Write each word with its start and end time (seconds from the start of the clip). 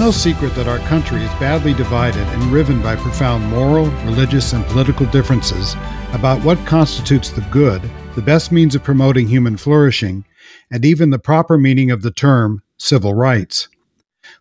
No 0.00 0.10
secret 0.10 0.54
that 0.54 0.66
our 0.66 0.78
country 0.88 1.22
is 1.22 1.30
badly 1.34 1.74
divided 1.74 2.26
and 2.28 2.42
riven 2.44 2.80
by 2.80 2.96
profound 2.96 3.44
moral, 3.44 3.84
religious, 4.06 4.54
and 4.54 4.64
political 4.64 5.04
differences 5.04 5.74
about 6.14 6.42
what 6.42 6.56
constitutes 6.66 7.28
the 7.28 7.42
good, 7.50 7.82
the 8.14 8.22
best 8.22 8.50
means 8.50 8.74
of 8.74 8.82
promoting 8.82 9.28
human 9.28 9.58
flourishing, 9.58 10.24
and 10.70 10.86
even 10.86 11.10
the 11.10 11.18
proper 11.18 11.58
meaning 11.58 11.90
of 11.90 12.00
the 12.00 12.10
term 12.10 12.62
civil 12.78 13.12
rights. 13.12 13.68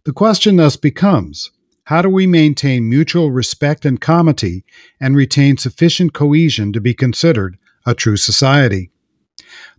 The 0.05 0.13
question 0.13 0.55
thus 0.55 0.77
becomes 0.77 1.51
how 1.83 2.03
do 2.03 2.09
we 2.09 2.25
maintain 2.25 2.87
mutual 2.87 3.29
respect 3.29 3.83
and 3.83 3.99
comity 3.99 4.63
and 5.01 5.13
retain 5.13 5.57
sufficient 5.57 6.13
cohesion 6.13 6.71
to 6.71 6.79
be 6.79 6.93
considered 6.93 7.57
a 7.85 7.93
true 7.93 8.15
society? 8.15 8.91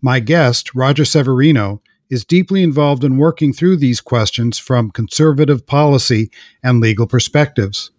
My 0.02 0.20
guest, 0.20 0.74
Roger 0.74 1.06
Severino, 1.06 1.80
is 2.10 2.24
deeply 2.24 2.62
involved 2.62 3.04
in 3.04 3.16
working 3.16 3.52
through 3.52 3.76
these 3.76 4.00
questions 4.00 4.58
from 4.58 4.90
conservative 4.90 5.66
policy 5.66 6.30
and 6.62 6.80
legal 6.80 7.06
perspectives. 7.06 7.92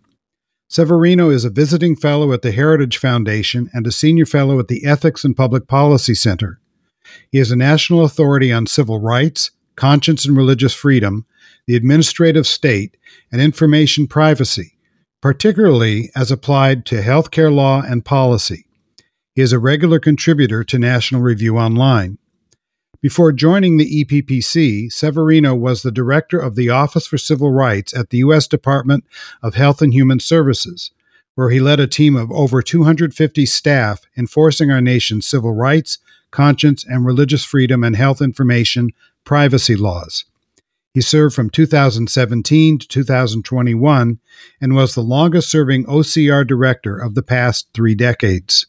Severino 0.67 1.29
is 1.29 1.43
a 1.43 1.49
visiting 1.49 1.95
fellow 1.95 2.31
at 2.31 2.43
the 2.43 2.51
Heritage 2.51 2.97
Foundation 2.97 3.69
and 3.73 3.87
a 3.87 3.91
senior 3.91 4.25
fellow 4.25 4.59
at 4.59 4.67
the 4.67 4.85
Ethics 4.85 5.23
and 5.23 5.35
Public 5.35 5.67
Policy 5.67 6.15
Center. 6.15 6.59
He 7.29 7.39
is 7.39 7.51
a 7.51 7.55
national 7.55 8.05
authority 8.05 8.51
on 8.51 8.67
civil 8.67 8.99
rights, 8.99 9.51
conscience 9.75 10.25
and 10.25 10.37
religious 10.37 10.73
freedom, 10.73 11.25
the 11.67 11.75
administrative 11.75 12.47
state, 12.47 12.97
and 13.31 13.41
information 13.41 14.07
privacy, 14.07 14.77
particularly 15.21 16.09
as 16.15 16.31
applied 16.31 16.85
to 16.85 17.01
healthcare 17.01 17.53
law 17.53 17.81
and 17.81 18.05
policy. 18.05 18.65
He 19.33 19.41
is 19.41 19.53
a 19.53 19.59
regular 19.59 19.99
contributor 19.99 20.63
to 20.65 20.79
National 20.79 21.21
Review 21.21 21.57
Online. 21.57 22.17
Before 23.01 23.31
joining 23.31 23.77
the 23.77 24.05
EPPC, 24.05 24.93
Severino 24.93 25.55
was 25.55 25.81
the 25.81 25.91
director 25.91 26.37
of 26.37 26.55
the 26.55 26.69
Office 26.69 27.07
for 27.07 27.17
Civil 27.17 27.51
Rights 27.51 27.97
at 27.97 28.11
the 28.11 28.19
U.S. 28.19 28.47
Department 28.47 29.05
of 29.41 29.55
Health 29.55 29.81
and 29.81 29.91
Human 29.91 30.19
Services, 30.19 30.91
where 31.33 31.49
he 31.49 31.59
led 31.59 31.79
a 31.79 31.87
team 31.87 32.15
of 32.15 32.31
over 32.31 32.61
250 32.61 33.43
staff 33.47 34.05
enforcing 34.15 34.69
our 34.69 34.81
nation's 34.81 35.25
civil 35.25 35.51
rights, 35.51 35.97
conscience, 36.29 36.85
and 36.85 37.03
religious 37.03 37.43
freedom 37.43 37.83
and 37.83 37.95
health 37.95 38.21
information 38.21 38.91
privacy 39.23 39.75
laws. 39.75 40.25
He 40.93 41.01
served 41.01 41.33
from 41.33 41.49
2017 41.49 42.77
to 42.77 42.87
2021 42.87 44.19
and 44.61 44.75
was 44.75 44.93
the 44.93 45.01
longest 45.01 45.49
serving 45.49 45.85
OCR 45.85 46.45
director 46.45 46.97
of 46.97 47.15
the 47.15 47.23
past 47.23 47.67
three 47.73 47.95
decades. 47.95 48.67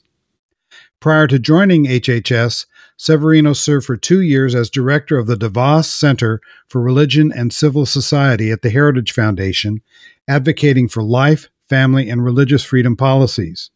Prior 1.00 1.26
to 1.26 1.38
joining 1.38 1.84
HHS, 1.84 2.64
Severino 3.02 3.52
served 3.52 3.86
for 3.86 3.96
two 3.96 4.20
years 4.20 4.54
as 4.54 4.70
director 4.70 5.18
of 5.18 5.26
the 5.26 5.34
DeVos 5.34 5.86
Center 5.86 6.40
for 6.68 6.80
Religion 6.80 7.32
and 7.34 7.52
Civil 7.52 7.84
Society 7.84 8.52
at 8.52 8.62
the 8.62 8.70
Heritage 8.70 9.10
Foundation, 9.10 9.82
advocating 10.28 10.86
for 10.86 11.02
life, 11.02 11.48
family, 11.68 12.08
and 12.08 12.24
religious 12.24 12.62
freedom 12.62 12.96
policies. 12.96 13.72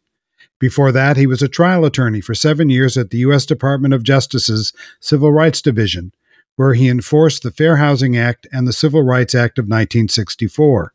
Before 0.61 0.93
that, 0.93 1.17
he 1.17 1.27
was 1.27 1.41
a 1.41 1.49
trial 1.49 1.83
attorney 1.83 2.21
for 2.21 2.33
seven 2.33 2.69
years 2.69 2.95
at 2.95 3.09
the 3.09 3.17
U.S. 3.17 3.45
Department 3.45 3.93
of 3.93 4.01
Justice's 4.01 4.71
Civil 5.01 5.33
Rights 5.33 5.61
Division, 5.61 6.13
where 6.55 6.73
he 6.73 6.87
enforced 6.87 7.43
the 7.43 7.51
Fair 7.51 7.75
Housing 7.75 8.15
Act 8.15 8.47
and 8.53 8.65
the 8.65 8.71
Civil 8.71 9.03
Rights 9.03 9.35
Act 9.35 9.59
of 9.59 9.63
1964. 9.63 10.93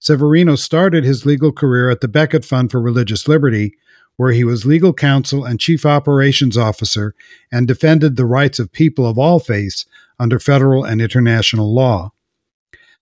Severino 0.00 0.56
started 0.56 1.04
his 1.04 1.24
legal 1.24 1.52
career 1.52 1.90
at 1.90 2.00
the 2.00 2.08
Becket 2.08 2.44
Fund 2.44 2.72
for 2.72 2.80
Religious 2.80 3.28
Liberty, 3.28 3.74
where 4.22 4.30
he 4.30 4.44
was 4.44 4.64
legal 4.64 4.92
counsel 4.92 5.44
and 5.44 5.58
chief 5.58 5.84
operations 5.84 6.56
officer 6.56 7.12
and 7.50 7.66
defended 7.66 8.14
the 8.14 8.24
rights 8.24 8.60
of 8.60 8.70
people 8.70 9.04
of 9.04 9.18
all 9.18 9.40
faiths 9.40 9.84
under 10.16 10.38
federal 10.38 10.84
and 10.84 11.02
international 11.02 11.74
law. 11.74 12.12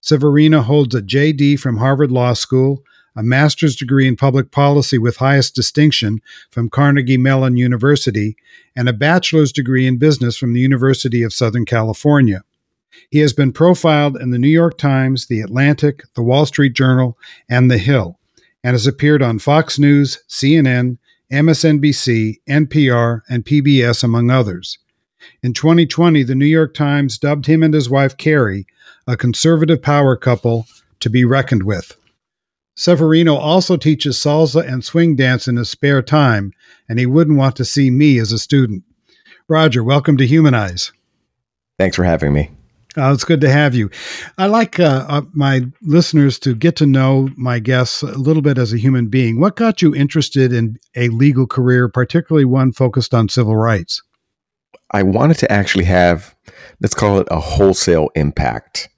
Severino 0.00 0.62
holds 0.62 0.94
a 0.94 1.02
JD 1.02 1.60
from 1.60 1.76
Harvard 1.76 2.10
Law 2.10 2.32
School, 2.32 2.82
a 3.14 3.22
master's 3.22 3.76
degree 3.76 4.08
in 4.08 4.16
public 4.16 4.50
policy 4.50 4.96
with 4.96 5.18
highest 5.18 5.54
distinction 5.54 6.22
from 6.50 6.70
Carnegie 6.70 7.18
Mellon 7.18 7.58
University, 7.58 8.34
and 8.74 8.88
a 8.88 8.94
bachelor's 8.94 9.52
degree 9.52 9.86
in 9.86 9.98
business 9.98 10.38
from 10.38 10.54
the 10.54 10.60
University 10.60 11.22
of 11.22 11.34
Southern 11.34 11.66
California. 11.66 12.44
He 13.10 13.18
has 13.18 13.34
been 13.34 13.52
profiled 13.52 14.16
in 14.16 14.30
the 14.30 14.38
New 14.38 14.48
York 14.48 14.78
Times, 14.78 15.26
The 15.26 15.42
Atlantic, 15.42 16.02
The 16.14 16.22
Wall 16.22 16.46
Street 16.46 16.72
Journal, 16.72 17.18
and 17.46 17.70
The 17.70 17.76
Hill, 17.76 18.18
and 18.64 18.72
has 18.72 18.86
appeared 18.86 19.22
on 19.22 19.38
Fox 19.38 19.78
News, 19.78 20.24
CNN, 20.26 20.96
MSNBC, 21.30 22.40
NPR, 22.48 23.22
and 23.28 23.44
PBS, 23.44 24.02
among 24.02 24.30
others. 24.30 24.78
In 25.42 25.52
2020, 25.52 26.22
the 26.22 26.34
New 26.34 26.46
York 26.46 26.74
Times 26.74 27.18
dubbed 27.18 27.46
him 27.46 27.62
and 27.62 27.74
his 27.74 27.90
wife 27.90 28.16
Carrie 28.16 28.66
a 29.06 29.16
conservative 29.16 29.82
power 29.82 30.16
couple 30.16 30.66
to 31.00 31.10
be 31.10 31.24
reckoned 31.24 31.64
with. 31.64 31.96
Severino 32.76 33.34
also 33.34 33.76
teaches 33.76 34.16
salsa 34.16 34.66
and 34.66 34.84
swing 34.84 35.16
dance 35.16 35.48
in 35.48 35.56
his 35.56 35.68
spare 35.68 36.02
time, 36.02 36.52
and 36.88 36.98
he 36.98 37.06
wouldn't 37.06 37.38
want 37.38 37.56
to 37.56 37.64
see 37.64 37.90
me 37.90 38.18
as 38.18 38.32
a 38.32 38.38
student. 38.38 38.84
Roger, 39.48 39.82
welcome 39.82 40.16
to 40.16 40.26
Humanize. 40.26 40.92
Thanks 41.78 41.96
for 41.96 42.04
having 42.04 42.32
me. 42.32 42.50
Uh, 42.96 43.12
it's 43.12 43.24
good 43.24 43.40
to 43.40 43.50
have 43.50 43.74
you. 43.74 43.88
I 44.36 44.46
like 44.46 44.80
uh, 44.80 45.06
uh, 45.08 45.22
my 45.32 45.66
listeners 45.82 46.38
to 46.40 46.54
get 46.54 46.74
to 46.76 46.86
know 46.86 47.28
my 47.36 47.60
guests 47.60 48.02
a 48.02 48.18
little 48.18 48.42
bit 48.42 48.58
as 48.58 48.72
a 48.72 48.78
human 48.78 49.06
being. 49.06 49.38
What 49.38 49.56
got 49.56 49.80
you 49.80 49.94
interested 49.94 50.52
in 50.52 50.76
a 50.96 51.08
legal 51.08 51.46
career, 51.46 51.88
particularly 51.88 52.44
one 52.44 52.72
focused 52.72 53.14
on 53.14 53.28
civil 53.28 53.56
rights? 53.56 54.02
I 54.90 55.04
wanted 55.04 55.38
to 55.38 55.52
actually 55.52 55.84
have, 55.84 56.34
let's 56.80 56.94
call 56.94 57.20
it 57.20 57.28
a 57.30 57.38
wholesale 57.38 58.08
impact. 58.16 58.88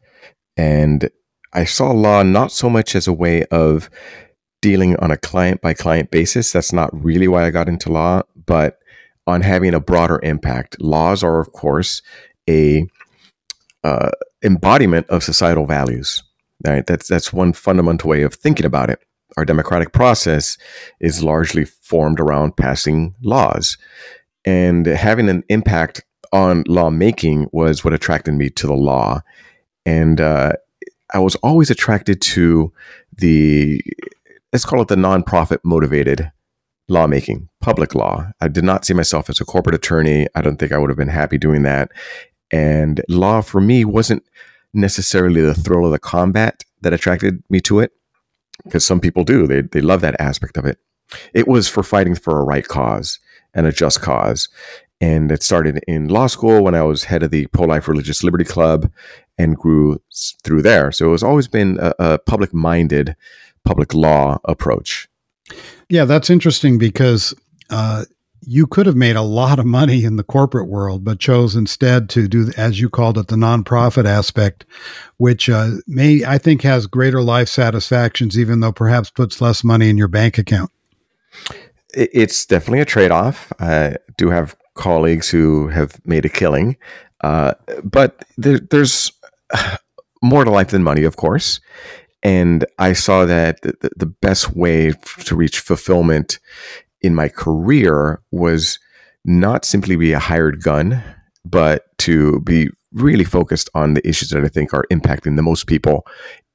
And 0.56 1.10
I 1.52 1.64
saw 1.64 1.90
law 1.90 2.22
not 2.22 2.50
so 2.50 2.70
much 2.70 2.96
as 2.96 3.06
a 3.06 3.12
way 3.12 3.44
of 3.50 3.90
dealing 4.62 4.96
on 4.96 5.10
a 5.10 5.18
client 5.18 5.60
by 5.60 5.74
client 5.74 6.10
basis. 6.10 6.50
That's 6.50 6.72
not 6.72 6.90
really 6.92 7.28
why 7.28 7.44
I 7.44 7.50
got 7.50 7.68
into 7.68 7.92
law, 7.92 8.22
but 8.46 8.78
on 9.26 9.42
having 9.42 9.74
a 9.74 9.80
broader 9.80 10.18
impact. 10.22 10.80
Laws 10.80 11.22
are, 11.22 11.40
of 11.40 11.52
course, 11.52 12.00
a 12.48 12.86
uh, 13.84 14.10
embodiment 14.42 15.06
of 15.08 15.22
societal 15.22 15.66
values. 15.66 16.22
Right? 16.64 16.86
That's 16.86 17.08
that's 17.08 17.32
one 17.32 17.52
fundamental 17.52 18.10
way 18.10 18.22
of 18.22 18.34
thinking 18.34 18.66
about 18.66 18.90
it. 18.90 19.00
Our 19.36 19.44
democratic 19.44 19.92
process 19.92 20.58
is 21.00 21.22
largely 21.22 21.64
formed 21.64 22.20
around 22.20 22.56
passing 22.56 23.14
laws, 23.22 23.78
and 24.44 24.86
having 24.86 25.28
an 25.28 25.42
impact 25.48 26.04
on 26.32 26.64
lawmaking 26.66 27.48
was 27.52 27.84
what 27.84 27.94
attracted 27.94 28.34
me 28.34 28.48
to 28.50 28.66
the 28.66 28.74
law. 28.74 29.20
And 29.84 30.20
uh, 30.20 30.52
I 31.12 31.18
was 31.18 31.34
always 31.36 31.70
attracted 31.70 32.20
to 32.22 32.72
the 33.16 33.80
let's 34.52 34.64
call 34.64 34.82
it 34.82 34.88
the 34.88 34.96
nonprofit 34.96 35.58
motivated 35.64 36.30
lawmaking, 36.88 37.48
public 37.60 37.94
law. 37.94 38.30
I 38.40 38.48
did 38.48 38.64
not 38.64 38.84
see 38.84 38.94
myself 38.94 39.30
as 39.30 39.40
a 39.40 39.44
corporate 39.44 39.74
attorney. 39.74 40.26
I 40.34 40.42
don't 40.42 40.58
think 40.58 40.72
I 40.72 40.78
would 40.78 40.90
have 40.90 40.98
been 40.98 41.08
happy 41.08 41.38
doing 41.38 41.62
that. 41.62 41.90
And 42.52 43.02
law 43.08 43.40
for 43.40 43.60
me 43.60 43.84
wasn't 43.84 44.24
necessarily 44.74 45.40
the 45.40 45.54
thrill 45.54 45.86
of 45.86 45.92
the 45.92 45.98
combat 45.98 46.64
that 46.82 46.92
attracted 46.92 47.42
me 47.48 47.60
to 47.60 47.80
it, 47.80 47.92
because 48.64 48.84
some 48.84 49.00
people 49.00 49.24
do. 49.24 49.46
They, 49.46 49.62
they 49.62 49.80
love 49.80 50.02
that 50.02 50.20
aspect 50.20 50.56
of 50.56 50.66
it. 50.66 50.78
It 51.34 51.48
was 51.48 51.68
for 51.68 51.82
fighting 51.82 52.14
for 52.14 52.38
a 52.38 52.44
right 52.44 52.66
cause 52.66 53.18
and 53.54 53.66
a 53.66 53.72
just 53.72 54.00
cause. 54.00 54.48
And 55.00 55.32
it 55.32 55.42
started 55.42 55.82
in 55.88 56.08
law 56.08 56.28
school 56.28 56.62
when 56.62 56.74
I 56.74 56.82
was 56.82 57.04
head 57.04 57.22
of 57.22 57.30
the 57.32 57.46
Pro 57.48 57.66
Life 57.66 57.88
Religious 57.88 58.22
Liberty 58.22 58.44
Club 58.44 58.90
and 59.36 59.56
grew 59.56 60.00
through 60.44 60.62
there. 60.62 60.92
So 60.92 61.06
it 61.06 61.10
was 61.10 61.24
always 61.24 61.48
been 61.48 61.78
a, 61.80 61.92
a 61.98 62.18
public 62.18 62.54
minded, 62.54 63.16
public 63.64 63.94
law 63.94 64.38
approach. 64.44 65.08
Yeah, 65.88 66.04
that's 66.04 66.30
interesting 66.30 66.78
because 66.78 67.34
uh, 67.68 68.04
you 68.44 68.66
could 68.66 68.86
have 68.86 68.96
made 68.96 69.16
a 69.16 69.22
lot 69.22 69.58
of 69.58 69.66
money 69.66 70.04
in 70.04 70.16
the 70.16 70.24
corporate 70.24 70.68
world, 70.68 71.04
but 71.04 71.20
chose 71.20 71.54
instead 71.54 72.08
to 72.10 72.26
do, 72.26 72.50
as 72.56 72.80
you 72.80 72.90
called 72.90 73.16
it, 73.16 73.28
the 73.28 73.36
nonprofit 73.36 74.04
aspect, 74.04 74.64
which 75.18 75.48
uh, 75.48 75.70
may, 75.86 76.24
I 76.24 76.38
think, 76.38 76.62
has 76.62 76.86
greater 76.86 77.22
life 77.22 77.48
satisfactions, 77.48 78.38
even 78.38 78.60
though 78.60 78.72
perhaps 78.72 79.10
puts 79.10 79.40
less 79.40 79.62
money 79.62 79.88
in 79.88 79.96
your 79.96 80.08
bank 80.08 80.38
account. 80.38 80.70
It's 81.94 82.44
definitely 82.44 82.80
a 82.80 82.86
trade 82.86 83.10
off. 83.10 83.52
I 83.60 83.96
do 84.16 84.30
have 84.30 84.56
colleagues 84.74 85.30
who 85.30 85.68
have 85.68 86.00
made 86.04 86.24
a 86.24 86.30
killing, 86.30 86.76
uh, 87.22 87.54
but 87.84 88.24
there, 88.36 88.58
there's 88.58 89.12
more 90.22 90.44
to 90.44 90.50
life 90.50 90.68
than 90.68 90.82
money, 90.82 91.04
of 91.04 91.16
course. 91.16 91.60
And 92.24 92.64
I 92.78 92.92
saw 92.92 93.24
that 93.24 93.62
the, 93.62 93.90
the 93.96 94.06
best 94.06 94.54
way 94.54 94.92
to 95.24 95.36
reach 95.36 95.58
fulfillment 95.58 96.38
in 97.02 97.14
my 97.14 97.28
career 97.28 98.20
was 98.30 98.78
not 99.24 99.64
simply 99.64 99.96
be 99.96 100.12
a 100.12 100.18
hired 100.18 100.62
gun, 100.62 101.02
but 101.44 101.86
to 101.98 102.40
be 102.40 102.68
really 102.92 103.24
focused 103.24 103.70
on 103.74 103.94
the 103.94 104.06
issues 104.06 104.30
that 104.30 104.44
I 104.44 104.48
think 104.48 104.74
are 104.74 104.86
impacting 104.90 105.36
the 105.36 105.42
most 105.42 105.66
people 105.66 106.06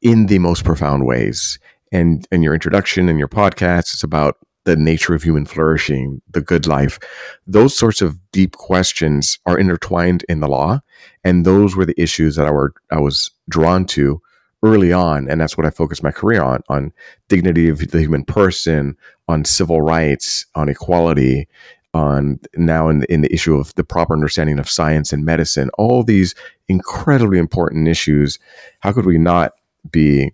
in 0.02 0.28
the 0.28 0.40
most 0.40 0.64
profound 0.64 1.06
ways. 1.06 1.60
And 1.92 2.28
in 2.32 2.44
your 2.44 2.54
introduction 2.54 3.10
and 3.10 3.18
your 3.18 3.28
podcast, 3.28 3.94
it's 3.94 4.04
about 4.04 4.38
the 4.66 4.76
nature 4.76 5.16
of 5.16 5.24
human 5.24 5.46
flourishing, 5.46 6.22
the 6.30 6.42
good 6.42 6.68
life. 6.68 7.00
Those 7.48 7.76
sorts 7.76 8.02
of 8.02 8.20
deep 8.32 8.58
questions 8.58 9.40
are 9.46 9.58
intertwined 9.58 10.26
in 10.28 10.42
the 10.42 10.50
law, 10.50 10.82
and 11.24 11.46
those 11.46 11.76
were 11.76 11.86
the 11.86 12.00
issues 12.00 12.36
that 12.36 12.46
I 12.46 12.52
were 12.52 12.74
I 12.92 13.00
was 13.00 13.32
drawn 13.50 13.86
to 13.86 14.22
early 14.64 14.92
on, 14.92 15.30
and 15.30 15.40
that's 15.40 15.58
what 15.58 15.66
I 15.66 15.70
focused 15.70 16.04
my 16.04 16.12
career 16.12 16.42
on: 16.42 16.62
on 16.70 16.94
dignity 17.28 17.70
of 17.70 17.80
the 17.80 18.00
human 18.00 18.24
person, 18.24 18.98
on 19.28 19.46
civil 19.46 19.82
rights, 19.82 20.46
on 20.56 20.70
equality, 20.70 21.48
on 21.94 22.40
now 22.56 22.90
in 22.90 23.00
the, 23.00 23.14
in 23.14 23.22
the 23.22 23.34
issue 23.34 23.56
of 23.56 23.74
the 23.76 23.84
proper 23.84 24.14
understanding 24.14 24.60
of 24.60 24.70
science 24.70 25.12
and 25.12 25.26
medicine. 25.26 25.70
All 25.78 26.04
these 26.04 26.36
incredibly 26.68 27.40
important 27.40 27.88
issues. 27.88 28.40
How 28.80 28.94
could 28.94 29.06
we 29.06 29.18
not 29.18 29.54
be 29.90 30.34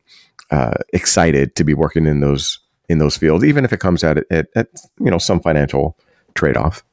uh, 0.52 0.74
excited 0.94 1.56
to 1.56 1.64
be 1.64 1.74
working 1.74 2.06
in 2.06 2.20
those 2.20 2.60
in 2.90 3.00
those 3.00 3.18
fields, 3.18 3.46
even 3.46 3.64
if 3.64 3.72
it 3.72 3.80
comes 3.80 4.04
at, 4.04 4.18
at, 4.30 4.48
at 4.56 4.68
you 5.00 5.10
know 5.10 5.18
some 5.18 5.40
financial 5.40 5.98
trade 6.36 6.58
off? 6.58 6.84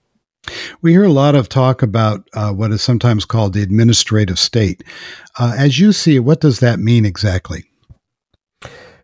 We 0.83 0.93
hear 0.93 1.05
a 1.05 1.13
lot 1.13 1.35
of 1.35 1.49
talk 1.49 1.83
about 1.83 2.29
uh, 2.33 2.53
what 2.53 2.73
is 2.73 2.83
sometimes 2.83 3.25
called 3.25 3.53
the 3.53 3.63
administrative 3.63 4.39
state. 4.39 4.83
Uh, 5.39 5.55
as 5.57 5.79
you 5.79 5.93
see 5.93 6.19
what 6.19 6.41
does 6.41 6.61
that 6.61 6.79
mean 6.79 7.05
exactly? 7.05 7.65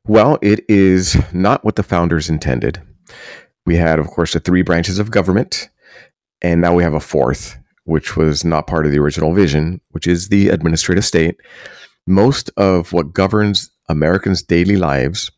Well, 0.06 0.38
it 0.40 0.64
is 0.68 1.16
not 1.32 1.64
what 1.64 1.76
the 1.76 1.82
founders 1.82 2.30
intended. 2.30 2.80
We 3.64 3.76
had, 3.76 3.98
of 3.98 4.06
course, 4.06 4.32
the 4.32 4.40
three 4.40 4.62
branches 4.62 4.98
of 4.98 5.10
government, 5.10 5.68
and 6.40 6.60
now 6.60 6.74
we 6.74 6.84
have 6.84 6.94
a 6.94 7.00
fourth, 7.00 7.58
which 7.84 8.16
was 8.16 8.44
not 8.44 8.68
part 8.68 8.86
of 8.86 8.92
the 8.92 9.00
original 9.00 9.32
vision, 9.32 9.80
which 9.90 10.06
is 10.06 10.28
the 10.28 10.48
administrative 10.48 11.04
state. 11.04 11.40
Most 12.06 12.50
of 12.56 12.92
what 12.92 13.12
governs 13.12 13.70
Americans' 13.88 14.42
daily 14.42 14.76
lives 14.76 15.32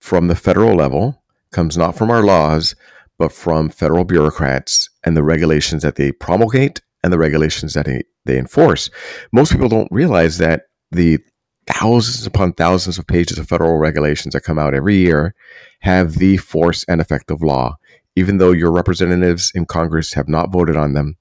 from 0.00 0.26
the 0.26 0.34
federal 0.34 0.74
level 0.74 1.22
comes 1.52 1.76
not 1.76 1.96
from 1.96 2.10
our 2.10 2.22
laws, 2.22 2.74
but 3.20 3.30
from 3.30 3.68
federal 3.68 4.04
bureaucrats 4.04 4.88
and 5.04 5.14
the 5.14 5.22
regulations 5.22 5.82
that 5.82 5.96
they 5.96 6.10
promulgate 6.10 6.80
and 7.04 7.12
the 7.12 7.18
regulations 7.18 7.74
that 7.74 7.84
they, 7.84 8.02
enforce. 8.38 8.88
Most 9.32 9.50
people 9.50 9.68
don't 9.68 9.90
realize 9.90 10.38
that 10.38 10.62
the 10.92 11.18
thousands 11.66 12.24
upon 12.26 12.52
thousands 12.52 12.96
of 12.96 13.06
pages 13.08 13.38
of 13.38 13.48
federal 13.48 13.76
regulations 13.76 14.34
that 14.34 14.44
come 14.44 14.56
out 14.56 14.72
every 14.72 14.94
year 14.94 15.34
have 15.80 16.14
the 16.14 16.36
force 16.36 16.84
and 16.84 17.00
effect 17.00 17.28
of 17.30 17.42
law, 17.42 17.76
even 18.14 18.38
though 18.38 18.52
your 18.52 18.70
representatives 18.70 19.50
in 19.52 19.66
Congress 19.66 20.14
have 20.14 20.28
not 20.28 20.52
voted 20.52 20.76
on 20.76 20.94
them. 20.94 21.16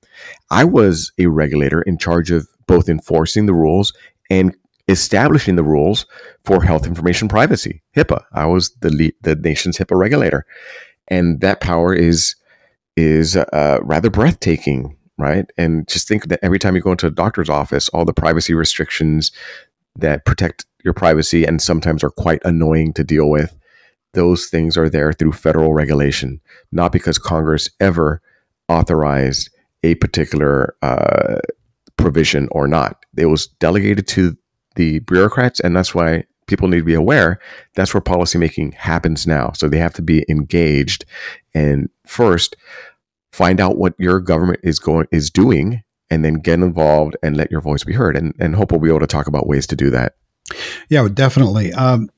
I 0.51 0.65
was 0.65 1.11
a 1.17 1.25
regulator 1.25 1.81
in 1.81 1.97
charge 1.97 2.29
of 2.29 2.47
both 2.67 2.87
enforcing 2.87 3.47
the 3.47 3.55
rules 3.55 3.91
and 4.29 4.55
establishing 4.87 5.55
the 5.55 5.63
rules 5.63 6.05
for 6.45 6.63
health 6.63 6.85
information 6.85 7.27
privacy, 7.27 7.81
HIPAA. 7.95 8.23
I 8.33 8.45
was 8.45 8.71
the 8.81 9.13
the 9.21 9.35
nation's 9.35 9.77
HIPAA 9.77 9.97
regulator 9.97 10.45
and 11.09 11.41
that 11.41 11.61
power 11.61 11.93
is 11.93 12.35
is 12.95 13.37
uh, 13.37 13.79
rather 13.83 14.09
breathtaking, 14.09 14.97
right? 15.17 15.45
And 15.57 15.87
just 15.87 16.07
think 16.07 16.27
that 16.27 16.39
every 16.41 16.59
time 16.59 16.75
you 16.75 16.81
go 16.81 16.91
into 16.91 17.07
a 17.07 17.11
doctor's 17.11 17.49
office, 17.49 17.87
all 17.89 18.05
the 18.05 18.13
privacy 18.13 18.53
restrictions 18.53 19.31
that 19.95 20.25
protect 20.25 20.65
your 20.83 20.93
privacy 20.93 21.45
and 21.45 21.61
sometimes 21.61 22.03
are 22.03 22.09
quite 22.09 22.41
annoying 22.43 22.93
to 22.93 23.03
deal 23.03 23.29
with, 23.29 23.55
those 24.13 24.47
things 24.47 24.77
are 24.77 24.89
there 24.89 25.13
through 25.13 25.31
federal 25.31 25.73
regulation, 25.73 26.41
not 26.71 26.91
because 26.91 27.17
Congress 27.17 27.69
ever 27.79 28.21
authorized 28.67 29.49
a 29.83 29.95
particular 29.95 30.75
uh, 30.81 31.39
provision 31.97 32.47
or 32.51 32.67
not. 32.67 33.05
It 33.17 33.27
was 33.27 33.47
delegated 33.47 34.07
to 34.09 34.37
the 34.75 34.99
bureaucrats, 34.99 35.59
and 35.59 35.75
that's 35.75 35.93
why 35.93 36.25
people 36.49 36.67
need 36.67 36.79
to 36.79 36.83
be 36.83 36.93
aware 36.93 37.39
that's 37.75 37.93
where 37.93 38.01
policymaking 38.01 38.73
happens 38.73 39.25
now. 39.25 39.51
So 39.53 39.69
they 39.69 39.77
have 39.77 39.93
to 39.93 40.01
be 40.01 40.25
engaged 40.29 41.05
and 41.53 41.89
first 42.05 42.55
find 43.31 43.61
out 43.61 43.77
what 43.77 43.93
your 43.97 44.19
government 44.19 44.59
is 44.63 44.79
going 44.79 45.07
is 45.11 45.29
doing 45.29 45.83
and 46.09 46.25
then 46.25 46.35
get 46.35 46.59
involved 46.59 47.15
and 47.21 47.37
let 47.37 47.51
your 47.51 47.61
voice 47.61 47.83
be 47.83 47.93
heard. 47.93 48.17
And, 48.17 48.33
and 48.39 48.55
hope 48.55 48.71
we'll 48.71 48.81
be 48.81 48.89
able 48.89 48.99
to 48.99 49.07
talk 49.07 49.27
about 49.27 49.47
ways 49.47 49.67
to 49.67 49.75
do 49.75 49.89
that. 49.91 50.15
Yeah, 50.89 51.07
definitely. 51.13 51.71
Um, 51.73 52.09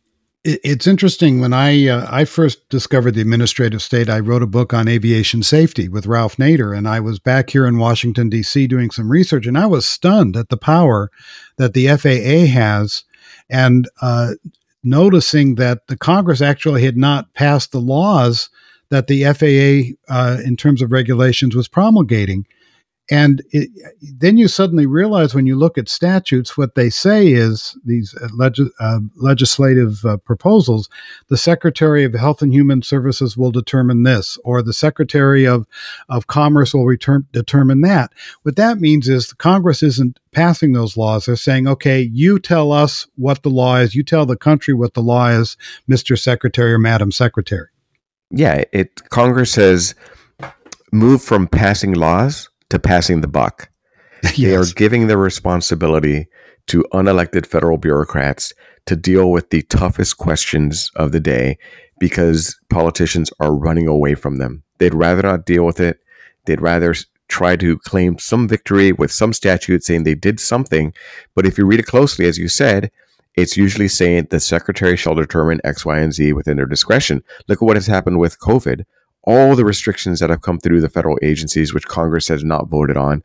it's 0.44 0.88
interesting 0.88 1.40
when 1.40 1.54
I 1.54 1.88
uh, 1.88 2.08
I 2.10 2.26
first 2.26 2.68
discovered 2.70 3.14
the 3.14 3.22
administrative 3.22 3.82
state. 3.82 4.10
I 4.10 4.20
wrote 4.20 4.42
a 4.42 4.48
book 4.48 4.74
on 4.74 4.88
aviation 4.88 5.44
safety 5.44 5.88
with 5.88 6.08
Ralph 6.08 6.38
Nader, 6.38 6.76
and 6.76 6.88
I 6.88 7.00
was 7.00 7.20
back 7.20 7.52
here 7.52 7.68
in 7.68 7.78
Washington 7.78 8.28
D.C. 8.28 8.66
doing 8.66 8.90
some 8.90 9.12
research, 9.12 9.46
and 9.46 9.56
I 9.56 9.68
was 9.68 9.86
stunned 9.86 10.36
at 10.36 10.50
the 10.50 10.58
power 10.58 11.12
that 11.58 11.76
the 11.76 11.88
FAA 11.90 12.52
has 12.52 13.04
and 13.50 13.90
uh, 14.02 14.34
noticing 14.84 15.56
that 15.56 15.88
the 15.88 15.98
Congress 15.98 16.42
actually 16.42 16.84
had 16.84 16.98
not 16.98 17.34
passed 17.34 17.72
the 17.72 17.80
laws 17.80 18.50
that 18.90 19.08
the 19.08 19.24
FAA, 19.24 19.96
uh, 20.14 20.38
in 20.44 20.58
terms 20.58 20.82
of 20.82 20.92
regulations, 20.92 21.56
was 21.56 21.68
promulgating. 21.68 22.46
And 23.10 23.42
it, 23.52 23.70
then 24.02 24.38
you 24.38 24.48
suddenly 24.48 24.86
realize 24.86 25.34
when 25.34 25.46
you 25.46 25.58
look 25.58 25.78
at 25.78 25.90
statutes, 25.90 26.56
what 26.56 26.76
they 26.76 26.90
say 26.90 27.28
is 27.28 27.78
these 27.84 28.16
uh, 28.16 28.50
uh, 28.80 29.00
legislative 29.18 30.06
uh, 30.06 30.18
proposals 30.18 30.90
the 31.28 31.38
Secretary 31.38 32.04
of 32.04 32.14
Health 32.14 32.42
and 32.42 32.54
Human 32.54 32.82
Services 32.84 33.36
will 33.36 33.52
determine 33.52 34.04
this, 34.04 34.38
or 34.44 34.62
the 34.62 34.74
Secretary 34.74 35.46
of, 35.46 35.68
of 36.10 36.28
Commerce 36.28 36.74
will 36.74 36.86
return, 36.86 37.28
determine 37.32 37.82
that. 37.82 38.12
What 38.44 38.56
that 38.56 38.80
means 38.80 39.10
is 39.10 39.28
the 39.28 39.36
Congress 39.36 39.84
isn't 39.84 40.20
passing 40.32 40.74
those 40.74 40.96
laws. 40.96 41.26
They're 41.26 41.36
saying, 41.36 41.68
okay, 41.68 42.02
you 42.14 42.40
tell 42.40 42.72
us 42.72 43.08
what 43.16 43.44
the 43.44 43.50
law 43.50 43.78
is, 43.78 43.96
you 43.96 44.04
tell 44.04 44.26
the 44.26 44.38
country 44.38 44.74
what 44.74 44.94
the 44.94 45.02
law 45.02 45.28
is, 45.28 45.58
Mr. 45.90 46.18
Secretary 46.18 46.74
or 46.74 46.80
Madam 46.80 47.12
Secretary. 47.12 47.68
Yeah, 48.30 48.64
it 48.72 49.10
Congress 49.10 49.56
has 49.56 49.96
moved 50.94 51.24
from 51.24 51.48
passing 51.48 51.94
laws 51.94 52.50
to 52.72 52.80
passing 52.80 53.22
the 53.22 53.28
buck. 53.28 53.70
yes. 54.24 54.38
They 54.38 54.56
are 54.56 54.66
giving 54.66 55.08
the 55.08 55.18
responsibility 55.18 56.28
to 56.68 56.86
unelected 56.94 57.46
federal 57.46 57.78
bureaucrats 57.78 58.54
to 58.86 58.96
deal 58.96 59.30
with 59.30 59.50
the 59.50 59.62
toughest 59.64 60.18
questions 60.18 60.90
of 60.96 61.12
the 61.12 61.20
day 61.20 61.58
because 62.00 62.58
politicians 62.70 63.30
are 63.40 63.54
running 63.54 63.88
away 63.88 64.16
from 64.16 64.38
them. 64.38 64.64
They'd 64.80 64.94
rather 64.94 65.22
not 65.22 65.46
deal 65.46 65.66
with 65.66 65.80
it. 65.80 66.00
They'd 66.46 66.62
rather 66.62 66.96
try 67.28 67.56
to 67.58 67.78
claim 67.80 68.18
some 68.18 68.48
victory 68.48 68.92
with 68.92 69.12
some 69.12 69.34
statute 69.34 69.84
saying 69.84 70.04
they 70.04 70.16
did 70.16 70.40
something. 70.40 70.94
But 71.36 71.46
if 71.46 71.58
you 71.58 71.66
read 71.66 71.80
it 71.80 71.86
closely, 71.86 72.26
as 72.26 72.38
you 72.38 72.48
said, 72.48 72.90
it's 73.36 73.56
usually 73.56 73.88
saying 73.88 74.28
the 74.30 74.40
secretary 74.40 74.98
shall 74.98 75.16
determine 75.16 75.62
X, 75.64 75.86
Y, 75.86 76.00
and 76.00 76.14
Z 76.14 76.34
within 76.34 76.58
their 76.58 76.66
discretion. 76.66 77.24
Look 77.48 77.62
at 77.62 77.66
what 77.66 77.78
has 77.78 77.88
happened 77.88 78.20
with 78.20 78.40
COVID 78.40 78.84
all 79.24 79.56
the 79.56 79.66
restrictions 79.66 80.20
that 80.20 80.30
have 80.30 80.42
come 80.42 80.60
through 80.60 80.82
the 80.82 80.90
federal 80.90 81.18
agencies, 81.22 81.74
which 81.74 81.86
Congress 81.86 82.28
has 82.28 82.44
not 82.44 82.70
voted 82.70 82.98
on, 82.98 83.24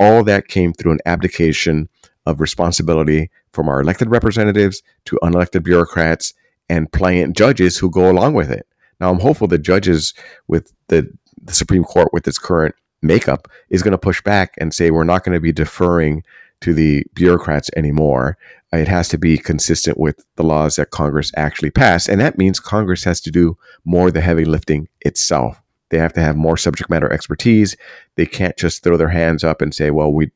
all 0.00 0.24
that 0.24 0.48
came 0.48 0.72
through 0.72 0.92
an 0.92 1.00
abdication 1.06 1.88
of 2.26 2.40
responsibility 2.40 3.30
from 3.52 3.68
our 3.68 3.80
elected 3.80 4.10
representatives 4.10 4.82
to 5.04 5.18
unelected 5.22 5.62
bureaucrats 5.62 6.32
and 6.68 6.90
pliant 6.92 7.36
judges 7.36 7.78
who 7.78 7.90
go 7.90 8.10
along 8.10 8.34
with 8.34 8.50
it. 8.50 8.66
Now, 9.00 9.10
I'm 9.10 9.20
hopeful 9.20 9.48
that 9.48 9.58
judges 9.58 10.14
with 10.48 10.72
the, 10.88 11.10
the 11.42 11.52
Supreme 11.52 11.84
Court, 11.84 12.08
with 12.12 12.26
its 12.26 12.38
current 12.38 12.74
makeup, 13.02 13.48
is 13.68 13.82
going 13.82 13.92
to 13.92 13.98
push 13.98 14.22
back 14.22 14.54
and 14.58 14.72
say 14.72 14.90
we're 14.90 15.04
not 15.04 15.24
going 15.24 15.34
to 15.34 15.40
be 15.40 15.52
deferring 15.52 16.24
to 16.64 16.72
the 16.72 17.04
bureaucrats 17.12 17.68
anymore. 17.76 18.38
Uh, 18.72 18.78
it 18.78 18.88
has 18.88 19.06
to 19.10 19.18
be 19.18 19.36
consistent 19.36 19.98
with 19.98 20.24
the 20.36 20.42
laws 20.42 20.76
that 20.76 20.90
Congress 20.90 21.30
actually 21.36 21.70
passed. 21.70 22.08
And 22.08 22.18
that 22.22 22.38
means 22.38 22.58
Congress 22.58 23.04
has 23.04 23.20
to 23.20 23.30
do 23.30 23.58
more 23.84 24.08
of 24.08 24.14
the 24.14 24.22
heavy 24.22 24.46
lifting 24.46 24.88
itself. 25.02 25.60
They 25.90 25.98
have 25.98 26.14
to 26.14 26.22
have 26.22 26.36
more 26.36 26.56
subject 26.56 26.88
matter 26.88 27.12
expertise. 27.12 27.76
They 28.16 28.24
can't 28.24 28.56
just 28.56 28.82
throw 28.82 28.96
their 28.96 29.10
hands 29.10 29.44
up 29.44 29.60
and 29.60 29.74
say, 29.74 29.90
well, 29.90 30.10
we, 30.10 30.30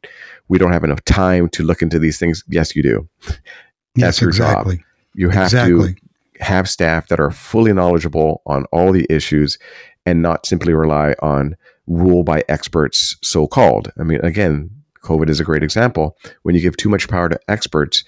we 0.48 0.58
don't 0.58 0.72
have 0.72 0.84
enough 0.84 1.02
time 1.04 1.48
to 1.48 1.62
look 1.62 1.80
into 1.80 1.98
these 1.98 2.18
things. 2.18 2.44
Yes, 2.46 2.76
you 2.76 2.82
do. 2.82 3.08
That's 3.24 3.38
yes, 3.96 4.20
your 4.20 4.28
exactly. 4.28 4.76
job. 4.76 4.84
You 5.14 5.30
have 5.30 5.46
exactly. 5.46 5.94
to 5.94 6.44
have 6.44 6.68
staff 6.68 7.08
that 7.08 7.20
are 7.20 7.30
fully 7.30 7.72
knowledgeable 7.72 8.42
on 8.44 8.66
all 8.66 8.92
the 8.92 9.06
issues 9.08 9.58
and 10.04 10.20
not 10.20 10.44
simply 10.44 10.74
rely 10.74 11.14
on 11.22 11.56
rule 11.86 12.22
by 12.22 12.44
experts, 12.50 13.16
so 13.22 13.46
called. 13.46 13.90
I 13.98 14.02
mean, 14.02 14.20
again, 14.22 14.77
COVID 15.08 15.30
is 15.30 15.40
a 15.40 15.44
great 15.44 15.62
example. 15.62 16.16
When 16.42 16.54
you 16.54 16.60
give 16.60 16.76
too 16.76 16.88
much 16.88 17.08
power 17.08 17.28
to 17.28 17.40
experts 17.48 18.04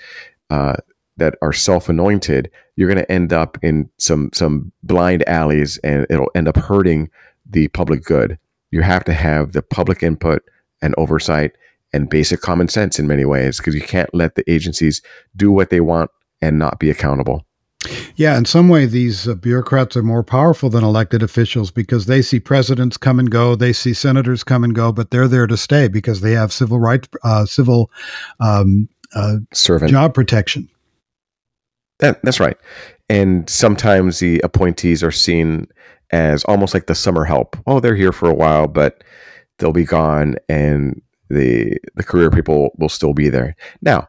uh, 0.51 0.77
that 1.17 1.35
are 1.41 1.53
self 1.53 1.89
anointed, 1.89 2.51
you're 2.77 2.89
going 2.89 3.05
to 3.05 3.11
end 3.11 3.33
up 3.33 3.59
in 3.63 3.89
some 3.99 4.31
some 4.35 4.73
blind 4.83 5.27
alleys, 5.29 5.79
and 5.79 6.07
it'll 6.11 6.31
end 6.35 6.49
up 6.49 6.57
hurting 6.57 7.09
the 7.49 7.69
public 7.69 8.05
good. 8.05 8.39
You 8.71 8.83
have 8.83 9.05
to 9.05 9.15
have 9.15 9.53
the 9.53 9.63
public 9.63 10.03
input 10.03 10.43
and 10.83 10.95
oversight 10.99 11.53
and 11.93 12.09
basic 12.09 12.41
common 12.41 12.69
sense 12.69 12.99
in 12.99 13.07
many 13.09 13.25
ways 13.25 13.57
because 13.57 13.75
you 13.75 13.81
can't 13.81 14.15
let 14.15 14.35
the 14.35 14.49
agencies 14.51 15.03
do 15.35 15.51
what 15.51 15.71
they 15.71 15.81
want 15.81 16.11
and 16.41 16.59
not 16.59 16.79
be 16.79 16.91
accountable. 16.91 17.45
Yeah, 18.21 18.37
in 18.37 18.45
some 18.45 18.69
way, 18.69 18.85
these 18.85 19.27
uh, 19.27 19.35
bureaucrats 19.35 19.97
are 19.97 20.03
more 20.03 20.23
powerful 20.23 20.69
than 20.69 20.85
elected 20.85 21.23
officials 21.23 21.71
because 21.71 22.05
they 22.05 22.21
see 22.21 22.39
presidents 22.39 22.99
come 22.99 23.19
and 23.19 23.31
go, 23.31 23.55
they 23.55 23.73
see 23.73 23.95
senators 23.95 24.45
come 24.45 24.63
and 24.63 24.75
go, 24.75 24.93
but 24.93 25.11
they're 25.11 25.27
there 25.27 25.47
to 25.47 25.57
stay 25.57 25.89
because 25.89 26.21
they 26.21 26.33
have 26.33 26.53
civil 26.53 26.79
rights, 26.79 27.09
uh, 27.25 27.47
civil 27.47 27.91
um, 28.39 28.91
uh, 29.15 29.37
servant 29.55 29.91
job 29.91 30.13
protection. 30.13 30.69
That, 32.01 32.21
that's 32.23 32.39
right. 32.41 32.59
And 33.09 33.49
sometimes 33.49 34.19
the 34.19 34.39
appointees 34.45 35.03
are 35.03 35.11
seen 35.11 35.67
as 36.11 36.45
almost 36.45 36.75
like 36.75 36.89
the 36.89 36.95
summer 36.95 37.25
help. 37.25 37.57
Oh, 37.67 37.81
they're 37.81 37.97
here 37.97 38.13
for 38.13 38.29
a 38.29 38.35
while, 38.35 38.69
but 38.69 39.03
they'll 39.59 39.73
be 39.73 39.87
gone, 39.87 40.37
and 40.47 41.01
the 41.31 41.79
the 41.95 42.05
career 42.05 42.31
people 42.31 42.73
will 42.77 42.91
still 42.91 43.15
be 43.15 43.31
there. 43.31 43.57
Now, 43.81 44.09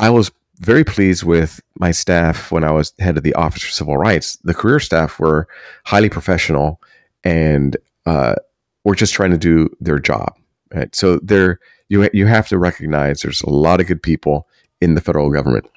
I 0.00 0.10
was 0.10 0.32
very 0.58 0.84
pleased 0.84 1.22
with 1.22 1.60
my 1.78 1.90
staff 1.90 2.50
when 2.50 2.64
I 2.64 2.70
was 2.70 2.92
head 2.98 3.16
of 3.16 3.22
the 3.22 3.34
Office 3.34 3.62
for 3.62 3.70
Civil 3.70 3.96
Rights. 3.96 4.36
The 4.44 4.54
career 4.54 4.80
staff 4.80 5.18
were 5.18 5.48
highly 5.84 6.08
professional 6.08 6.80
and 7.24 7.76
uh, 8.06 8.36
were 8.84 8.94
just 8.94 9.14
trying 9.14 9.32
to 9.32 9.38
do 9.38 9.68
their 9.80 9.98
job. 9.98 10.34
Right? 10.74 10.94
So 10.94 11.18
there, 11.18 11.60
you 11.88 12.08
you 12.12 12.26
have 12.26 12.48
to 12.48 12.58
recognize 12.58 13.20
there's 13.20 13.42
a 13.42 13.50
lot 13.50 13.80
of 13.80 13.86
good 13.86 14.02
people 14.02 14.48
in 14.80 14.94
the 14.94 15.00
federal 15.00 15.30
government. 15.30 15.68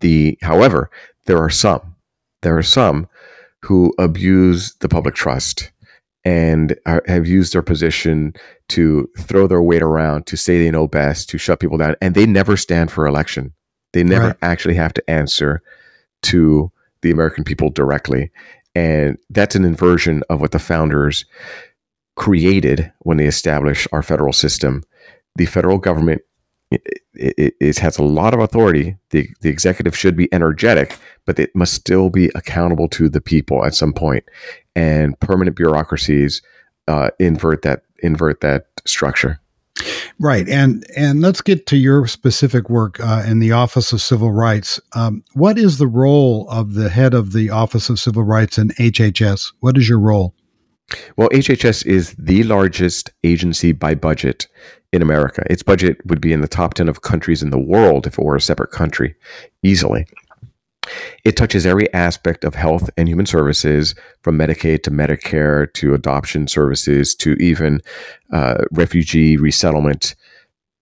The 0.00 0.38
however, 0.42 0.90
there 1.26 1.38
are 1.38 1.50
some, 1.50 1.96
there 2.42 2.56
are 2.56 2.62
some 2.62 3.08
who 3.62 3.92
abuse 3.98 4.74
the 4.80 4.88
public 4.88 5.14
trust 5.14 5.70
and 6.24 6.78
are, 6.84 7.02
have 7.06 7.26
used 7.26 7.52
their 7.52 7.62
position 7.62 8.34
to 8.68 9.08
throw 9.18 9.46
their 9.46 9.62
weight 9.62 9.82
around, 9.82 10.26
to 10.26 10.36
say 10.36 10.58
they 10.58 10.70
know 10.70 10.86
best, 10.86 11.30
to 11.30 11.38
shut 11.38 11.60
people 11.60 11.78
down, 11.78 11.96
and 12.02 12.14
they 12.14 12.26
never 12.26 12.56
stand 12.56 12.90
for 12.90 13.06
election. 13.06 13.54
They 13.98 14.04
never 14.04 14.28
right. 14.28 14.36
actually 14.42 14.76
have 14.76 14.94
to 14.94 15.10
answer 15.10 15.60
to 16.22 16.70
the 17.02 17.10
American 17.10 17.42
people 17.42 17.68
directly. 17.68 18.30
And 18.76 19.18
that's 19.28 19.56
an 19.56 19.64
inversion 19.64 20.22
of 20.30 20.40
what 20.40 20.52
the 20.52 20.60
founders 20.60 21.24
created 22.14 22.92
when 23.00 23.16
they 23.16 23.26
established 23.26 23.88
our 23.90 24.04
federal 24.04 24.32
system. 24.32 24.84
The 25.34 25.46
federal 25.46 25.78
government 25.78 26.22
it, 26.70 27.02
it, 27.14 27.54
it, 27.58 27.78
has 27.78 27.98
a 27.98 28.04
lot 28.04 28.34
of 28.34 28.40
authority. 28.40 28.96
The, 29.10 29.28
the 29.40 29.48
executive 29.48 29.96
should 29.96 30.16
be 30.16 30.32
energetic, 30.32 30.96
but 31.26 31.40
it 31.40 31.56
must 31.56 31.74
still 31.74 32.08
be 32.08 32.30
accountable 32.36 32.88
to 32.90 33.08
the 33.08 33.20
people 33.20 33.64
at 33.64 33.74
some 33.74 33.92
point. 33.92 34.22
And 34.76 35.18
permanent 35.18 35.56
bureaucracies 35.56 36.40
uh, 36.86 37.10
invert 37.18 37.62
that 37.62 37.82
invert 38.04 38.42
that 38.42 38.66
structure. 38.84 39.40
Right, 40.20 40.48
and 40.48 40.84
and 40.96 41.20
let's 41.20 41.40
get 41.40 41.66
to 41.66 41.76
your 41.76 42.08
specific 42.08 42.68
work 42.68 42.98
uh, 42.98 43.22
in 43.24 43.38
the 43.38 43.52
Office 43.52 43.92
of 43.92 44.02
Civil 44.02 44.32
Rights. 44.32 44.80
Um, 44.94 45.22
what 45.34 45.56
is 45.56 45.78
the 45.78 45.86
role 45.86 46.48
of 46.50 46.74
the 46.74 46.88
head 46.88 47.14
of 47.14 47.32
the 47.32 47.50
Office 47.50 47.88
of 47.88 48.00
Civil 48.00 48.24
Rights 48.24 48.58
in 48.58 48.70
HHS? 48.70 49.52
What 49.60 49.78
is 49.78 49.88
your 49.88 50.00
role? 50.00 50.34
Well, 51.16 51.28
HHS 51.28 51.86
is 51.86 52.14
the 52.18 52.42
largest 52.44 53.12
agency 53.22 53.72
by 53.72 53.94
budget 53.94 54.48
in 54.92 55.02
America. 55.02 55.44
Its 55.50 55.62
budget 55.62 55.98
would 56.06 56.20
be 56.20 56.32
in 56.32 56.40
the 56.40 56.48
top 56.48 56.74
10 56.74 56.88
of 56.88 57.02
countries 57.02 57.42
in 57.42 57.50
the 57.50 57.58
world 57.58 58.06
if 58.06 58.18
it 58.18 58.24
were 58.24 58.36
a 58.36 58.40
separate 58.40 58.70
country, 58.70 59.14
easily. 59.62 60.06
It 61.24 61.36
touches 61.36 61.66
every 61.66 61.92
aspect 61.94 62.44
of 62.44 62.54
health 62.54 62.90
and 62.96 63.08
human 63.08 63.26
services, 63.26 63.94
from 64.22 64.38
Medicaid 64.38 64.82
to 64.84 64.90
Medicare 64.90 65.72
to 65.74 65.94
adoption 65.94 66.46
services 66.48 67.14
to 67.16 67.32
even 67.34 67.80
uh, 68.32 68.64
refugee 68.72 69.36
resettlement. 69.36 70.14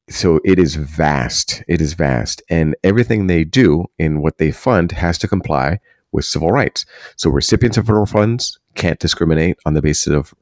So 0.09 0.41
it 0.45 0.59
is 0.59 0.77
vast. 0.77 1.63
It 1.69 1.81
is 1.81 1.95
vast. 1.95 2.43
And 2.49 2.77
everything 2.85 3.27
they 3.27 3.45
do 3.45 3.87
in 3.99 4.23
what 4.23 4.39
they 4.39 4.53
fund 4.53 4.93
has 4.93 5.19
to 5.19 5.29
comply 5.29 5.81
with 6.13 6.25
civil 6.25 6.53
rights. 6.53 6.87
So 7.17 7.31
recipients 7.31 7.77
of 7.77 7.87
federal 7.87 8.07
funds 8.07 8.59
can't 8.75 9.01
discriminate 9.01 9.59
on 9.67 9.75
the 9.75 9.83
basis 9.83 10.13
of 10.13 10.35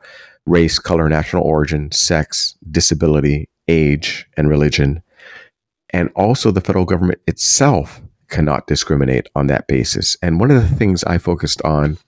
race, 0.47 0.79
color, 0.79 1.09
national 1.09 1.45
origin, 1.45 1.91
sex, 1.93 2.57
disability, 2.71 3.49
age, 3.69 4.27
and 4.37 4.49
religion. 4.49 5.03
And 5.91 6.11
also, 6.17 6.51
the 6.51 6.61
federal 6.61 6.85
government 6.85 7.21
itself 7.27 8.03
cannot 8.29 8.67
discriminate 8.67 9.29
on 9.35 9.47
that 9.49 9.67
basis. 9.67 10.17
And 10.23 10.41
one 10.41 10.51
of 10.51 10.63
the 10.63 10.77
things 10.77 11.05
I 11.05 11.19
focused 11.19 11.63
on 11.63 11.99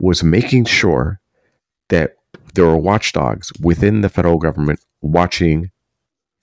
was 0.00 0.24
making 0.24 0.64
sure 0.64 1.20
that 1.88 2.16
there 2.54 2.66
were 2.66 2.76
watchdogs 2.76 3.52
within 3.60 4.00
the 4.00 4.08
federal 4.08 4.38
government 4.38 4.80
watching 5.02 5.70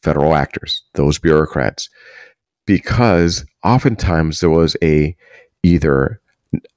federal 0.03 0.33
actors, 0.33 0.83
those 0.93 1.19
bureaucrats, 1.19 1.89
because 2.65 3.45
oftentimes 3.63 4.39
there 4.39 4.49
was 4.49 4.75
a 4.83 5.15
either 5.63 6.21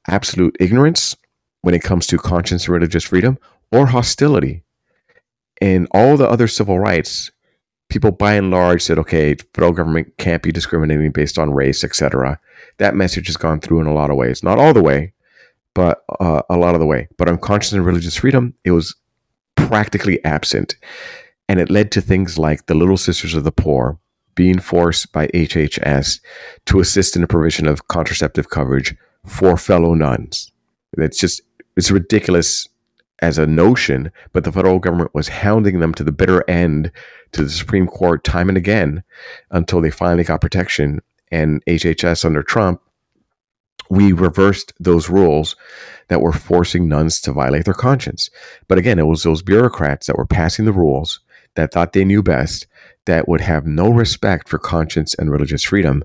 absolute 0.08 0.56
ignorance 0.60 1.16
when 1.62 1.74
it 1.74 1.82
comes 1.82 2.06
to 2.06 2.18
conscience 2.18 2.66
and 2.66 2.74
religious 2.74 3.04
freedom 3.04 3.38
or 3.72 3.86
hostility. 3.86 4.62
And 5.60 5.88
all 5.92 6.16
the 6.16 6.28
other 6.28 6.48
civil 6.48 6.78
rights 6.78 7.30
people 7.88 8.10
by 8.10 8.34
and 8.34 8.50
large 8.50 8.82
said, 8.82 8.98
okay, 8.98 9.36
federal 9.54 9.72
government 9.72 10.12
can't 10.18 10.42
be 10.42 10.52
discriminating 10.52 11.12
based 11.12 11.38
on 11.38 11.52
race, 11.52 11.84
etc. 11.84 12.38
That 12.78 12.94
message 12.94 13.26
has 13.26 13.36
gone 13.36 13.60
through 13.60 13.80
in 13.80 13.86
a 13.86 13.94
lot 13.94 14.10
of 14.10 14.16
ways, 14.16 14.42
not 14.42 14.58
all 14.58 14.72
the 14.72 14.82
way, 14.82 15.12
but 15.74 16.04
uh, 16.20 16.42
a 16.48 16.56
lot 16.56 16.74
of 16.74 16.80
the 16.80 16.86
way. 16.86 17.08
But 17.16 17.28
on 17.28 17.38
conscience 17.38 17.72
and 17.72 17.84
religious 17.84 18.16
freedom, 18.16 18.54
it 18.64 18.70
was 18.70 18.94
practically 19.56 20.24
absent, 20.24 20.76
and 21.48 21.60
it 21.60 21.70
led 21.70 21.92
to 21.92 22.00
things 22.00 22.38
like 22.38 22.66
the 22.66 22.74
Little 22.74 22.96
Sisters 22.96 23.34
of 23.34 23.44
the 23.44 23.52
Poor 23.52 23.98
being 24.34 24.58
forced 24.58 25.12
by 25.12 25.28
HHS 25.28 26.20
to 26.66 26.80
assist 26.80 27.14
in 27.14 27.22
the 27.22 27.28
provision 27.28 27.68
of 27.68 27.86
contraceptive 27.88 28.50
coverage 28.50 28.96
for 29.26 29.56
fellow 29.56 29.94
nuns. 29.94 30.50
It's 30.98 31.18
just 31.18 31.42
it's 31.76 31.90
ridiculous 31.90 32.68
as 33.24 33.38
a 33.38 33.46
notion, 33.46 34.12
but 34.34 34.44
the 34.44 34.52
federal 34.52 34.78
government 34.78 35.14
was 35.14 35.28
hounding 35.28 35.80
them 35.80 35.94
to 35.94 36.04
the 36.04 36.12
bitter 36.12 36.44
end 36.48 36.92
to 37.32 37.42
the 37.42 37.48
Supreme 37.48 37.86
Court 37.86 38.22
time 38.22 38.50
and 38.50 38.58
again 38.58 39.02
until 39.50 39.80
they 39.80 39.90
finally 39.90 40.24
got 40.24 40.42
protection. 40.42 41.00
And 41.32 41.64
HHS 41.64 42.26
under 42.26 42.42
Trump, 42.42 42.82
we 43.88 44.12
reversed 44.12 44.74
those 44.78 45.08
rules 45.08 45.56
that 46.08 46.20
were 46.20 46.34
forcing 46.34 46.86
nuns 46.86 47.18
to 47.22 47.32
violate 47.32 47.64
their 47.64 47.72
conscience. 47.72 48.28
But 48.68 48.76
again, 48.76 48.98
it 48.98 49.06
was 49.06 49.22
those 49.22 49.40
bureaucrats 49.40 50.06
that 50.06 50.18
were 50.18 50.26
passing 50.26 50.66
the 50.66 50.72
rules 50.72 51.20
that 51.56 51.72
thought 51.72 51.94
they 51.94 52.04
knew 52.04 52.22
best 52.22 52.66
that 53.06 53.26
would 53.26 53.40
have 53.40 53.64
no 53.64 53.88
respect 53.88 54.50
for 54.50 54.58
conscience 54.58 55.14
and 55.14 55.30
religious 55.30 55.64
freedom 55.64 56.04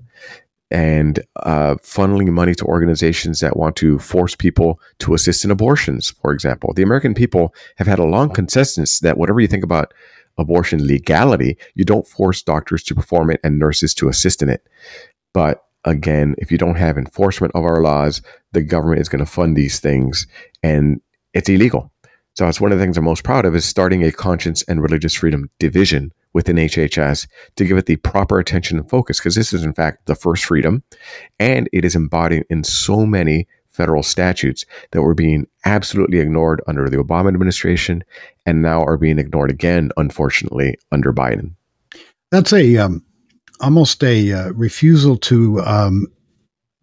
and 0.70 1.20
uh, 1.36 1.74
funneling 1.76 2.28
money 2.28 2.54
to 2.54 2.64
organizations 2.64 3.40
that 3.40 3.56
want 3.56 3.76
to 3.76 3.98
force 3.98 4.36
people 4.36 4.80
to 5.00 5.14
assist 5.14 5.44
in 5.44 5.50
abortions, 5.50 6.10
for 6.22 6.32
example. 6.32 6.72
The 6.74 6.82
American 6.82 7.14
people 7.14 7.54
have 7.76 7.86
had 7.86 7.98
a 7.98 8.04
long 8.04 8.30
consensus 8.30 9.00
that 9.00 9.18
whatever 9.18 9.40
you 9.40 9.48
think 9.48 9.64
about 9.64 9.92
abortion 10.38 10.86
legality, 10.86 11.56
you 11.74 11.84
don't 11.84 12.06
force 12.06 12.42
doctors 12.42 12.82
to 12.84 12.94
perform 12.94 13.30
it 13.30 13.40
and 13.42 13.58
nurses 13.58 13.94
to 13.94 14.08
assist 14.08 14.42
in 14.42 14.48
it. 14.48 14.66
But 15.32 15.64
again, 15.84 16.34
if 16.38 16.52
you 16.52 16.58
don't 16.58 16.76
have 16.76 16.96
enforcement 16.96 17.52
of 17.54 17.64
our 17.64 17.82
laws, 17.82 18.22
the 18.52 18.62
government 18.62 19.00
is 19.00 19.08
going 19.08 19.24
to 19.24 19.30
fund 19.30 19.56
these 19.56 19.80
things 19.80 20.26
and 20.62 21.00
it's 21.34 21.48
illegal. 21.48 21.89
So 22.34 22.44
that's 22.44 22.60
one 22.60 22.72
of 22.72 22.78
the 22.78 22.84
things 22.84 22.96
I'm 22.96 23.04
most 23.04 23.24
proud 23.24 23.44
of 23.44 23.54
is 23.54 23.64
starting 23.64 24.04
a 24.04 24.12
conscience 24.12 24.62
and 24.62 24.82
religious 24.82 25.14
freedom 25.14 25.50
division 25.58 26.12
within 26.32 26.56
HHS 26.56 27.26
to 27.56 27.64
give 27.64 27.76
it 27.76 27.86
the 27.86 27.96
proper 27.96 28.38
attention 28.38 28.78
and 28.78 28.88
focus 28.88 29.18
because 29.18 29.34
this 29.34 29.52
is 29.52 29.64
in 29.64 29.72
fact 29.72 30.06
the 30.06 30.14
first 30.14 30.44
freedom 30.44 30.82
and 31.38 31.68
it 31.72 31.84
is 31.84 31.96
embodied 31.96 32.44
in 32.48 32.62
so 32.62 33.04
many 33.04 33.48
federal 33.70 34.02
statutes 34.02 34.64
that 34.92 35.02
were 35.02 35.14
being 35.14 35.46
absolutely 35.64 36.18
ignored 36.18 36.62
under 36.66 36.88
the 36.88 36.96
Obama 36.96 37.28
administration 37.28 38.04
and 38.46 38.62
now 38.62 38.82
are 38.84 38.96
being 38.96 39.18
ignored 39.18 39.50
again 39.50 39.90
unfortunately 39.96 40.76
under 40.92 41.12
Biden. 41.12 41.54
That's 42.30 42.52
a 42.52 42.76
um, 42.76 43.04
almost 43.60 44.02
a 44.04 44.32
uh, 44.32 44.50
refusal 44.52 45.16
to 45.16 45.60
um, 45.62 46.06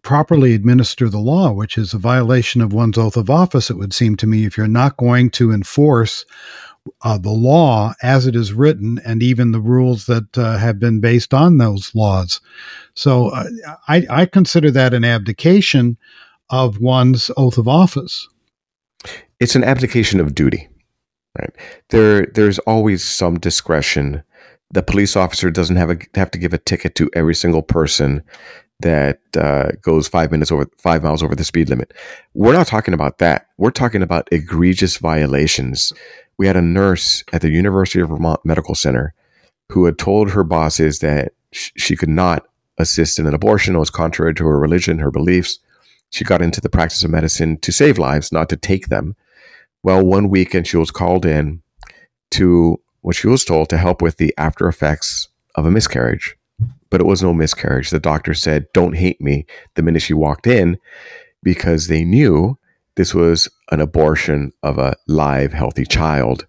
properly 0.02 0.54
administer 0.54 1.08
the 1.08 1.18
law, 1.18 1.52
which 1.52 1.76
is 1.76 1.92
a 1.92 1.98
violation 1.98 2.60
of 2.60 2.72
one's 2.72 2.98
oath 2.98 3.16
of 3.16 3.30
office, 3.30 3.70
it 3.70 3.76
would 3.76 3.92
seem 3.92 4.16
to 4.16 4.26
me, 4.26 4.44
if 4.44 4.56
you're 4.56 4.66
not 4.66 4.96
going 4.96 5.30
to 5.30 5.52
enforce 5.52 6.24
uh, 7.02 7.18
the 7.18 7.30
law 7.30 7.92
as 8.02 8.26
it 8.26 8.34
is 8.34 8.52
written 8.52 9.00
and 9.04 9.22
even 9.22 9.52
the 9.52 9.60
rules 9.60 10.06
that 10.06 10.38
uh, 10.38 10.56
have 10.56 10.78
been 10.78 11.00
based 11.00 11.34
on 11.34 11.58
those 11.58 11.94
laws. 11.94 12.40
So 12.94 13.28
uh, 13.28 13.44
I, 13.88 14.06
I 14.10 14.26
consider 14.26 14.70
that 14.70 14.94
an 14.94 15.04
abdication 15.04 15.96
of 16.50 16.80
one's 16.80 17.30
oath 17.36 17.58
of 17.58 17.68
office. 17.68 18.28
It's 19.40 19.54
an 19.54 19.64
abdication 19.64 20.20
of 20.20 20.34
duty. 20.34 20.68
Right. 21.38 21.54
There 21.90 22.26
there's 22.26 22.58
always 22.60 23.04
some 23.04 23.38
discretion. 23.38 24.22
The 24.72 24.82
police 24.82 25.14
officer 25.14 25.50
doesn't 25.50 25.76
have 25.76 25.90
a, 25.90 25.98
have 26.14 26.30
to 26.32 26.38
give 26.38 26.52
a 26.52 26.58
ticket 26.58 26.94
to 26.96 27.10
every 27.14 27.34
single 27.34 27.62
person 27.62 28.22
that 28.80 29.20
uh, 29.36 29.70
goes 29.82 30.06
five 30.06 30.30
minutes 30.30 30.52
over 30.52 30.68
five 30.78 31.02
miles 31.02 31.22
over 31.22 31.34
the 31.34 31.44
speed 31.44 31.68
limit. 31.68 31.92
We're 32.34 32.52
not 32.52 32.66
talking 32.66 32.94
about 32.94 33.18
that. 33.18 33.46
We're 33.56 33.70
talking 33.70 34.02
about 34.02 34.28
egregious 34.30 34.98
violations. 34.98 35.92
We 36.36 36.46
had 36.46 36.56
a 36.56 36.62
nurse 36.62 37.24
at 37.32 37.42
the 37.42 37.50
University 37.50 38.00
of 38.00 38.10
Vermont 38.10 38.40
Medical 38.44 38.74
Center 38.74 39.14
who 39.70 39.84
had 39.84 39.98
told 39.98 40.30
her 40.30 40.44
bosses 40.44 41.00
that 41.00 41.32
sh- 41.52 41.72
she 41.76 41.96
could 41.96 42.08
not 42.08 42.46
assist 42.78 43.18
in 43.18 43.26
an 43.26 43.34
abortion. 43.34 43.74
It 43.74 43.80
was 43.80 43.90
contrary 43.90 44.34
to 44.34 44.46
her 44.46 44.58
religion, 44.58 45.00
her 45.00 45.10
beliefs. 45.10 45.58
She 46.10 46.24
got 46.24 46.40
into 46.40 46.60
the 46.60 46.70
practice 46.70 47.04
of 47.04 47.10
medicine 47.10 47.58
to 47.58 47.72
save 47.72 47.98
lives, 47.98 48.32
not 48.32 48.48
to 48.50 48.56
take 48.56 48.88
them. 48.88 49.16
Well, 49.82 50.04
one 50.04 50.28
weekend 50.28 50.66
she 50.66 50.76
was 50.76 50.90
called 50.90 51.26
in 51.26 51.62
to 52.30 52.80
what 53.02 53.16
she 53.16 53.26
was 53.26 53.44
told 53.44 53.68
to 53.70 53.76
help 53.76 54.00
with 54.00 54.16
the 54.16 54.32
after 54.38 54.68
effects 54.68 55.28
of 55.54 55.66
a 55.66 55.70
miscarriage 55.70 56.37
but 56.90 57.00
it 57.00 57.06
was 57.06 57.22
no 57.22 57.32
miscarriage. 57.32 57.90
The 57.90 58.00
doctor 58.00 58.34
said, 58.34 58.66
Don't 58.72 58.96
hate 58.96 59.20
me 59.20 59.46
the 59.74 59.82
minute 59.82 60.02
she 60.02 60.14
walked 60.14 60.46
in 60.46 60.78
because 61.42 61.88
they 61.88 62.04
knew 62.04 62.58
this 62.96 63.14
was 63.14 63.48
an 63.70 63.80
abortion 63.80 64.52
of 64.62 64.78
a 64.78 64.96
live, 65.06 65.52
healthy 65.52 65.84
child. 65.84 66.46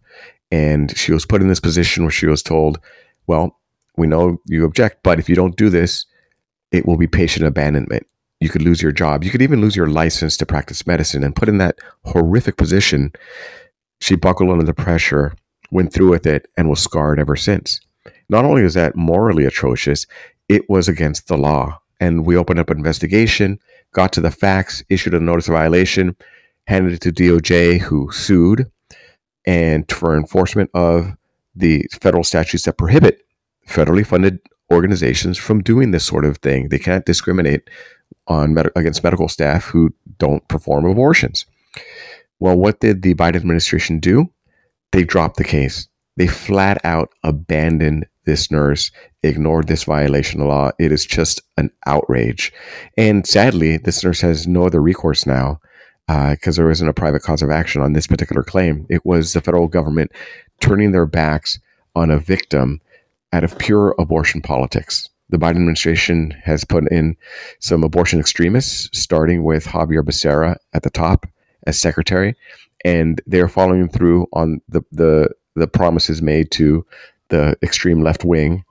And 0.52 0.98
she 0.98 1.12
was 1.12 1.26
put 1.26 1.42
in 1.42 1.48
this 1.48 1.60
position 1.60 2.04
where 2.04 2.12
she 2.12 2.26
was 2.26 2.42
told, 2.42 2.80
Well, 3.28 3.60
we 3.98 4.08
know 4.08 4.38
you 4.48 4.66
object, 4.66 5.04
but 5.04 5.20
if 5.20 5.30
you 5.30 5.36
don't 5.36 5.58
do 5.58 5.70
this, 5.70 6.06
it 6.72 6.86
will 6.86 6.98
be 6.98 7.08
patient 7.08 7.46
abandonment. 7.46 8.06
You 8.40 8.50
could 8.50 8.62
lose 8.62 8.82
your 8.82 8.94
job. 8.94 9.24
You 9.24 9.32
could 9.32 9.42
even 9.42 9.60
lose 9.60 9.76
your 9.76 9.88
license 9.88 10.38
to 10.38 10.46
practice 10.46 10.88
medicine 10.88 11.24
and 11.24 11.36
put 11.36 11.50
in 11.50 11.58
that 11.58 11.78
horrific 12.06 12.58
position. 12.58 13.12
She 14.00 14.16
buckled 14.16 14.50
under 14.50 14.64
the 14.64 14.74
pressure, 14.74 15.36
went 15.72 15.92
through 15.92 16.10
with 16.10 16.26
it, 16.26 16.48
and 16.58 16.70
was 16.70 16.80
scarred 16.80 17.20
ever 17.20 17.36
since. 17.36 17.82
Not 18.30 18.46
only 18.46 18.64
is 18.64 18.76
that 18.76 18.96
morally 18.96 19.46
atrocious, 19.46 20.06
it 20.48 20.70
was 20.70 20.88
against 20.88 21.28
the 21.28 21.38
law. 21.38 21.82
And 22.00 22.26
we 22.26 22.38
opened 22.38 22.60
up 22.60 22.70
an 22.70 22.78
investigation, 22.78 23.60
got 23.92 24.14
to 24.14 24.22
the 24.22 24.32
facts, 24.32 24.84
issued 24.90 25.14
a 25.14 25.20
notice 25.20 25.48
of 25.48 25.54
violation, 25.54 26.16
handed 26.68 26.94
it 26.94 27.02
to 27.02 27.12
DOJ, 27.12 27.80
who 27.80 28.12
sued, 28.12 28.72
and 29.46 29.92
for 29.92 30.16
enforcement 30.16 30.70
of 30.74 31.16
the 31.56 31.86
federal 32.00 32.24
statutes 32.24 32.64
that 32.64 32.78
prohibit 32.78 33.22
federally 33.68 34.06
funded 34.06 34.40
organizations 34.72 35.38
from 35.38 35.62
doing 35.62 35.92
this 35.92 36.06
sort 36.06 36.26
of 36.26 36.38
thing. 36.38 36.70
They 36.70 36.80
can't 36.80 37.06
discriminate 37.06 37.70
on 38.28 38.54
med- 38.54 38.72
against 38.76 39.04
medical 39.04 39.28
staff 39.28 39.66
who 39.66 39.94
don't 40.18 40.48
perform 40.48 40.86
abortions. 40.86 41.46
Well, 42.40 42.58
what 42.58 42.80
did 42.80 43.02
the 43.02 43.16
Biden 43.16 43.36
administration 43.36 44.00
do? 44.00 44.32
They 44.92 45.04
dropped 45.04 45.38
the 45.38 45.44
case. 45.44 45.88
They 46.18 46.28
flat 46.28 46.80
out 46.84 47.10
abandoned 47.24 48.06
this 48.30 48.52
nurse, 48.52 48.92
ignored 49.24 49.68
this 49.68 49.84
violation 49.84 50.40
of 50.40 50.48
law. 50.48 50.70
It 50.80 50.92
is 50.92 51.04
just 51.04 51.42
an 51.58 51.72
outrage. 51.88 52.54
And 52.96 53.26
sadly, 53.26 53.78
this 53.78 54.04
nurse 54.04 54.22
has 54.22 54.46
no 54.46 54.68
other 54.68 54.82
recourse 54.82 55.26
now 55.26 55.60
because 56.08 56.60
uh, 56.60 56.62
there 56.62 56.72
isn't 56.72 56.88
a 56.88 56.94
private 56.94 57.24
cause 57.24 57.42
of 57.42 57.50
action 57.50 57.82
on 57.82 57.94
this 57.94 58.06
particular 58.08 58.44
claim. 58.44 58.86
It 58.88 59.04
was 59.04 59.34
the 59.34 59.42
federal 59.42 59.68
government 59.68 60.12
turning 60.60 60.92
their 60.92 61.08
backs 61.08 61.60
on 61.96 62.12
a 62.12 62.20
victim 62.20 62.82
out 63.34 63.44
of 63.44 63.58
pure 63.58 63.96
abortion 63.98 64.42
politics. 64.42 65.10
The 65.30 65.38
Biden 65.38 65.58
administration 65.58 66.32
has 66.44 66.64
put 66.64 66.92
in 66.92 67.16
some 67.60 67.84
abortion 67.84 68.20
extremists, 68.20 68.90
starting 69.00 69.44
with 69.44 69.64
Xavier 69.64 70.04
Becerra 70.04 70.56
at 70.74 70.84
the 70.84 70.90
top 70.90 71.28
as 71.68 71.80
secretary, 71.80 72.36
and 72.86 73.22
they're 73.26 73.50
following 73.50 73.90
through 73.90 74.28
on 74.34 74.62
the, 74.70 74.82
the 74.92 75.30
the 75.56 75.68
promises 75.68 76.22
made 76.22 76.52
to 76.52 76.86
the 77.30 77.58
extreme 77.64 78.02
left 78.02 78.24
wing 78.24 78.64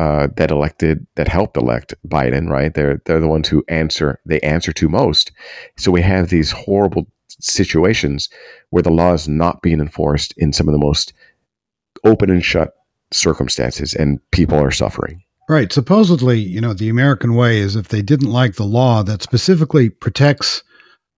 uh, 0.00 0.28
that 0.36 0.50
elected 0.50 1.06
that 1.14 1.28
helped 1.28 1.56
elect 1.56 1.94
Biden, 2.06 2.48
right? 2.48 2.74
They're 2.74 3.00
they're 3.04 3.20
the 3.20 3.28
ones 3.28 3.48
who 3.48 3.64
answer 3.68 4.20
they 4.26 4.40
answer 4.40 4.72
to 4.72 4.88
most. 4.88 5.32
So 5.76 5.90
we 5.90 6.02
have 6.02 6.28
these 6.28 6.50
horrible 6.50 7.06
situations 7.40 8.28
where 8.70 8.82
the 8.82 8.90
law 8.90 9.12
is 9.12 9.28
not 9.28 9.62
being 9.62 9.80
enforced 9.80 10.34
in 10.36 10.52
some 10.52 10.68
of 10.68 10.72
the 10.72 10.84
most 10.84 11.12
open 12.04 12.30
and 12.30 12.44
shut 12.44 12.74
circumstances, 13.12 13.94
and 13.94 14.20
people 14.30 14.58
are 14.58 14.70
suffering. 14.70 15.22
Right. 15.48 15.72
Supposedly, 15.72 16.38
you 16.38 16.60
know, 16.60 16.72
the 16.72 16.88
American 16.88 17.34
way 17.34 17.58
is 17.58 17.76
if 17.76 17.88
they 17.88 18.00
didn't 18.02 18.30
like 18.30 18.54
the 18.54 18.64
law 18.64 19.02
that 19.02 19.22
specifically 19.22 19.90
protects 19.90 20.62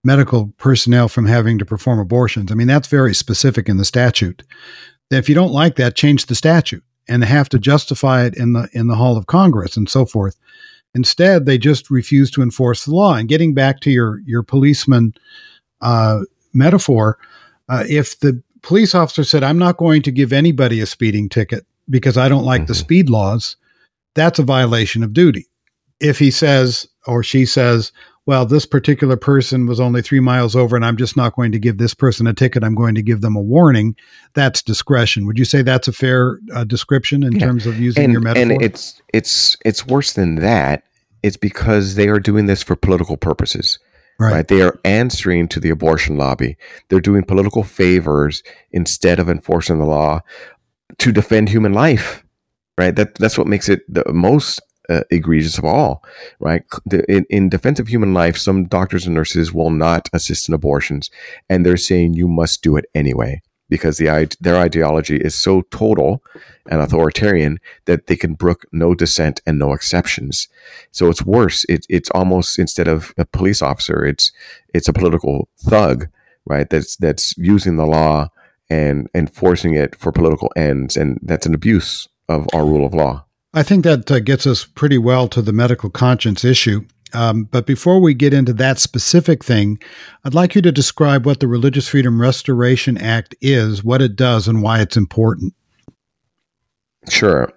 medical 0.03 0.49
personnel 0.59 1.09
from 1.09 1.27
having 1.27 1.59
to 1.59 1.64
perform 1.64 1.99
abortions. 1.99 2.51
I 2.51 2.55
mean, 2.55 2.66
that's 2.66 2.88
very 2.88 3.14
specific 3.14 3.68
in 3.68 3.77
the 3.77 3.85
statute 3.85 4.42
if 5.11 5.29
you 5.29 5.35
don't 5.35 5.53
like 5.53 5.77
that, 5.77 5.95
change 5.95 6.27
the 6.27 6.35
statute 6.35 6.83
and 7.09 7.23
have 7.25 7.49
to 7.51 7.59
justify 7.59 8.25
it 8.25 8.37
in 8.37 8.53
the 8.53 8.69
in 8.73 8.88
the 8.88 8.97
hall 8.97 9.16
of 9.16 9.27
Congress 9.27 9.77
and 9.77 9.88
so 9.88 10.05
forth. 10.05 10.37
Instead, 10.95 11.45
they 11.45 11.59
just 11.59 11.90
refuse 11.90 12.31
to 12.31 12.42
enforce 12.42 12.85
the 12.85 12.95
law. 12.95 13.14
And 13.14 13.29
getting 13.29 13.55
back 13.55 13.81
to 13.81 13.90
your 13.90 14.21
your 14.21 14.42
policeman 14.42 15.14
uh, 15.81 16.21
metaphor, 16.53 17.19
uh, 17.69 17.85
if 17.88 18.19
the 18.21 18.42
police 18.62 18.95
officer 18.95 19.25
said, 19.25 19.45
"I'm 19.45 19.59
not 19.59 19.77
going 19.77 20.03
to 20.03 20.11
give 20.11 20.33
anybody 20.33 20.81
a 20.81 20.87
speeding 20.87 21.29
ticket 21.29 21.64
because 21.88 22.16
I 22.16 22.29
don't 22.29 22.45
like 22.45 22.62
mm-hmm. 22.62 22.69
the 22.69 22.75
speed 22.75 23.11
laws," 23.11 23.57
that's 24.14 24.38
a 24.38 24.45
violation 24.45 25.03
of 25.03 25.12
duty. 25.12 25.47
If 26.01 26.19
he 26.19 26.31
says 26.31 26.87
or 27.07 27.23
she 27.23 27.47
says, 27.47 27.92
well, 28.27 28.45
this 28.45 28.67
particular 28.67 29.17
person 29.17 29.67
was 29.67 29.79
only 29.79 30.03
three 30.03 30.19
miles 30.19 30.57
over, 30.57 30.75
and 30.75 30.85
I'm 30.85 30.97
just 30.97 31.17
not 31.17 31.37
going 31.37 31.53
to 31.53 31.61
give 31.61 31.79
this 31.79 31.95
person 31.95 32.27
a 32.27 32.35
ticket. 32.35 32.65
I'm 32.65 32.75
going 32.75 32.97
to 32.97 33.03
give 33.03 33.21
them 33.21 33.37
a 33.37 33.41
warning. 33.41 33.95
That's 34.35 34.62
discretion. 34.62 35.27
Would 35.27 35.39
you 35.39 35.45
say 35.45 35.62
that's 35.62 35.87
a 35.87 35.93
fair 35.93 36.41
uh, 36.53 36.65
description 36.65 37.23
in 37.23 37.33
yeah. 37.33 37.47
terms 37.47 37.67
of 37.67 37.79
using 37.79 38.05
and, 38.05 38.12
your 38.12 38.21
metaphor? 38.21 38.53
And 38.53 38.62
it's 38.62 39.01
it's 39.15 39.57
it's 39.65 39.87
worse 39.87 40.12
than 40.15 40.37
that. 40.37 40.83
It's 41.23 41.37
because 41.37 41.95
they 41.95 42.09
are 42.09 42.19
doing 42.19 42.47
this 42.47 42.65
for 42.65 42.75
political 42.75 43.17
purposes. 43.17 43.79
Right. 44.19 44.33
right. 44.33 44.49
They 44.49 44.62
are 44.62 44.79
answering 44.85 45.47
to 45.49 45.61
the 45.61 45.71
abortion 45.71 46.17
lobby. 46.17 46.57
They're 46.89 47.01
doing 47.01 47.23
political 47.23 47.62
favors 47.62 48.43
instead 48.73 49.21
of 49.21 49.29
enforcing 49.29 49.79
the 49.79 49.85
law 49.85 50.21
to 50.99 51.12
defend 51.12 51.49
human 51.49 51.75
life. 51.75 52.25
Right. 52.77 52.95
That 52.95 53.15
that's 53.17 53.39
what 53.39 53.47
makes 53.47 53.69
it 53.69 53.83
the 53.89 54.05
most 54.12 54.61
uh, 54.88 55.03
egregious 55.11 55.59
of 55.59 55.64
all, 55.64 56.03
right? 56.40 56.62
In, 57.09 57.27
in 57.31 57.49
defense 57.49 57.79
of 57.81 57.88
human 57.88 58.14
life, 58.14 58.37
some 58.37 58.64
doctors 58.64 59.07
and 59.07 59.14
nurses 59.14 59.53
will 59.53 59.70
not 59.70 60.09
assist 60.12 60.49
in 60.49 60.55
abortions, 60.55 61.11
and 61.49 61.64
they're 61.64 61.77
saying 61.77 62.14
you 62.14 62.29
must 62.29 62.62
do 62.62 62.77
it 62.77 62.87
anyway 62.94 63.42
because 63.68 63.99
the 63.99 64.37
their 64.40 64.57
ideology 64.57 65.16
is 65.16 65.35
so 65.35 65.62
total 65.70 66.22
and 66.70 66.81
authoritarian 66.81 67.59
that 67.87 68.07
they 68.07 68.16
can 68.16 68.35
brook 68.35 68.66
no 68.72 68.94
dissent 68.94 69.40
and 69.46 69.59
no 69.59 69.72
exceptions. 69.72 70.49
So 70.92 71.09
it's 71.09 71.25
worse. 71.25 71.64
It, 71.68 71.87
it's 71.88 72.11
almost 72.11 72.59
instead 72.59 72.88
of 72.88 73.12
a 73.18 73.25
police 73.25 73.62
officer, 73.62 74.05
it's 74.05 74.33
it's 74.75 74.88
a 74.88 74.92
political 74.92 75.49
thug, 75.59 76.09
right? 76.44 76.68
That's 76.68 76.96
that's 76.96 77.37
using 77.37 77.77
the 77.77 77.87
law 77.87 78.29
and 78.68 79.09
enforcing 79.14 79.75
it 79.75 79.96
for 79.96 80.12
political 80.12 80.53
ends, 80.57 80.96
and 80.96 81.18
that's 81.22 81.46
an 81.46 81.55
abuse 81.55 82.09
of 82.29 82.46
our 82.53 82.64
rule 82.64 82.87
of 82.87 82.94
law. 82.94 83.26
I 83.57 83.62
think 83.62 83.85
that 83.85 84.11
uh, 84.11 84.21
gets 84.21 84.47
us 84.47 84.66
pretty 84.66 84.99
well 84.99 85.29
to 85.29 85.40
the 85.40 85.53
medical 85.53 85.88
conscience 85.88 86.45
issue. 86.45 86.85
Um, 87.14 87.45
but 87.45 87.64
before 87.64 88.01
we 88.01 88.12
get 88.12 88.35
into 88.35 88.53
that 88.53 88.79
specific 88.79 89.42
thing, 89.42 89.81
I'd 90.25 90.35
like 90.35 90.55
you 90.55 90.61
to 90.61 90.71
describe 90.71 91.25
what 91.25 91.40
the 91.40 91.49
Religious 91.49 91.88
Freedom 91.88 92.21
Restoration 92.21 92.99
Act 92.99 93.35
is, 93.40 93.83
what 93.83 94.03
it 94.03 94.14
does, 94.14 94.47
and 94.47 94.62
why 94.62 94.83
it's 94.83 94.99
important. 94.99 95.55
Sure. 97.09 97.51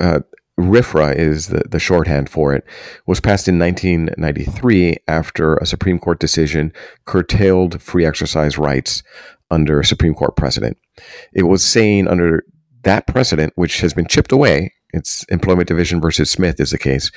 Uh, 0.00 0.20
RFRA 0.58 1.14
is 1.14 1.48
the, 1.48 1.64
the 1.68 1.78
shorthand 1.78 2.30
for 2.30 2.54
it, 2.54 2.64
was 3.06 3.20
passed 3.20 3.46
in 3.46 3.58
1993 3.58 4.96
after 5.06 5.56
a 5.56 5.66
Supreme 5.66 5.98
Court 5.98 6.18
decision 6.18 6.72
curtailed 7.04 7.82
free 7.82 8.06
exercise 8.06 8.56
rights 8.56 9.02
under 9.50 9.82
Supreme 9.82 10.14
Court 10.14 10.34
precedent. 10.34 10.78
It 11.34 11.42
was 11.42 11.62
saying 11.62 12.08
under 12.08 12.42
that 12.84 13.06
precedent, 13.06 13.52
which 13.56 13.80
has 13.82 13.92
been 13.92 14.06
chipped 14.06 14.32
away 14.32 14.72
it's 14.92 15.24
employment 15.24 15.68
division 15.68 16.00
versus 16.00 16.30
Smith 16.30 16.60
is 16.60 16.70
the 16.70 16.78
case. 16.78 17.10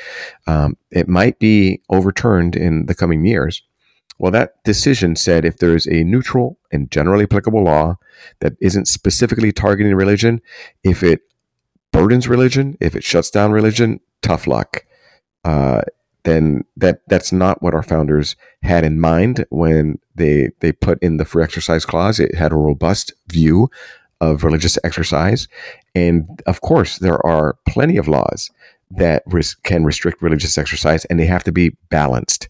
Um, 0.48 0.78
it 0.92 1.08
might 1.08 1.40
be 1.40 1.82
overturned 1.90 2.56
in 2.56 2.86
the 2.88 2.96
coming 2.96 3.26
years. 3.26 3.62
Well, 4.18 4.32
that 4.34 4.62
decision 4.66 5.16
said 5.16 5.46
if 5.46 5.58
there 5.58 5.76
is 5.76 5.88
a 5.88 6.04
neutral 6.04 6.60
and 6.72 6.92
generally 6.92 7.24
applicable 7.24 7.64
law 7.64 7.98
that 8.42 8.54
isn't 8.60 8.88
specifically 8.88 9.54
targeting 9.54 9.96
religion, 9.96 10.42
if 10.84 11.04
it 11.04 11.22
burdens 11.94 12.28
religion, 12.28 12.78
if 12.82 12.96
it 12.96 13.04
shuts 13.04 13.30
down 13.30 13.54
religion, 13.54 14.02
tough 14.22 14.46
luck. 14.46 14.84
Uh, 15.46 15.82
then 16.24 16.66
that 16.76 17.00
that's 17.08 17.32
not 17.32 17.62
what 17.62 17.74
our 17.74 17.82
founders 17.82 18.36
had 18.62 18.84
in 18.84 19.00
mind 19.00 19.46
when 19.50 19.98
they 20.16 20.50
they 20.60 20.74
put 20.74 21.02
in 21.02 21.16
the 21.16 21.24
free 21.24 21.44
exercise 21.44 21.86
clause. 21.86 22.20
It 22.20 22.36
had 22.36 22.52
a 22.52 22.58
robust 22.58 23.14
view 23.28 23.70
of 24.22 24.44
religious 24.44 24.78
exercise, 24.84 25.48
and 25.96 26.42
of 26.46 26.62
course, 26.62 26.98
there 27.00 27.26
are 27.26 27.58
plenty 27.68 27.98
of 27.98 28.08
laws 28.08 28.52
that 28.92 29.24
res- 29.28 29.56
can 29.56 29.84
restrict 29.84 30.22
religious 30.22 30.58
exercise, 30.58 31.06
and 31.06 31.20
they 31.20 31.26
have 31.26 31.44
to 31.44 31.52
be 31.52 31.76
balanced. 31.90 32.50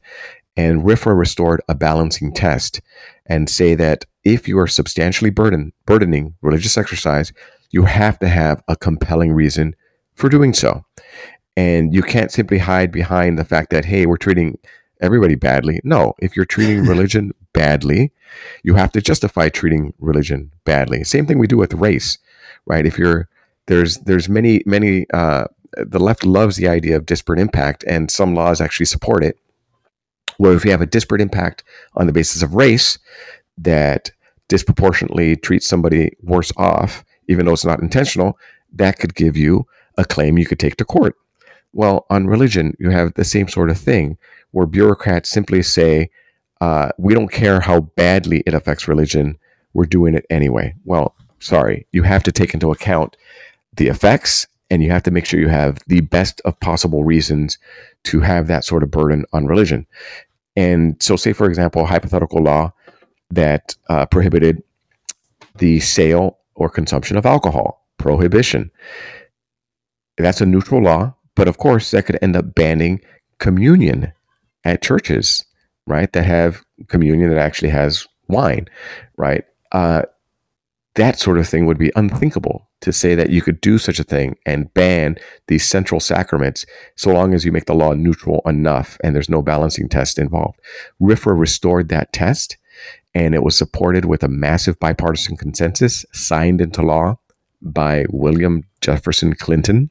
And 0.56 0.82
RFRA 0.84 1.18
restored 1.18 1.62
a 1.70 1.76
balancing 1.76 2.34
test 2.34 2.82
and 3.26 3.50
say 3.50 3.76
that 3.76 4.06
if 4.24 4.48
you 4.48 4.60
are 4.60 4.68
substantially 4.68 5.30
burden, 5.30 5.72
burdening 5.86 6.36
religious 6.42 6.78
exercise, 6.78 7.32
you 7.72 7.86
have 7.86 8.20
to 8.20 8.28
have 8.28 8.64
a 8.68 8.76
compelling 8.76 9.32
reason 9.32 9.76
for 10.16 10.30
doing 10.30 10.54
so. 10.54 10.84
And 11.56 11.94
you 11.94 12.02
can't 12.02 12.32
simply 12.32 12.58
hide 12.58 12.92
behind 12.92 13.38
the 13.38 13.46
fact 13.46 13.70
that, 13.72 13.86
hey, 13.86 14.06
we're 14.06 14.18
treating 14.18 14.58
everybody 15.02 15.36
badly. 15.36 15.80
No, 15.84 16.14
if 16.20 16.36
you're 16.36 16.46
treating 16.46 16.84
religion 16.86 17.32
badly, 17.54 18.12
you 18.64 18.76
have 18.76 18.92
to 18.92 19.02
justify 19.02 19.50
treating 19.50 19.94
religion 20.00 20.52
badly. 20.66 21.04
Same 21.04 21.26
thing 21.26 21.40
we 21.40 21.48
do 21.48 21.58
with 21.58 21.74
race, 21.74 22.18
right? 22.66 22.86
If 22.86 22.98
you're 22.98 23.28
there's 23.68 23.98
there's 23.98 24.30
many 24.30 24.64
many 24.66 25.06
uh, 25.14 25.46
the 25.78 26.00
left 26.00 26.26
loves 26.26 26.56
the 26.56 26.68
idea 26.68 26.96
of 26.96 27.06
disparate 27.06 27.40
impact, 27.40 27.84
and 27.88 28.10
some 28.10 28.36
laws 28.36 28.62
actually 28.62 28.88
support 28.88 29.24
it. 29.24 29.38
Where 30.38 30.54
if 30.54 30.64
you 30.64 30.72
have 30.72 30.82
a 30.82 30.86
disparate 30.86 31.22
impact 31.22 31.64
on 31.96 32.08
the 32.08 32.14
basis 32.14 32.42
of 32.42 32.56
race 32.56 32.98
that 33.58 34.12
disproportionately 34.48 35.36
treats 35.36 35.68
somebody 35.68 36.12
worse 36.22 36.52
off, 36.58 37.04
even 37.28 37.46
though 37.46 37.54
it's 37.54 37.66
not 37.66 37.82
intentional, 37.82 38.38
that 38.74 39.00
could 39.00 39.16
give 39.16 39.36
you 39.36 39.68
a 39.98 40.06
claim 40.06 40.38
you 40.38 40.46
could 40.46 40.60
take 40.60 40.78
to 40.78 40.86
court. 40.86 41.16
Well, 41.74 42.06
on 42.10 42.28
religion, 42.28 42.76
you 42.80 42.90
have 42.90 43.14
the 43.14 43.24
same 43.24 43.48
sort 43.48 43.70
of 43.70 43.78
thing 43.78 44.18
where 44.52 44.66
bureaucrats 44.66 45.30
simply 45.30 45.62
say, 45.62 46.10
uh, 46.62 46.90
we 46.98 47.14
don't 47.14 47.32
care 47.32 47.60
how 47.60 47.82
badly 47.82 48.44
it 48.46 48.54
affects 48.54 48.88
religion, 48.88 49.38
we're 49.74 49.86
doing 49.86 50.14
it 50.14 50.26
anyway. 50.30 50.74
Well, 50.84 51.16
sorry, 51.40 51.88
you 51.92 52.04
have 52.04 52.24
to 52.24 52.32
take 52.32 52.54
into 52.54 52.72
account 52.72 53.16
the 53.76 53.88
effects 53.88 54.48
and 54.70 54.84
you 54.84 54.92
have 54.92 55.04
to 55.04 55.12
make 55.12 55.26
sure 55.26 55.40
you 55.40 55.48
have 55.48 55.80
the 55.88 56.02
best 56.02 56.42
of 56.46 56.60
possible 56.60 57.04
reasons 57.04 57.58
to 58.04 58.22
have 58.22 58.48
that 58.48 58.66
sort 58.66 58.84
of 58.84 58.92
burden 58.92 59.26
on 59.34 59.46
religion. 59.46 59.88
And 60.56 61.02
so, 61.02 61.16
say, 61.16 61.34
for 61.34 61.48
example, 61.48 61.84
a 61.84 61.86
hypothetical 61.86 62.42
law 62.44 62.74
that 63.32 63.76
uh, 63.88 64.06
prohibited 64.06 64.62
the 65.58 65.80
sale 65.80 66.38
or 66.56 66.70
consumption 66.70 67.18
of 67.18 67.26
alcohol, 67.26 67.86
prohibition. 67.98 68.70
That's 70.18 70.42
a 70.42 70.46
neutral 70.46 70.82
law 70.82 71.16
but 71.40 71.48
of 71.48 71.58
course, 71.58 71.92
that 71.92 72.06
could 72.06 72.20
end 72.22 72.36
up 72.36 72.54
banning 72.54 73.00
communion 73.38 74.12
at 74.66 74.82
churches, 74.82 75.46
right? 75.90 76.12
That 76.14 76.26
have 76.26 76.64
communion 76.88 77.30
that 77.30 77.40
actually 77.40 77.70
has 77.70 78.08
wine, 78.28 78.68
right? 79.18 79.44
Uh, 79.72 80.04
that 80.96 81.20
sort 81.20 81.38
of 81.38 81.48
thing 81.48 81.66
would 81.66 81.78
be 81.78 81.92
unthinkable 81.96 82.68
to 82.82 82.92
say 82.92 83.16
that 83.16 83.30
you 83.30 83.42
could 83.42 83.62
do 83.62 83.78
such 83.78 84.00
a 84.00 84.04
thing 84.04 84.38
and 84.46 84.74
ban 84.74 85.18
these 85.48 85.68
central 85.68 86.00
sacraments 86.00 86.66
so 86.96 87.12
long 87.12 87.34
as 87.34 87.46
you 87.46 87.52
make 87.52 87.66
the 87.66 87.76
law 87.76 87.94
neutral 87.94 88.42
enough 88.46 88.98
and 89.04 89.16
there's 89.16 89.30
no 89.30 89.42
balancing 89.42 89.90
test 89.90 90.18
involved. 90.18 90.60
RFRA 91.02 91.38
restored 91.38 91.90
that 91.90 92.14
test 92.14 92.58
and 93.14 93.36
it 93.36 93.44
was 93.44 93.58
supported 93.58 94.06
with 94.06 94.24
a 94.24 94.30
massive 94.30 94.80
bipartisan 94.80 95.36
consensus 95.36 96.06
signed 96.14 96.62
into 96.62 96.82
law 96.82 97.18
by 97.62 98.06
William 98.10 98.64
Jefferson 98.82 99.36
Clinton 99.36 99.90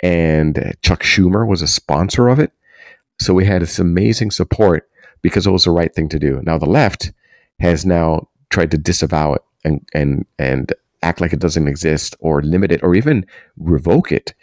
and 0.00 0.76
Chuck 0.82 1.02
Schumer 1.02 1.46
was 1.46 1.62
a 1.62 1.66
sponsor 1.66 2.28
of 2.28 2.38
it. 2.38 2.52
So 3.18 3.32
we 3.32 3.46
had 3.46 3.62
this 3.62 3.78
amazing 3.78 4.30
support 4.30 4.88
because 5.22 5.46
it 5.46 5.50
was 5.50 5.64
the 5.64 5.70
right 5.70 5.94
thing 5.94 6.08
to 6.10 6.18
do. 6.18 6.40
Now 6.42 6.58
the 6.58 6.66
left 6.66 7.12
has 7.60 7.86
now 7.86 8.28
tried 8.50 8.70
to 8.70 8.78
disavow 8.78 9.34
it 9.34 9.42
and 9.64 9.86
and 9.92 10.26
and 10.38 10.72
act 11.02 11.20
like 11.20 11.32
it 11.32 11.40
doesn't 11.40 11.68
exist 11.68 12.16
or 12.20 12.42
limit 12.42 12.72
it 12.72 12.82
or 12.82 12.94
even 12.94 13.24
revoke 13.58 14.10
it, 14.10 14.34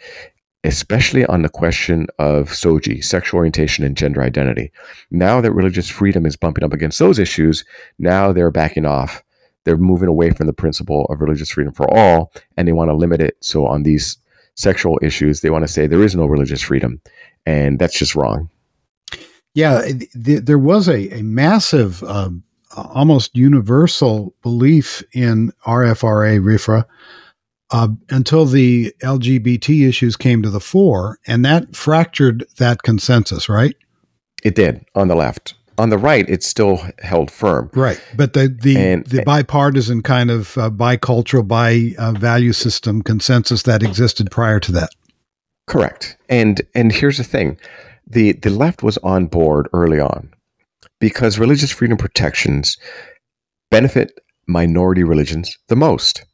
especially 0.62 1.24
on 1.26 1.42
the 1.42 1.48
question 1.48 2.06
of 2.18 2.50
SOGI, 2.50 3.04
sexual 3.04 3.38
orientation 3.38 3.84
and 3.84 3.96
gender 3.96 4.22
identity. 4.22 4.72
Now 5.10 5.40
that 5.40 5.52
religious 5.52 5.88
freedom 5.88 6.24
is 6.24 6.36
bumping 6.36 6.64
up 6.64 6.72
against 6.72 6.98
those 6.98 7.18
issues, 7.18 7.64
now 7.98 8.32
they're 8.32 8.50
backing 8.50 8.86
off. 8.86 9.22
They're 9.64 9.76
moving 9.76 10.08
away 10.08 10.30
from 10.30 10.46
the 10.46 10.52
principle 10.52 11.06
of 11.06 11.20
religious 11.20 11.50
freedom 11.50 11.72
for 11.72 11.92
all 11.92 12.32
and 12.56 12.68
they 12.68 12.72
want 12.72 12.90
to 12.90 12.94
limit 12.94 13.20
it. 13.20 13.36
So 13.40 13.66
on 13.66 13.82
these 13.82 14.18
sexual 14.54 14.98
issues, 15.02 15.40
they 15.40 15.50
want 15.50 15.64
to 15.66 15.72
say 15.72 15.86
there 15.86 16.04
is 16.04 16.14
no 16.14 16.26
religious 16.26 16.62
freedom. 16.62 17.00
And 17.46 17.78
that's 17.78 17.98
just 17.98 18.14
wrong. 18.14 18.50
Yeah, 19.54 19.82
th- 19.82 20.42
there 20.44 20.58
was 20.58 20.88
a, 20.88 21.08
a 21.18 21.22
massive, 21.22 22.02
um, 22.04 22.42
almost 22.76 23.36
universal 23.36 24.34
belief 24.42 25.02
in 25.12 25.52
RFRA, 25.66 26.40
RFRA, 26.40 26.84
uh, 27.70 27.88
until 28.10 28.46
the 28.46 28.92
LGBT 29.02 29.88
issues 29.88 30.16
came 30.16 30.42
to 30.42 30.50
the 30.50 30.60
fore, 30.60 31.18
and 31.26 31.44
that 31.44 31.74
fractured 31.74 32.44
that 32.58 32.82
consensus, 32.82 33.48
right? 33.48 33.76
It 34.42 34.54
did 34.54 34.84
on 34.94 35.08
the 35.08 35.14
left 35.14 35.54
on 35.78 35.90
the 35.90 35.98
right, 35.98 36.28
it's 36.28 36.46
still 36.46 36.80
held 37.00 37.30
firm. 37.30 37.70
Right, 37.74 38.00
but 38.16 38.32
the 38.32 38.48
the, 38.48 38.76
and, 38.76 39.06
the 39.06 39.22
bipartisan 39.22 40.02
kind 40.02 40.30
of 40.30 40.56
uh, 40.56 40.70
bicultural, 40.70 41.46
by 41.46 41.94
uh, 41.98 42.12
value 42.12 42.52
system 42.52 43.02
consensus 43.02 43.62
that 43.64 43.82
existed 43.82 44.30
prior 44.30 44.60
to 44.60 44.72
that. 44.72 44.90
Correct. 45.66 46.16
And 46.28 46.62
and 46.74 46.92
here's 46.92 47.18
the 47.18 47.24
thing, 47.24 47.58
the 48.06 48.32
the 48.32 48.50
left 48.50 48.82
was 48.82 48.98
on 48.98 49.26
board 49.26 49.68
early 49.72 50.00
on 50.00 50.32
because 51.00 51.38
religious 51.38 51.70
freedom 51.70 51.96
protections 51.96 52.76
benefit 53.70 54.18
minority 54.46 55.02
religions 55.02 55.58
the 55.68 55.76
most. 55.76 56.24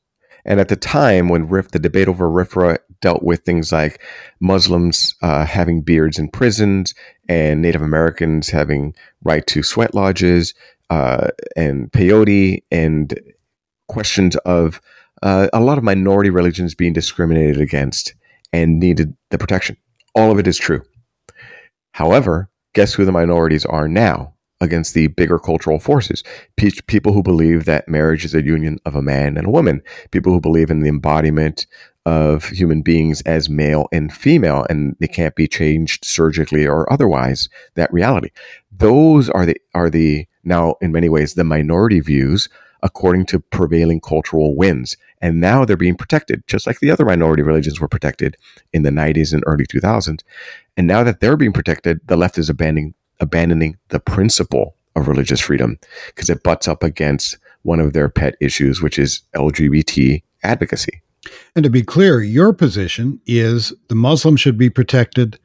And 0.44 0.58
at 0.58 0.68
the 0.68 0.76
time 0.76 1.28
when 1.28 1.48
RIF, 1.48 1.70
the 1.70 1.78
debate 1.78 2.08
over 2.08 2.28
RFRA 2.28 2.78
dealt 3.00 3.22
with 3.22 3.40
things 3.44 3.72
like 3.72 4.00
Muslims 4.40 5.14
uh, 5.22 5.44
having 5.44 5.82
beards 5.82 6.18
in 6.18 6.28
prisons 6.28 6.94
and 7.28 7.60
Native 7.60 7.82
Americans 7.82 8.48
having 8.48 8.94
right 9.22 9.46
to 9.48 9.62
sweat 9.62 9.94
lodges 9.94 10.54
uh, 10.88 11.28
and 11.56 11.92
peyote 11.92 12.62
and 12.70 13.18
questions 13.88 14.36
of 14.38 14.80
uh, 15.22 15.48
a 15.52 15.60
lot 15.60 15.78
of 15.78 15.84
minority 15.84 16.30
religions 16.30 16.74
being 16.74 16.92
discriminated 16.92 17.60
against 17.60 18.14
and 18.52 18.80
needed 18.80 19.14
the 19.30 19.38
protection. 19.38 19.76
All 20.14 20.30
of 20.30 20.38
it 20.38 20.46
is 20.46 20.56
true. 20.56 20.82
However, 21.92 22.50
guess 22.74 22.94
who 22.94 23.04
the 23.04 23.12
minorities 23.12 23.64
are 23.66 23.88
now? 23.88 24.34
against 24.60 24.94
the 24.94 25.06
bigger 25.08 25.38
cultural 25.38 25.78
forces. 25.78 26.22
people 26.86 27.12
who 27.12 27.22
believe 27.22 27.64
that 27.64 27.88
marriage 27.88 28.24
is 28.24 28.34
a 28.34 28.44
union 28.44 28.78
of 28.84 28.94
a 28.94 29.02
man 29.02 29.36
and 29.36 29.46
a 29.46 29.50
woman. 29.50 29.82
People 30.10 30.32
who 30.32 30.40
believe 30.40 30.70
in 30.70 30.80
the 30.80 30.88
embodiment 30.88 31.66
of 32.06 32.48
human 32.48 32.82
beings 32.82 33.20
as 33.22 33.48
male 33.48 33.88
and 33.92 34.12
female, 34.12 34.66
and 34.68 34.96
they 35.00 35.06
can't 35.06 35.34
be 35.34 35.48
changed 35.48 36.04
surgically 36.04 36.66
or 36.66 36.90
otherwise. 36.92 37.48
That 37.74 37.92
reality. 37.92 38.30
Those 38.70 39.28
are 39.30 39.46
the 39.46 39.56
are 39.74 39.90
the 39.90 40.26
now 40.44 40.76
in 40.80 40.92
many 40.92 41.08
ways 41.08 41.34
the 41.34 41.44
minority 41.44 42.00
views 42.00 42.48
according 42.82 43.26
to 43.26 43.40
prevailing 43.40 44.00
cultural 44.00 44.56
winds. 44.56 44.96
And 45.20 45.40
now 45.40 45.64
they're 45.64 45.76
being 45.76 45.96
protected, 45.96 46.42
just 46.46 46.66
like 46.66 46.80
the 46.80 46.90
other 46.90 47.04
minority 47.04 47.42
religions 47.42 47.80
were 47.80 47.88
protected 47.88 48.36
in 48.72 48.82
the 48.82 48.90
90s 48.90 49.32
and 49.32 49.42
early 49.46 49.66
2000s. 49.66 50.22
And 50.76 50.86
now 50.86 51.04
that 51.04 51.20
they're 51.20 51.36
being 51.36 51.52
protected, 51.52 52.00
the 52.06 52.16
left 52.16 52.38
is 52.38 52.48
abandoning 52.48 52.94
abandoning 53.20 53.76
the 53.88 54.00
principle 54.00 54.74
of 54.96 55.06
religious 55.06 55.40
freedom 55.40 55.78
because 56.06 56.30
it 56.30 56.42
butts 56.42 56.66
up 56.66 56.82
against 56.82 57.36
one 57.62 57.78
of 57.78 57.92
their 57.92 58.08
pet 58.08 58.34
issues, 58.40 58.80
which 58.80 58.98
is 58.98 59.20
LGBT 59.34 60.22
advocacy. 60.42 61.02
And 61.54 61.64
to 61.64 61.70
be 61.70 61.82
clear, 61.82 62.22
your 62.22 62.52
position 62.52 63.20
is 63.26 63.72
the 63.88 63.94
Muslim 63.94 64.36
should 64.36 64.56
be 64.56 64.70
protected. 64.70 65.38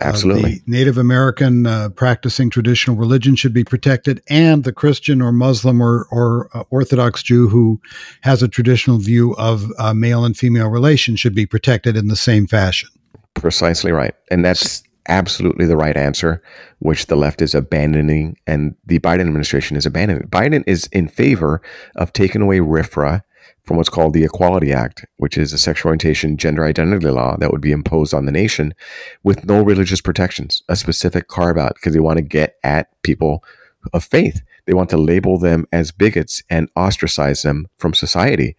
Absolutely. 0.00 0.42
Uh, 0.42 0.54
the 0.54 0.62
Native 0.66 0.98
American 0.98 1.66
uh, 1.66 1.88
practicing 1.90 2.50
traditional 2.50 2.96
religion 2.96 3.36
should 3.36 3.52
be 3.52 3.64
protected, 3.64 4.22
and 4.28 4.64
the 4.64 4.72
Christian 4.72 5.20
or 5.20 5.32
Muslim 5.32 5.82
or, 5.82 6.06
or 6.10 6.48
uh, 6.54 6.64
Orthodox 6.70 7.22
Jew 7.22 7.48
who 7.48 7.80
has 8.22 8.42
a 8.42 8.48
traditional 8.48 8.98
view 8.98 9.34
of 9.36 9.66
uh, 9.78 9.94
male 9.94 10.24
and 10.24 10.36
female 10.36 10.68
relations 10.68 11.20
should 11.20 11.34
be 11.34 11.46
protected 11.46 11.96
in 11.96 12.08
the 12.08 12.16
same 12.16 12.46
fashion. 12.46 12.88
Precisely 13.34 13.92
right. 13.92 14.14
And 14.30 14.44
that's 14.44 14.82
absolutely 15.08 15.64
the 15.64 15.76
right 15.76 15.96
answer, 15.96 16.42
which 16.78 17.06
the 17.06 17.16
left 17.16 17.42
is 17.42 17.54
abandoning 17.54 18.36
and 18.46 18.76
the 18.86 18.98
Biden 19.00 19.22
administration 19.22 19.76
is 19.76 19.86
abandoning. 19.86 20.28
Biden 20.28 20.62
is 20.66 20.86
in 20.92 21.08
favor 21.08 21.62
of 21.96 22.12
taking 22.12 22.42
away 22.42 22.58
RFRA 22.58 23.22
from 23.64 23.76
what's 23.76 23.88
called 23.88 24.14
the 24.14 24.24
Equality 24.24 24.72
Act, 24.72 25.04
which 25.18 25.36
is 25.36 25.52
a 25.52 25.58
sexual 25.58 25.90
orientation 25.90 26.36
gender 26.36 26.64
identity 26.64 27.08
law 27.08 27.36
that 27.36 27.50
would 27.50 27.60
be 27.60 27.72
imposed 27.72 28.14
on 28.14 28.24
the 28.24 28.32
nation 28.32 28.74
with 29.22 29.44
no 29.44 29.62
religious 29.62 30.00
protections, 30.00 30.62
a 30.68 30.76
specific 30.76 31.28
carve 31.28 31.58
out 31.58 31.74
because 31.74 31.92
they 31.92 32.00
want 32.00 32.16
to 32.18 32.22
get 32.22 32.56
at 32.64 32.88
people 33.02 33.44
of 33.92 34.04
faith. 34.04 34.42
They 34.66 34.74
want 34.74 34.90
to 34.90 34.98
label 34.98 35.38
them 35.38 35.66
as 35.72 35.92
bigots 35.92 36.42
and 36.50 36.68
ostracize 36.76 37.42
them 37.42 37.68
from 37.78 37.94
society. 37.94 38.56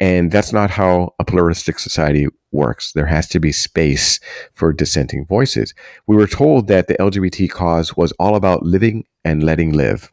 And 0.00 0.32
that's 0.32 0.52
not 0.52 0.70
how 0.70 1.14
a 1.20 1.24
pluralistic 1.24 1.78
society 1.78 2.26
works. 2.50 2.92
There 2.92 3.06
has 3.06 3.28
to 3.28 3.40
be 3.40 3.52
space 3.52 4.18
for 4.52 4.72
dissenting 4.72 5.26
voices. 5.26 5.74
We 6.06 6.16
were 6.16 6.26
told 6.26 6.66
that 6.68 6.88
the 6.88 6.94
LGBT 6.94 7.50
cause 7.50 7.96
was 7.96 8.12
all 8.12 8.34
about 8.34 8.64
living 8.64 9.04
and 9.24 9.44
letting 9.44 9.72
live. 9.72 10.12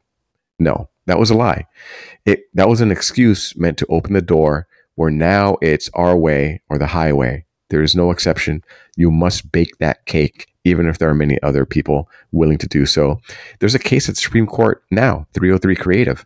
No, 0.59 0.89
that 1.07 1.19
was 1.19 1.29
a 1.29 1.35
lie. 1.35 1.65
It 2.25 2.43
that 2.53 2.69
was 2.69 2.81
an 2.81 2.91
excuse 2.91 3.55
meant 3.55 3.77
to 3.79 3.85
open 3.87 4.13
the 4.13 4.21
door 4.21 4.67
where 4.95 5.11
now 5.11 5.57
it's 5.61 5.89
our 5.93 6.15
way 6.15 6.61
or 6.69 6.77
the 6.77 6.87
highway. 6.87 7.45
There 7.69 7.81
is 7.81 7.95
no 7.95 8.11
exception. 8.11 8.63
You 8.97 9.09
must 9.09 9.51
bake 9.51 9.77
that 9.77 10.05
cake, 10.05 10.47
even 10.65 10.87
if 10.87 10.97
there 10.97 11.09
are 11.09 11.15
many 11.15 11.41
other 11.41 11.65
people 11.65 12.09
willing 12.31 12.57
to 12.59 12.67
do 12.67 12.85
so. 12.85 13.19
There's 13.59 13.75
a 13.75 13.79
case 13.79 14.09
at 14.09 14.15
the 14.15 14.21
Supreme 14.21 14.45
Court 14.45 14.83
now, 14.91 15.25
303 15.33 15.75
Creative, 15.75 16.25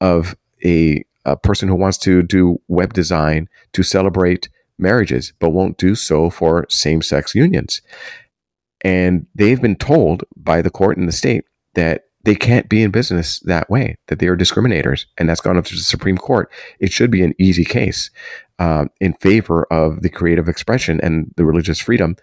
of 0.00 0.36
a, 0.64 1.04
a 1.24 1.36
person 1.36 1.68
who 1.68 1.74
wants 1.74 1.98
to 1.98 2.22
do 2.22 2.60
web 2.68 2.92
design 2.92 3.48
to 3.72 3.82
celebrate 3.82 4.48
marriages, 4.78 5.32
but 5.40 5.50
won't 5.50 5.78
do 5.78 5.94
so 5.94 6.30
for 6.30 6.64
same 6.68 7.02
sex 7.02 7.34
unions. 7.34 7.82
And 8.82 9.26
they've 9.34 9.60
been 9.60 9.76
told 9.76 10.24
by 10.36 10.62
the 10.62 10.70
court 10.70 10.96
in 10.96 11.06
the 11.06 11.12
state 11.12 11.44
that 11.74 12.03
they 12.24 12.34
can't 12.34 12.68
be 12.68 12.82
in 12.82 12.90
business 12.90 13.40
that 13.40 13.68
way, 13.70 13.96
that 14.08 14.18
they 14.18 14.26
are 14.26 14.36
discriminators. 14.36 15.06
And 15.18 15.28
that's 15.28 15.40
gone 15.40 15.56
up 15.56 15.66
to 15.66 15.74
the 15.74 15.80
Supreme 15.80 16.16
Court. 16.16 16.50
It 16.80 16.90
should 16.90 17.10
be 17.10 17.22
an 17.22 17.34
easy 17.38 17.64
case 17.64 18.10
um, 18.58 18.90
in 19.00 19.12
favor 19.14 19.64
of 19.70 20.02
the 20.02 20.08
creative 20.08 20.48
expression 20.48 21.00
and 21.02 21.32
the 21.36 21.44
religious 21.44 21.78
freedom 21.78 22.16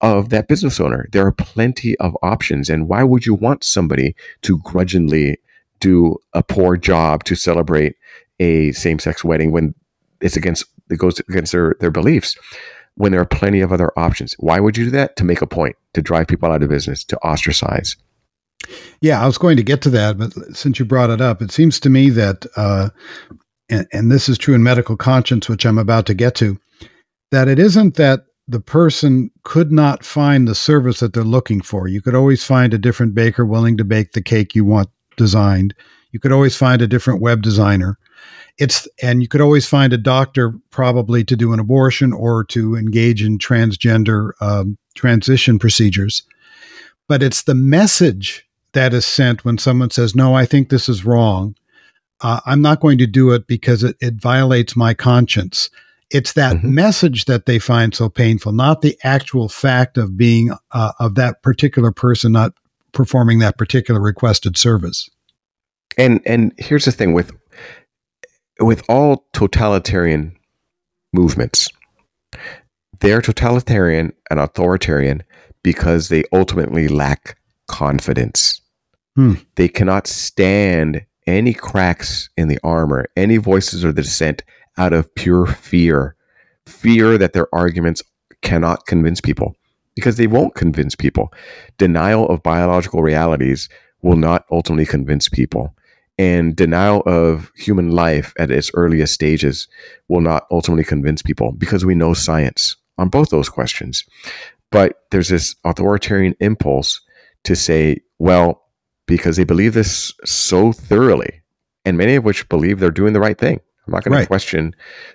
of 0.00 0.28
that 0.30 0.48
business 0.48 0.80
owner. 0.80 1.08
There 1.12 1.26
are 1.26 1.32
plenty 1.32 1.96
of 1.98 2.16
options. 2.22 2.68
And 2.68 2.88
why 2.88 3.02
would 3.02 3.24
you 3.24 3.34
want 3.34 3.64
somebody 3.64 4.14
to 4.42 4.58
grudgingly 4.58 5.38
do 5.80 6.16
a 6.32 6.42
poor 6.42 6.76
job 6.76 7.24
to 7.24 7.34
celebrate 7.34 7.96
a 8.40 8.72
same 8.72 8.98
sex 8.98 9.24
wedding 9.24 9.52
when 9.52 9.74
it's 10.20 10.36
against 10.36 10.64
it 10.90 10.98
goes 10.98 11.18
against 11.20 11.52
their, 11.52 11.74
their 11.80 11.90
beliefs 11.90 12.36
when 12.96 13.12
there 13.12 13.20
are 13.20 13.26
plenty 13.26 13.60
of 13.60 13.72
other 13.72 13.92
options. 13.98 14.34
Why 14.38 14.60
would 14.60 14.76
you 14.76 14.86
do 14.86 14.90
that? 14.92 15.16
To 15.16 15.24
make 15.24 15.42
a 15.42 15.46
point, 15.46 15.76
to 15.92 16.02
drive 16.02 16.28
people 16.28 16.50
out 16.50 16.62
of 16.62 16.68
business, 16.68 17.04
to 17.04 17.18
ostracize. 17.18 17.96
Yeah, 19.00 19.22
I 19.22 19.26
was 19.26 19.38
going 19.38 19.56
to 19.56 19.62
get 19.62 19.82
to 19.82 19.90
that, 19.90 20.18
but 20.18 20.32
since 20.56 20.78
you 20.78 20.84
brought 20.84 21.10
it 21.10 21.20
up, 21.20 21.42
it 21.42 21.52
seems 21.52 21.78
to 21.80 21.90
me 21.90 22.10
that, 22.10 22.46
uh, 22.56 22.90
and, 23.68 23.86
and 23.92 24.10
this 24.10 24.28
is 24.28 24.38
true 24.38 24.54
in 24.54 24.62
medical 24.62 24.96
conscience, 24.96 25.48
which 25.48 25.66
I'm 25.66 25.78
about 25.78 26.06
to 26.06 26.14
get 26.14 26.34
to, 26.36 26.58
that 27.30 27.48
it 27.48 27.58
isn't 27.58 27.96
that 27.96 28.20
the 28.48 28.60
person 28.60 29.30
could 29.42 29.72
not 29.72 30.04
find 30.04 30.46
the 30.46 30.54
service 30.54 31.00
that 31.00 31.12
they're 31.12 31.24
looking 31.24 31.60
for. 31.60 31.88
You 31.88 32.00
could 32.00 32.14
always 32.14 32.44
find 32.44 32.72
a 32.72 32.78
different 32.78 33.14
baker 33.14 33.44
willing 33.44 33.76
to 33.76 33.84
bake 33.84 34.12
the 34.12 34.22
cake 34.22 34.54
you 34.54 34.64
want 34.64 34.88
designed. 35.16 35.74
You 36.12 36.20
could 36.20 36.32
always 36.32 36.56
find 36.56 36.80
a 36.80 36.86
different 36.86 37.20
web 37.20 37.42
designer. 37.42 37.98
It's 38.58 38.88
and 39.02 39.20
you 39.20 39.28
could 39.28 39.40
always 39.40 39.66
find 39.66 39.92
a 39.92 39.98
doctor 39.98 40.54
probably 40.70 41.24
to 41.24 41.36
do 41.36 41.52
an 41.52 41.60
abortion 41.60 42.12
or 42.12 42.44
to 42.44 42.76
engage 42.76 43.22
in 43.22 43.38
transgender 43.38 44.30
um, 44.40 44.78
transition 44.94 45.58
procedures. 45.58 46.22
But 47.08 47.22
it's 47.22 47.42
the 47.42 47.54
message 47.54 48.45
that 48.76 48.92
is 48.92 49.06
sent 49.06 49.44
when 49.44 49.58
someone 49.58 49.90
says, 49.90 50.14
No, 50.14 50.34
I 50.34 50.44
think 50.44 50.68
this 50.68 50.88
is 50.88 51.04
wrong. 51.04 51.56
Uh, 52.20 52.40
I'm 52.46 52.62
not 52.62 52.80
going 52.80 52.98
to 52.98 53.06
do 53.06 53.32
it 53.32 53.46
because 53.46 53.82
it, 53.82 53.96
it 54.00 54.14
violates 54.14 54.76
my 54.76 54.94
conscience. 54.94 55.70
It's 56.10 56.34
that 56.34 56.56
mm-hmm. 56.56 56.74
message 56.74 57.24
that 57.24 57.46
they 57.46 57.58
find 57.58 57.94
so 57.94 58.08
painful, 58.08 58.52
not 58.52 58.82
the 58.82 58.96
actual 59.02 59.48
fact 59.48 59.98
of 59.98 60.16
being 60.16 60.52
uh, 60.70 60.92
of 61.00 61.14
that 61.16 61.42
particular 61.42 61.90
person 61.90 62.32
not 62.32 62.52
performing 62.92 63.40
that 63.40 63.58
particular 63.58 64.00
requested 64.00 64.56
service. 64.56 65.08
And 65.98 66.20
and 66.26 66.52
here's 66.58 66.84
the 66.84 66.92
thing 66.92 67.14
with 67.14 67.32
with 68.60 68.82
all 68.88 69.26
totalitarian 69.32 70.36
movements, 71.12 71.68
they're 73.00 73.22
totalitarian 73.22 74.12
and 74.30 74.38
authoritarian 74.38 75.22
because 75.62 76.08
they 76.08 76.24
ultimately 76.32 76.88
lack 76.88 77.38
confidence. 77.68 78.60
Hmm. 79.16 79.34
They 79.56 79.68
cannot 79.68 80.06
stand 80.06 81.04
any 81.26 81.54
cracks 81.54 82.30
in 82.36 82.48
the 82.48 82.58
armor, 82.62 83.06
any 83.16 83.38
voices 83.38 83.82
the 83.82 83.92
dissent 83.92 84.44
out 84.78 84.92
of 84.92 85.12
pure 85.14 85.46
fear. 85.46 86.14
Fear 86.66 87.18
that 87.18 87.32
their 87.32 87.52
arguments 87.54 88.02
cannot 88.42 88.86
convince 88.86 89.20
people 89.20 89.56
because 89.94 90.16
they 90.16 90.26
won't 90.26 90.54
convince 90.54 90.94
people. 90.94 91.32
Denial 91.78 92.28
of 92.28 92.42
biological 92.42 93.02
realities 93.02 93.68
will 94.02 94.16
not 94.16 94.44
ultimately 94.50 94.84
convince 94.84 95.28
people. 95.28 95.74
And 96.18 96.54
denial 96.54 97.02
of 97.06 97.50
human 97.56 97.90
life 97.90 98.34
at 98.38 98.50
its 98.50 98.70
earliest 98.74 99.14
stages 99.14 99.68
will 100.08 100.20
not 100.20 100.46
ultimately 100.50 100.84
convince 100.84 101.22
people 101.22 101.52
because 101.52 101.84
we 101.84 101.94
know 101.94 102.14
science 102.14 102.76
on 102.98 103.08
both 103.08 103.30
those 103.30 103.48
questions. 103.48 104.04
But 104.70 105.02
there's 105.10 105.28
this 105.28 105.54
authoritarian 105.64 106.34
impulse 106.40 107.00
to 107.44 107.54
say, 107.54 108.00
well, 108.18 108.65
because 109.06 109.36
they 109.36 109.44
believe 109.44 109.74
this 109.74 110.12
so 110.24 110.72
thoroughly, 110.72 111.42
and 111.84 111.96
many 111.96 112.16
of 112.16 112.24
which 112.24 112.48
believe 112.48 112.80
they're 112.80 112.90
doing 112.90 113.12
the 113.12 113.20
right 113.20 113.38
thing. 113.38 113.60
I'm 113.86 113.92
not 113.92 114.04
going 114.04 114.14
right. 114.14 114.22
to 114.22 114.26
question 114.26 114.74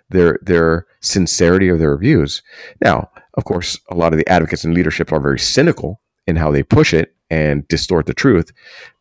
their 0.09 0.39
their 0.41 0.85
sincerity 1.01 1.67
of 1.67 1.79
their 1.79 1.97
views. 1.97 2.41
Now, 2.81 3.09
of 3.33 3.43
course, 3.43 3.79
a 3.89 3.95
lot 3.95 4.13
of 4.13 4.19
the 4.19 4.27
advocates 4.29 4.63
and 4.63 4.73
leadership 4.73 5.11
are 5.11 5.19
very 5.19 5.39
cynical 5.39 6.01
in 6.25 6.35
how 6.35 6.51
they 6.51 6.63
push 6.63 6.93
it 6.93 7.13
and 7.29 7.67
distort 7.67 8.05
the 8.05 8.13
truth. 8.13 8.51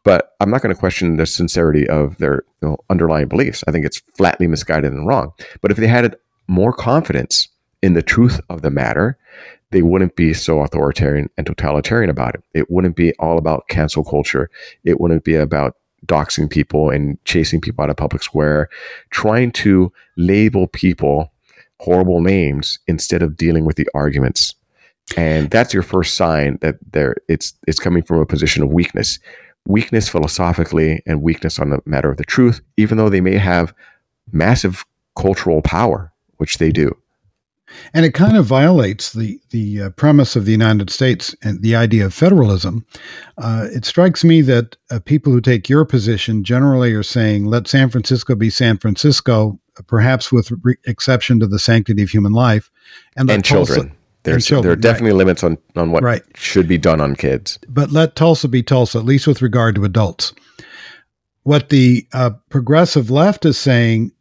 But 0.05 0.33
I'm 0.41 0.51
not 0.51 0.63
going 0.63 0.75
to 0.75 0.79
question 0.79 1.17
the 1.17 1.27
sincerity 1.27 1.89
of 1.89 2.17
their 2.19 2.45
you 2.63 2.69
know, 2.69 2.79
underlying 2.89 3.29
beliefs. 3.29 3.63
I 3.67 3.73
think 3.73 3.85
it's 3.85 4.03
flatly 4.17 4.47
misguided 4.47 4.93
and 4.93 5.07
wrong. 5.07 5.33
But 5.61 5.71
if 5.71 5.77
they 5.77 5.89
had 5.89 6.17
more 6.49 6.73
confidence 6.73 7.49
in 7.83 7.95
the 7.95 8.03
truth 8.03 8.41
of 8.49 8.63
the 8.63 8.71
matter, 8.71 9.19
they 9.71 9.83
wouldn't 9.83 10.17
be 10.17 10.35
so 10.35 10.61
authoritarian 10.61 11.31
and 11.37 11.47
totalitarian 11.47 12.11
about 12.11 12.35
it. 12.35 12.43
It 12.55 12.71
wouldn't 12.71 12.97
be 12.97 13.15
all 13.15 13.39
about 13.39 13.69
cancel 13.69 14.05
culture. 14.05 14.51
It 14.85 15.01
wouldn't 15.01 15.25
be 15.25 15.35
about 15.35 15.77
doxing 16.07 16.51
people 16.51 16.91
and 16.91 17.23
chasing 17.25 17.61
people 17.61 17.85
out 17.85 17.91
of 17.91 17.97
public 17.97 18.23
square, 18.23 18.69
trying 19.11 19.53
to 19.53 19.93
label 20.17 20.67
people 20.67 21.33
horrible 21.79 22.21
names 22.21 22.79
instead 22.87 23.23
of 23.23 23.37
dealing 23.37 23.65
with 23.65 23.77
the 23.77 23.89
arguments. 23.95 24.55
And 25.17 25.51
that's 25.51 25.73
your 25.73 25.83
first 25.83 26.15
sign 26.15 26.59
that 26.61 26.77
there 26.93 27.17
it's 27.29 27.55
it's 27.67 27.81
coming 27.81 28.03
from 28.03 28.19
a 28.19 28.27
position 28.27 28.63
of 28.63 28.71
weakness. 28.71 29.19
Weakness 29.67 30.09
philosophically 30.09 31.03
and 31.07 31.23
weakness 31.23 31.59
on 31.59 31.71
the 31.71 31.81
matter 31.85 32.11
of 32.11 32.17
the 32.17 32.25
truth, 32.25 32.61
even 32.77 32.97
though 32.97 33.11
they 33.11 33.21
may 33.21 33.37
have 33.37 33.75
massive 34.33 34.85
cultural 35.17 35.61
power, 35.63 36.13
which 36.39 36.59
they 36.59 36.71
do 36.71 36.97
and 37.95 38.05
it 38.05 38.15
kind 38.15 38.37
of 38.37 38.47
violates 38.47 39.13
the 39.13 39.41
the 39.51 39.83
uh, 39.83 39.91
premise 39.91 40.37
of 40.37 40.45
the 40.45 40.53
United 40.53 40.91
States 40.91 41.35
and 41.43 41.63
the 41.63 41.75
idea 41.77 42.07
of 42.07 42.15
federalism. 42.15 42.85
Uh, 43.39 43.69
it 43.73 43.85
strikes 43.85 44.25
me 44.25 44.41
that 44.43 44.77
uh, 44.91 45.01
people 45.01 45.33
who 45.33 45.41
take 45.41 45.69
your 45.69 45.85
position 45.85 46.45
generally 46.45 46.93
are 46.93 47.03
saying, 47.03 47.47
"Let 47.47 47.69
San 47.69 47.91
Francisco 47.91 48.35
be 48.35 48.51
San 48.51 48.79
Francisco," 48.79 49.59
perhaps 49.87 50.33
with 50.33 50.51
re- 50.63 50.77
exception 50.87 51.41
to 51.41 51.47
the 51.47 51.59
sanctity 51.59 52.03
of 52.03 52.11
human 52.11 52.33
life, 52.33 52.71
and, 53.17 53.31
and 53.31 53.45
children. 53.45 53.97
There's, 54.23 54.45
children, 54.45 54.65
there 54.65 54.73
are 54.73 54.77
definitely 54.77 55.13
right. 55.13 55.19
limits 55.19 55.43
on, 55.43 55.57
on 55.77 55.93
what 55.93 56.03
right. 56.03 56.23
should 56.35 56.69
be 56.69 56.77
done 56.77 57.01
on 57.01 57.17
kids. 57.17 57.59
But 57.69 57.91
let 57.91 58.17
Tulsa 58.17 58.49
be 58.49 58.63
Tulsa, 58.63 58.99
at 58.99 59.07
least 59.07 59.27
with 59.27 59.41
regard 59.41 59.77
to 59.77 59.85
adults. 59.85 60.35
What 61.45 61.71
the 61.71 62.07
uh, 62.13 62.33
progressive 62.51 63.11
left 63.11 63.47
is 63.47 63.57
saying 63.57 64.13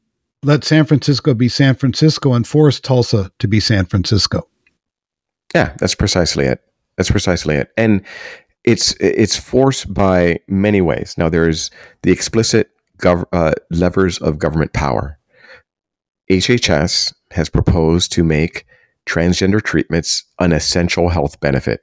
let 0.44 0.64
San 0.64 0.86
Francisco 0.86 1.34
be 1.34 1.50
San 1.50 1.76
Francisco 1.76 2.34
and 2.34 2.48
force 2.48 2.80
Tulsa 2.80 3.32
to 3.40 3.48
be 3.48 3.60
San 3.60 3.86
Francisco. 3.86 4.48
Yeah, 5.54 5.74
that's 5.80 5.96
precisely 5.96 6.46
it. 6.46 6.62
That's 6.98 7.12
precisely 7.12 7.56
it. 7.56 7.72
And 7.78 8.06
it's 8.64 8.94
it's 9.00 9.36
forced 9.36 9.94
by 9.94 10.40
many 10.48 10.82
ways. 10.82 11.16
Now 11.18 11.30
there's 11.30 11.72
the 12.04 12.12
explicit 12.12 12.72
gov- 13.00 13.26
uh, 13.32 13.54
levers 13.72 14.18
of 14.20 14.38
government 14.38 14.74
power. 14.74 15.18
HHS 16.30 17.14
has 17.32 17.50
proposed 17.50 18.12
to 18.14 18.24
make 18.24 18.66
transgender 19.06 19.62
treatments 19.62 20.24
an 20.40 20.52
essential 20.52 21.10
health 21.10 21.40
benefit 21.40 21.82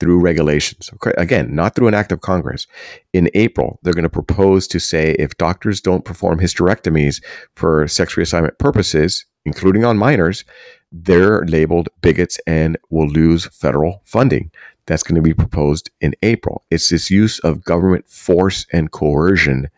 through 0.00 0.20
regulations. 0.20 0.90
Again, 1.16 1.54
not 1.54 1.74
through 1.74 1.88
an 1.88 1.94
act 1.94 2.12
of 2.12 2.20
Congress. 2.20 2.66
In 3.12 3.30
April, 3.34 3.78
they're 3.82 3.94
going 3.94 4.02
to 4.02 4.08
propose 4.10 4.66
to 4.68 4.80
say 4.80 5.12
if 5.18 5.36
doctors 5.36 5.80
don't 5.80 6.04
perform 6.04 6.40
hysterectomies 6.40 7.22
for 7.54 7.86
sex 7.88 8.14
reassignment 8.14 8.58
purposes, 8.58 9.24
including 9.44 9.84
on 9.84 9.96
minors, 9.96 10.44
they're 10.90 11.44
labeled 11.46 11.88
bigots 12.02 12.38
and 12.46 12.76
will 12.90 13.08
lose 13.08 13.46
federal 13.46 14.02
funding. 14.04 14.50
That's 14.86 15.02
going 15.02 15.16
to 15.16 15.22
be 15.22 15.34
proposed 15.34 15.90
in 16.00 16.14
April. 16.22 16.64
It's 16.70 16.90
this 16.90 17.10
use 17.10 17.38
of 17.40 17.64
government 17.64 18.08
force 18.08 18.66
and 18.72 18.90
coercion 18.90 19.68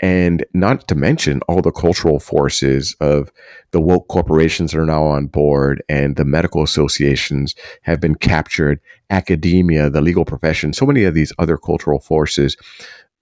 and 0.00 0.44
not 0.52 0.86
to 0.88 0.94
mention 0.94 1.40
all 1.48 1.62
the 1.62 1.72
cultural 1.72 2.20
forces 2.20 2.94
of 3.00 3.30
the 3.70 3.80
woke 3.80 4.08
corporations 4.08 4.72
that 4.72 4.80
are 4.80 4.86
now 4.86 5.04
on 5.04 5.26
board 5.26 5.82
and 5.88 6.16
the 6.16 6.24
medical 6.24 6.62
associations 6.62 7.54
have 7.82 8.00
been 8.00 8.14
captured 8.14 8.80
academia 9.10 9.88
the 9.88 10.02
legal 10.02 10.24
profession 10.24 10.72
so 10.72 10.86
many 10.86 11.04
of 11.04 11.14
these 11.14 11.32
other 11.38 11.56
cultural 11.56 12.00
forces 12.00 12.56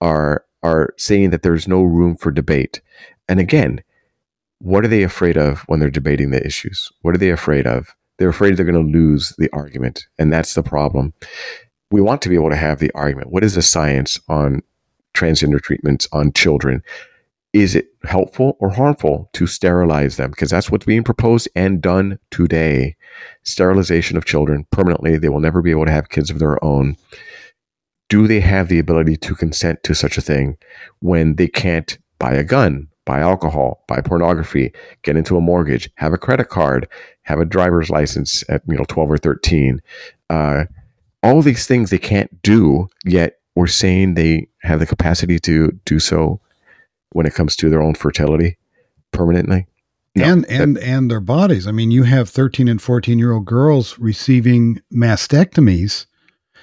are 0.00 0.44
are 0.62 0.94
saying 0.96 1.30
that 1.30 1.42
there's 1.42 1.68
no 1.68 1.82
room 1.82 2.16
for 2.16 2.30
debate 2.30 2.80
and 3.28 3.38
again 3.38 3.82
what 4.58 4.84
are 4.84 4.88
they 4.88 5.02
afraid 5.02 5.36
of 5.36 5.60
when 5.66 5.80
they're 5.80 5.90
debating 5.90 6.30
the 6.30 6.44
issues 6.44 6.90
what 7.02 7.14
are 7.14 7.18
they 7.18 7.30
afraid 7.30 7.66
of 7.66 7.94
They're 8.18 8.28
afraid 8.28 8.56
they're 8.56 8.64
going 8.64 8.92
to 8.92 8.98
lose 8.98 9.34
the 9.38 9.50
argument. 9.52 10.06
And 10.18 10.32
that's 10.32 10.54
the 10.54 10.62
problem. 10.62 11.12
We 11.90 12.00
want 12.00 12.22
to 12.22 12.28
be 12.28 12.36
able 12.36 12.50
to 12.50 12.56
have 12.56 12.78
the 12.78 12.92
argument. 12.94 13.30
What 13.32 13.44
is 13.44 13.54
the 13.54 13.62
science 13.62 14.20
on 14.28 14.62
transgender 15.14 15.60
treatments 15.60 16.08
on 16.12 16.32
children? 16.32 16.82
Is 17.52 17.76
it 17.76 17.86
helpful 18.02 18.56
or 18.58 18.70
harmful 18.70 19.30
to 19.34 19.46
sterilize 19.46 20.16
them? 20.16 20.30
Because 20.30 20.50
that's 20.50 20.70
what's 20.70 20.86
being 20.86 21.04
proposed 21.04 21.48
and 21.54 21.80
done 21.80 22.18
today. 22.30 22.96
Sterilization 23.44 24.16
of 24.16 24.24
children 24.24 24.66
permanently. 24.72 25.16
They 25.16 25.28
will 25.28 25.40
never 25.40 25.62
be 25.62 25.70
able 25.70 25.86
to 25.86 25.92
have 25.92 26.08
kids 26.08 26.30
of 26.30 26.40
their 26.40 26.62
own. 26.64 26.96
Do 28.08 28.26
they 28.26 28.40
have 28.40 28.68
the 28.68 28.80
ability 28.80 29.16
to 29.18 29.36
consent 29.36 29.82
to 29.84 29.94
such 29.94 30.18
a 30.18 30.20
thing 30.20 30.56
when 30.98 31.36
they 31.36 31.46
can't 31.46 31.96
buy 32.18 32.34
a 32.34 32.42
gun, 32.42 32.88
buy 33.04 33.20
alcohol, 33.20 33.84
buy 33.86 34.00
pornography, 34.00 34.72
get 35.02 35.16
into 35.16 35.36
a 35.36 35.40
mortgage, 35.40 35.88
have 35.94 36.12
a 36.12 36.18
credit 36.18 36.48
card, 36.48 36.88
have 37.22 37.38
a 37.38 37.44
driver's 37.44 37.88
license 37.88 38.42
at 38.48 38.62
you 38.68 38.76
know 38.76 38.84
12 38.88 39.12
or 39.12 39.16
13? 39.16 39.80
Uh, 40.28 40.64
all 41.22 41.40
these 41.40 41.66
things 41.66 41.90
they 41.90 41.98
can't 41.98 42.42
do, 42.42 42.88
yet 43.04 43.38
we're 43.54 43.66
saying 43.66 44.14
they 44.14 44.48
have 44.62 44.80
the 44.80 44.86
capacity 44.86 45.38
to 45.40 45.72
do 45.84 45.98
so 45.98 46.40
when 47.10 47.26
it 47.26 47.34
comes 47.34 47.56
to 47.56 47.70
their 47.70 47.82
own 47.82 47.94
fertility 47.94 48.58
permanently. 49.12 49.66
No, 50.16 50.24
and 50.24 50.46
and 50.48 50.76
that, 50.76 50.84
and 50.84 51.10
their 51.10 51.20
bodies. 51.20 51.66
I 51.66 51.72
mean, 51.72 51.90
you 51.90 52.04
have 52.04 52.28
13 52.28 52.68
and 52.68 52.80
14 52.80 53.18
year 53.18 53.32
old 53.32 53.46
girls 53.46 53.98
receiving 53.98 54.80
mastectomies. 54.92 56.06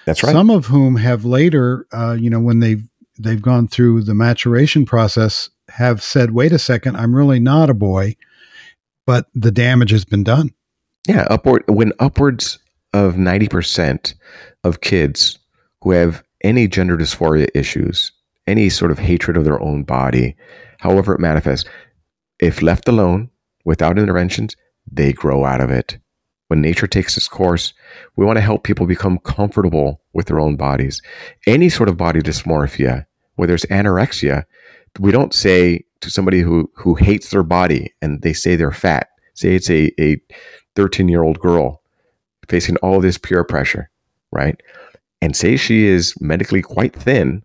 That's 0.05 0.23
right. 0.23 0.31
Some 0.31 0.49
of 0.49 0.67
whom 0.67 0.95
have 0.95 1.25
later, 1.25 1.85
uh, 1.91 2.15
you 2.17 2.29
know, 2.29 2.39
when 2.39 2.59
they've 2.59 2.87
they've 3.19 3.41
gone 3.41 3.67
through 3.67 4.03
the 4.03 4.15
maturation 4.15 4.85
process, 4.85 5.49
have 5.69 6.01
said, 6.01 6.31
"Wait 6.31 6.53
a 6.53 6.59
second, 6.59 6.95
I'm 6.95 7.13
really 7.13 7.39
not 7.39 7.69
a 7.69 7.73
boy," 7.73 8.15
but 9.05 9.27
the 9.35 9.51
damage 9.51 9.91
has 9.91 10.05
been 10.05 10.23
done. 10.23 10.51
Yeah, 11.07 11.27
upward 11.29 11.63
when 11.67 11.91
upwards 11.99 12.57
of 12.93 13.17
90 13.17 13.49
percent 13.49 14.13
of 14.63 14.79
kids 14.79 15.39
who 15.81 15.91
have 15.91 16.23
any 16.43 16.67
gender 16.67 16.97
dysphoria 16.97 17.47
issues, 17.53 18.11
any 18.47 18.69
sort 18.69 18.91
of 18.91 18.99
hatred 18.99 19.37
of 19.37 19.45
their 19.45 19.61
own 19.61 19.83
body, 19.83 20.35
however 20.79 21.13
it 21.13 21.19
manifests, 21.19 21.69
if 22.39 22.61
left 22.61 22.87
alone 22.87 23.29
without 23.65 23.99
interventions, 23.99 24.55
they 24.91 25.13
grow 25.13 25.45
out 25.45 25.61
of 25.61 25.69
it. 25.69 25.97
When 26.47 26.61
nature 26.61 26.87
takes 26.87 27.15
its 27.15 27.27
course, 27.27 27.73
we 28.17 28.25
want 28.25 28.37
to 28.37 28.41
help 28.41 28.63
people 28.63 28.85
become 28.85 29.19
comfortable 29.19 30.01
with 30.11 30.25
their 30.25 30.39
own 30.39 30.57
bodies. 30.57 31.01
Any 31.47 31.69
sort 31.69 31.87
of 31.87 31.95
body 31.95 32.19
dysmorphia, 32.19 33.05
whether 33.35 33.53
it's 33.53 33.65
anorexia, 33.67 34.43
we 34.99 35.11
don't 35.11 35.33
say 35.33 35.85
to 36.01 36.09
somebody 36.09 36.41
who, 36.41 36.69
who 36.75 36.95
hates 36.95 37.29
their 37.29 37.43
body 37.43 37.93
and 38.01 38.21
they 38.21 38.33
say 38.33 38.55
they're 38.55 38.71
fat, 38.71 39.07
say 39.33 39.55
it's 39.55 39.69
a, 39.69 39.93
a 40.01 40.19
13 40.75 41.07
year 41.07 41.23
old 41.23 41.39
girl 41.39 41.81
facing 42.49 42.75
all 42.77 42.99
this 42.99 43.17
peer 43.17 43.43
pressure, 43.43 43.89
right? 44.31 44.59
And 45.21 45.35
say 45.35 45.55
she 45.55 45.85
is 45.85 46.19
medically 46.19 46.61
quite 46.61 46.95
thin, 46.95 47.43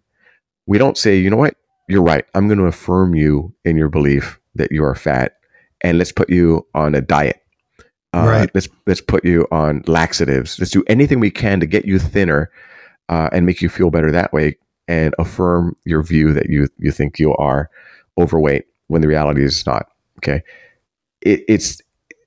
we 0.67 0.79
don't 0.79 0.99
say, 0.99 1.17
you 1.17 1.31
know 1.31 1.37
what, 1.37 1.57
you're 1.89 2.03
right. 2.03 2.25
I'm 2.35 2.49
going 2.49 2.59
to 2.59 2.65
affirm 2.65 3.15
you 3.15 3.55
in 3.65 3.77
your 3.77 3.89
belief 3.89 4.41
that 4.55 4.73
you 4.73 4.85
are 4.85 4.95
fat, 4.95 5.37
and 5.83 5.99
let's 5.99 6.13
put 6.13 6.31
you 6.31 6.67
on 6.75 6.95
a 6.95 7.01
diet. 7.01 7.43
Uh, 8.13 8.27
right. 8.27 8.51
Let's 8.55 8.69
let's 8.87 9.01
put 9.01 9.25
you 9.25 9.47
on 9.51 9.83
laxatives. 9.87 10.59
Let's 10.59 10.71
do 10.71 10.83
anything 10.89 11.21
we 11.21 11.31
can 11.31 11.61
to 11.61 11.67
get 11.67 11.85
you 11.85 11.99
thinner 11.99 12.51
uh, 13.09 13.29
and 13.33 13.47
make 13.47 13.61
you 13.61 13.69
feel 13.69 13.91
better 13.91 14.11
that 14.11 14.33
way, 14.33 14.57
and 14.89 15.15
affirm 15.19 15.77
your 15.85 16.03
view 16.03 16.33
that 16.33 16.49
you 16.49 16.69
you 16.79 16.91
think 16.91 17.19
you 17.19 17.35
are 17.37 17.71
overweight 18.19 18.65
when 18.89 19.03
the 19.03 19.09
reality 19.09 19.45
is 19.45 19.67
not. 19.67 19.89
Okay, 20.19 20.43
it, 21.21 21.45
it's 21.47 21.83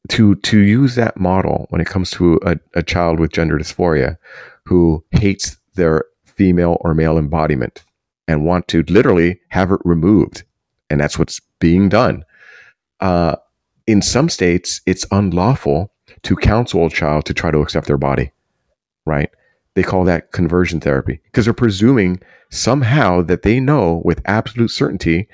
to 0.10 0.36
to 0.36 0.60
use 0.60 0.96
that 0.96 1.20
model 1.20 1.66
when 1.70 1.82
it 1.82 1.88
comes 1.88 2.12
to 2.12 2.40
a, 2.46 2.56
a 2.76 2.84
child 2.84 3.20
with 3.20 3.32
gender 3.32 3.58
dysphoria 3.58 4.18
who 4.66 5.04
hates 5.12 5.58
their 5.76 6.06
female 6.26 6.78
or 6.82 6.94
male 6.94 7.18
embodiment 7.18 7.84
and 8.28 8.46
want 8.46 8.68
to 8.70 8.84
literally 8.84 9.40
have 9.50 9.72
it 9.72 9.80
removed. 9.84 10.44
And 10.90 11.00
that's 11.00 11.18
what's 11.18 11.42
being 11.60 11.90
done. 11.90 12.24
Uh, 13.00 13.36
in 13.88 14.02
some 14.02 14.30
states, 14.30 14.82
it's 14.86 15.06
unlawful 15.12 15.92
to 16.24 16.36
counsel 16.36 16.86
a 16.86 16.90
child 16.90 17.26
to 17.26 17.34
try 17.34 17.52
to 17.52 17.60
accept 17.60 17.88
their 17.88 17.98
body, 17.98 18.32
right? 19.06 19.30
They 19.76 19.84
call 19.84 20.04
that 20.06 20.32
conversion 20.32 20.80
therapy 20.80 21.22
because 21.26 21.46
they're 21.46 21.54
presuming 21.54 22.22
somehow 22.52 23.22
that 23.24 23.44
they 23.44 23.60
know 23.60 24.02
with 24.04 24.22
absolute 24.26 24.72
certainty 24.72 25.28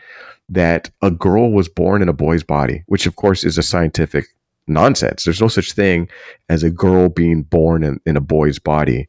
that 0.50 0.92
a 1.02 1.10
girl 1.10 1.52
was 1.52 1.68
born 1.68 2.02
in 2.02 2.10
a 2.10 2.14
boy's 2.14 2.44
body, 2.44 2.84
which 2.88 3.06
of 3.06 3.16
course 3.16 3.44
is 3.44 3.58
a 3.58 3.64
scientific 3.64 4.26
nonsense. 4.68 5.24
There's 5.24 5.42
no 5.42 5.48
such 5.48 5.74
thing 5.74 6.10
as 6.50 6.64
a 6.64 6.70
girl 6.70 7.10
being 7.10 7.44
born 7.44 7.84
in, 7.84 8.00
in 8.06 8.18
a 8.18 8.22
boy's 8.22 8.60
body. 8.60 9.08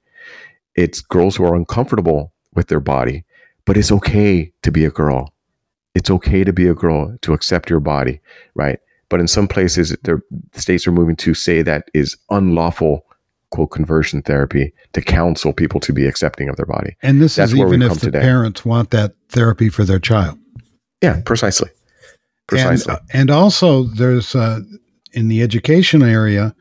It's 0.77 1.01
girls 1.01 1.37
who 1.37 1.45
are 1.45 1.55
uncomfortable 1.55 2.33
with 2.55 2.69
their 2.69 2.81
body, 2.81 3.25
but 3.65 3.77
it's 3.77 3.91
okay 3.91 4.53
to 4.63 4.71
be 4.71 4.85
a 4.85 4.91
girl. 4.91 5.33
It's 5.95 6.11
okay 6.11 6.45
to 6.45 6.53
be 6.53 6.69
a 6.69 6.75
girl, 6.75 7.17
to 7.23 7.33
accept 7.33 7.71
your 7.71 7.81
body, 7.81 8.21
right? 8.55 8.79
But 9.09 9.21
in 9.21 9.29
some 9.29 9.49
places, 9.49 9.97
the 10.03 10.21
states 10.53 10.87
are 10.87 10.93
moving 10.93 11.17
to 11.17 11.33
say 11.33 11.63
that 11.63 11.89
is 11.95 12.17
unlawful, 12.31 13.07
quote, 13.51 13.71
conversion 13.71 14.21
therapy 14.23 14.73
to 14.93 15.01
counsel 15.01 15.53
people 15.53 15.81
to 15.81 15.93
be 15.93 16.07
accepting 16.07 16.49
of 16.49 16.57
their 16.57 16.67
body. 16.67 16.97
And 17.03 17.23
this 17.23 17.37
That's 17.37 17.53
is 17.53 17.59
even 17.59 17.83
if 17.83 17.95
the 17.95 18.07
today. 18.07 18.21
parents 18.21 18.65
want 18.65 18.91
that 18.91 19.15
therapy 19.29 19.69
for 19.69 19.85
their 19.85 20.01
child. 20.01 20.39
Yeah, 21.03 21.21
precisely. 21.25 21.71
Precisely. 22.47 22.95
And, 22.95 23.21
and 23.21 23.31
also, 23.31 23.85
there's 23.85 24.35
uh, 24.35 24.61
in 25.13 25.29
the 25.29 25.43
education 25.43 26.03
area, 26.03 26.55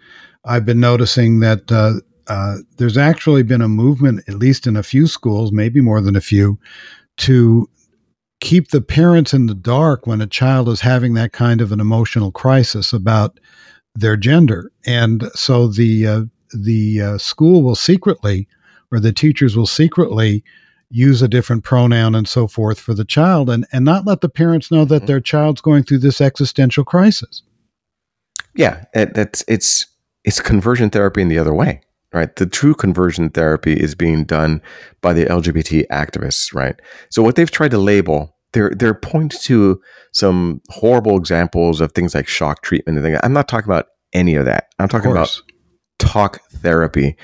I've 0.45 0.65
been 0.65 0.79
noticing 0.79 1.41
that 1.41 1.71
uh, 1.71 1.95
uh, 2.27 2.57
there's 2.77 2.97
actually 2.97 3.43
been 3.43 3.61
a 3.61 3.67
movement, 3.67 4.23
at 4.27 4.35
least 4.35 4.67
in 4.67 4.75
a 4.75 4.83
few 4.83 5.07
schools, 5.07 5.51
maybe 5.51 5.81
more 5.81 6.01
than 6.01 6.15
a 6.15 6.21
few, 6.21 6.59
to 7.17 7.69
keep 8.41 8.69
the 8.69 8.81
parents 8.81 9.33
in 9.33 9.45
the 9.45 9.55
dark 9.55 10.05
when 10.07 10.21
a 10.21 10.27
child 10.27 10.69
is 10.69 10.81
having 10.81 11.13
that 11.13 11.31
kind 11.31 11.61
of 11.61 11.71
an 11.71 11.79
emotional 11.79 12.31
crisis 12.31 12.93
about 12.93 13.39
their 13.93 14.17
gender. 14.17 14.71
And 14.85 15.29
so 15.33 15.67
the 15.67 16.07
uh, 16.07 16.21
the 16.53 17.01
uh, 17.01 17.17
school 17.17 17.63
will 17.63 17.75
secretly, 17.75 18.47
or 18.91 18.99
the 18.99 19.13
teachers 19.13 19.55
will 19.55 19.67
secretly 19.67 20.43
use 20.89 21.21
a 21.21 21.27
different 21.27 21.63
pronoun 21.63 22.13
and 22.15 22.27
so 22.27 22.47
forth 22.47 22.79
for 22.79 22.93
the 22.93 23.05
child, 23.05 23.49
and 23.49 23.65
and 23.71 23.85
not 23.85 24.05
let 24.05 24.21
the 24.21 24.29
parents 24.29 24.71
know 24.71 24.85
that 24.85 24.97
mm-hmm. 24.97 25.05
their 25.05 25.21
child's 25.21 25.61
going 25.61 25.83
through 25.83 25.99
this 25.99 26.21
existential 26.21 26.83
crisis. 26.83 27.43
Yeah, 28.53 28.85
that's 28.93 29.43
it's 29.47 29.85
it's 30.23 30.41
conversion 30.41 30.89
therapy 30.89 31.21
in 31.21 31.29
the 31.29 31.37
other 31.37 31.53
way 31.53 31.81
right? 32.15 32.33
The 32.37 32.45
true 32.45 32.73
conversion 32.73 33.29
therapy 33.29 33.73
is 33.73 33.93
being 33.93 34.23
done 34.23 34.61
by 35.01 35.11
the 35.11 35.25
LGBT 35.25 35.85
activists, 35.87 36.55
right? 36.55 36.75
So 37.09 37.21
what 37.21 37.35
they've 37.35 37.51
tried 37.51 37.71
to 37.71 37.77
label, 37.77 38.35
they're 38.53 38.71
they're 38.73 38.93
pointing 38.93 39.39
to 39.41 39.81
some 40.13 40.61
horrible 40.69 41.17
examples 41.17 41.81
of 41.81 41.91
things 41.91 42.15
like 42.15 42.27
shock 42.27 42.61
treatment 42.61 42.97
and 42.97 43.05
things. 43.05 43.19
I'm 43.21 43.33
not 43.33 43.49
talking 43.49 43.69
about 43.69 43.87
any 44.13 44.35
of 44.35 44.45
that. 44.45 44.69
I'm 44.79 44.87
talking 44.87 45.11
about 45.11 45.39
talk 45.99 46.39
therapy. 46.51 47.17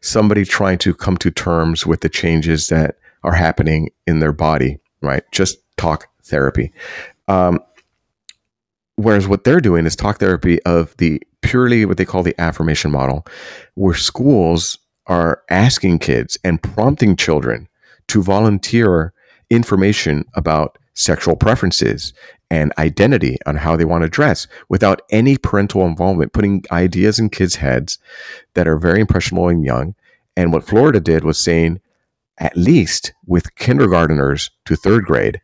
Somebody 0.00 0.46
trying 0.46 0.78
to 0.78 0.94
come 0.94 1.18
to 1.18 1.30
terms 1.30 1.86
with 1.86 2.00
the 2.00 2.08
changes 2.08 2.68
that 2.68 2.96
are 3.22 3.34
happening 3.34 3.90
in 4.06 4.20
their 4.20 4.32
body, 4.32 4.78
right? 5.02 5.22
Just 5.32 5.58
talk 5.76 6.08
therapy. 6.24 6.72
Um, 7.28 7.60
whereas 8.96 9.28
what 9.28 9.44
they're 9.44 9.60
doing 9.60 9.84
is 9.84 9.94
talk 9.94 10.18
therapy 10.18 10.62
of 10.62 10.96
the 10.96 11.20
purely 11.42 11.84
what 11.84 11.96
they 11.96 12.04
call 12.04 12.22
the 12.22 12.38
affirmation 12.40 12.90
model, 12.90 13.26
where 13.74 13.94
schools 13.94 14.78
are 15.06 15.42
asking 15.50 15.98
kids 15.98 16.38
and 16.44 16.62
prompting 16.62 17.16
children 17.16 17.68
to 18.08 18.22
volunteer 18.22 19.12
information 19.50 20.24
about 20.34 20.78
sexual 20.94 21.36
preferences 21.36 22.12
and 22.50 22.72
identity 22.78 23.38
on 23.46 23.56
how 23.56 23.76
they 23.76 23.84
want 23.84 24.02
to 24.02 24.08
dress 24.08 24.46
without 24.68 25.02
any 25.10 25.36
parental 25.36 25.86
involvement, 25.86 26.32
putting 26.32 26.64
ideas 26.72 27.18
in 27.18 27.28
kids' 27.28 27.56
heads 27.56 27.98
that 28.54 28.66
are 28.66 28.78
very 28.78 29.00
impressionable 29.00 29.48
and 29.48 29.64
young. 29.64 29.94
And 30.36 30.52
what 30.52 30.64
Florida 30.64 31.00
did 31.00 31.24
was 31.24 31.38
saying, 31.38 31.80
at 32.38 32.56
least 32.56 33.12
with 33.26 33.54
kindergarteners 33.54 34.50
to 34.64 34.76
third 34.76 35.04
grade, 35.04 35.40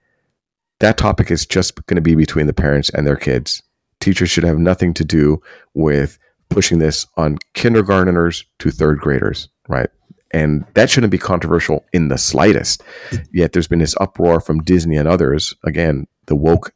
that 0.81 0.99
topic 0.99 1.31
is 1.31 1.47
just 1.47 1.85
going 1.87 1.97
to 1.97 2.03
be 2.03 2.15
between 2.15 2.47
the 2.47 2.53
parents 2.53 2.91
and 2.91 3.07
their 3.07 3.17
kids 3.17 3.63
teachers 4.07 4.31
should 4.31 4.45
have 4.45 4.59
nothing 4.59 4.95
to 4.95 5.05
do 5.05 5.43
with 5.75 6.17
pushing 6.49 6.79
this 6.79 7.09
on 7.17 7.39
kindergarteners 7.55 8.45
to 8.61 8.71
third 8.71 9.01
graders, 9.01 9.49
right? 9.69 9.91
And 10.31 10.65
that 10.75 10.89
shouldn't 10.89 11.11
be 11.11 11.19
controversial 11.19 11.85
in 11.93 12.07
the 12.07 12.17
slightest. 12.17 12.85
Yet 13.33 13.53
there's 13.53 13.67
been 13.67 13.81
this 13.81 13.97
uproar 14.01 14.39
from 14.39 14.61
Disney 14.61 14.97
and 14.97 15.09
others, 15.09 15.55
again, 15.65 16.07
the 16.27 16.37
woke 16.37 16.73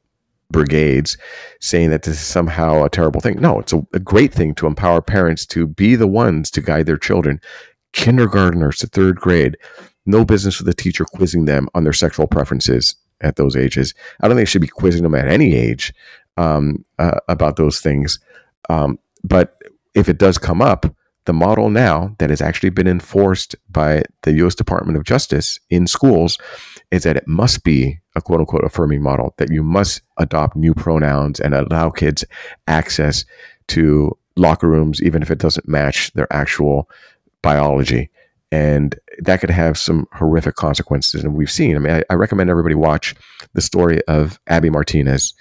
brigades, 0.51 1.17
saying 1.61 1.91
that 1.91 2.03
this 2.03 2.15
is 2.15 2.27
somehow 2.27 2.83
a 2.83 2.91
terrible 2.91 3.21
thing. 3.21 3.41
No, 3.41 3.61
it's 3.61 3.73
a, 3.73 3.87
a 3.93 4.01
great 4.01 4.35
thing 4.35 4.53
to 4.57 4.67
empower 4.67 5.01
parents 5.01 5.47
to 5.47 5.69
be 5.69 5.95
the 5.95 6.09
ones 6.09 6.51
to 6.51 6.61
guide 6.61 6.87
their 6.87 6.99
children. 6.99 7.41
Kindergarteners 7.93 8.79
to 8.79 8.89
third 8.89 9.21
grade, 9.21 9.57
no 10.05 10.25
business 10.25 10.59
with 10.59 10.69
a 10.69 10.75
teacher 10.75 11.05
quizzing 11.05 11.45
them 11.45 11.69
on 11.77 11.85
their 11.85 11.93
sexual 11.93 12.27
preferences 12.27 12.97
at 13.21 13.37
those 13.37 13.57
ages. 13.57 13.95
I 14.21 14.27
don't 14.27 14.37
think 14.37 14.47
they 14.47 14.51
should 14.51 14.63
be 14.63 14.69
quizzing 14.69 15.03
them 15.03 15.15
at 15.15 15.29
any 15.29 15.55
age 15.55 15.93
um, 16.41 16.85
uh, 16.99 17.21
about 17.29 17.57
those 17.57 17.81
things. 17.81 18.19
Um, 18.71 18.99
but 19.23 19.61
if 19.95 20.09
it 20.09 20.19
does 20.19 20.39
come 20.39 20.63
up, 20.63 20.87
the 21.27 21.33
model 21.35 21.69
now 21.69 22.17
that 22.19 22.31
has 22.31 22.41
actually 22.41 22.71
been 22.71 22.89
enforced 22.89 23.55
by 23.69 24.03
the 24.23 24.33
US 24.45 24.55
Department 24.55 24.97
of 24.97 25.05
Justice 25.05 25.61
in 25.69 25.87
schools 25.87 26.39
is 26.91 27.03
that 27.03 27.17
it 27.17 27.29
must 27.29 27.63
be 27.63 28.01
a 28.17 28.23
quote 28.23 28.41
unquote 28.41 28.65
affirming 28.65 29.03
model, 29.03 29.35
that 29.37 29.53
you 29.53 29.63
must 29.63 30.01
adopt 30.17 30.57
new 30.57 30.75
pronouns 30.75 31.39
and 31.39 31.55
allow 31.55 31.91
kids 31.91 32.25
access 32.67 33.25
to 33.69 34.17
locker 34.37 34.69
rooms, 34.69 35.03
even 35.03 35.23
if 35.23 35.31
it 35.31 35.39
doesn't 35.39 35.69
match 35.69 36.11
their 36.15 36.33
actual 36.33 36.89
biology. 37.43 38.11
And 38.53 38.99
that 39.21 39.41
could 39.41 39.51
have 39.51 39.79
some 39.79 40.09
horrific 40.13 40.57
consequences. 40.57 41.23
And 41.23 41.35
we've 41.35 41.51
seen, 41.51 41.77
I 41.77 41.79
mean, 41.79 41.93
I, 41.93 42.03
I 42.11 42.15
recommend 42.15 42.51
everybody 42.51 42.75
watch 42.75 43.15
the 43.53 43.61
story 43.61 44.03
of 44.07 44.41
Abby 44.49 44.71
Martinez. 44.71 45.35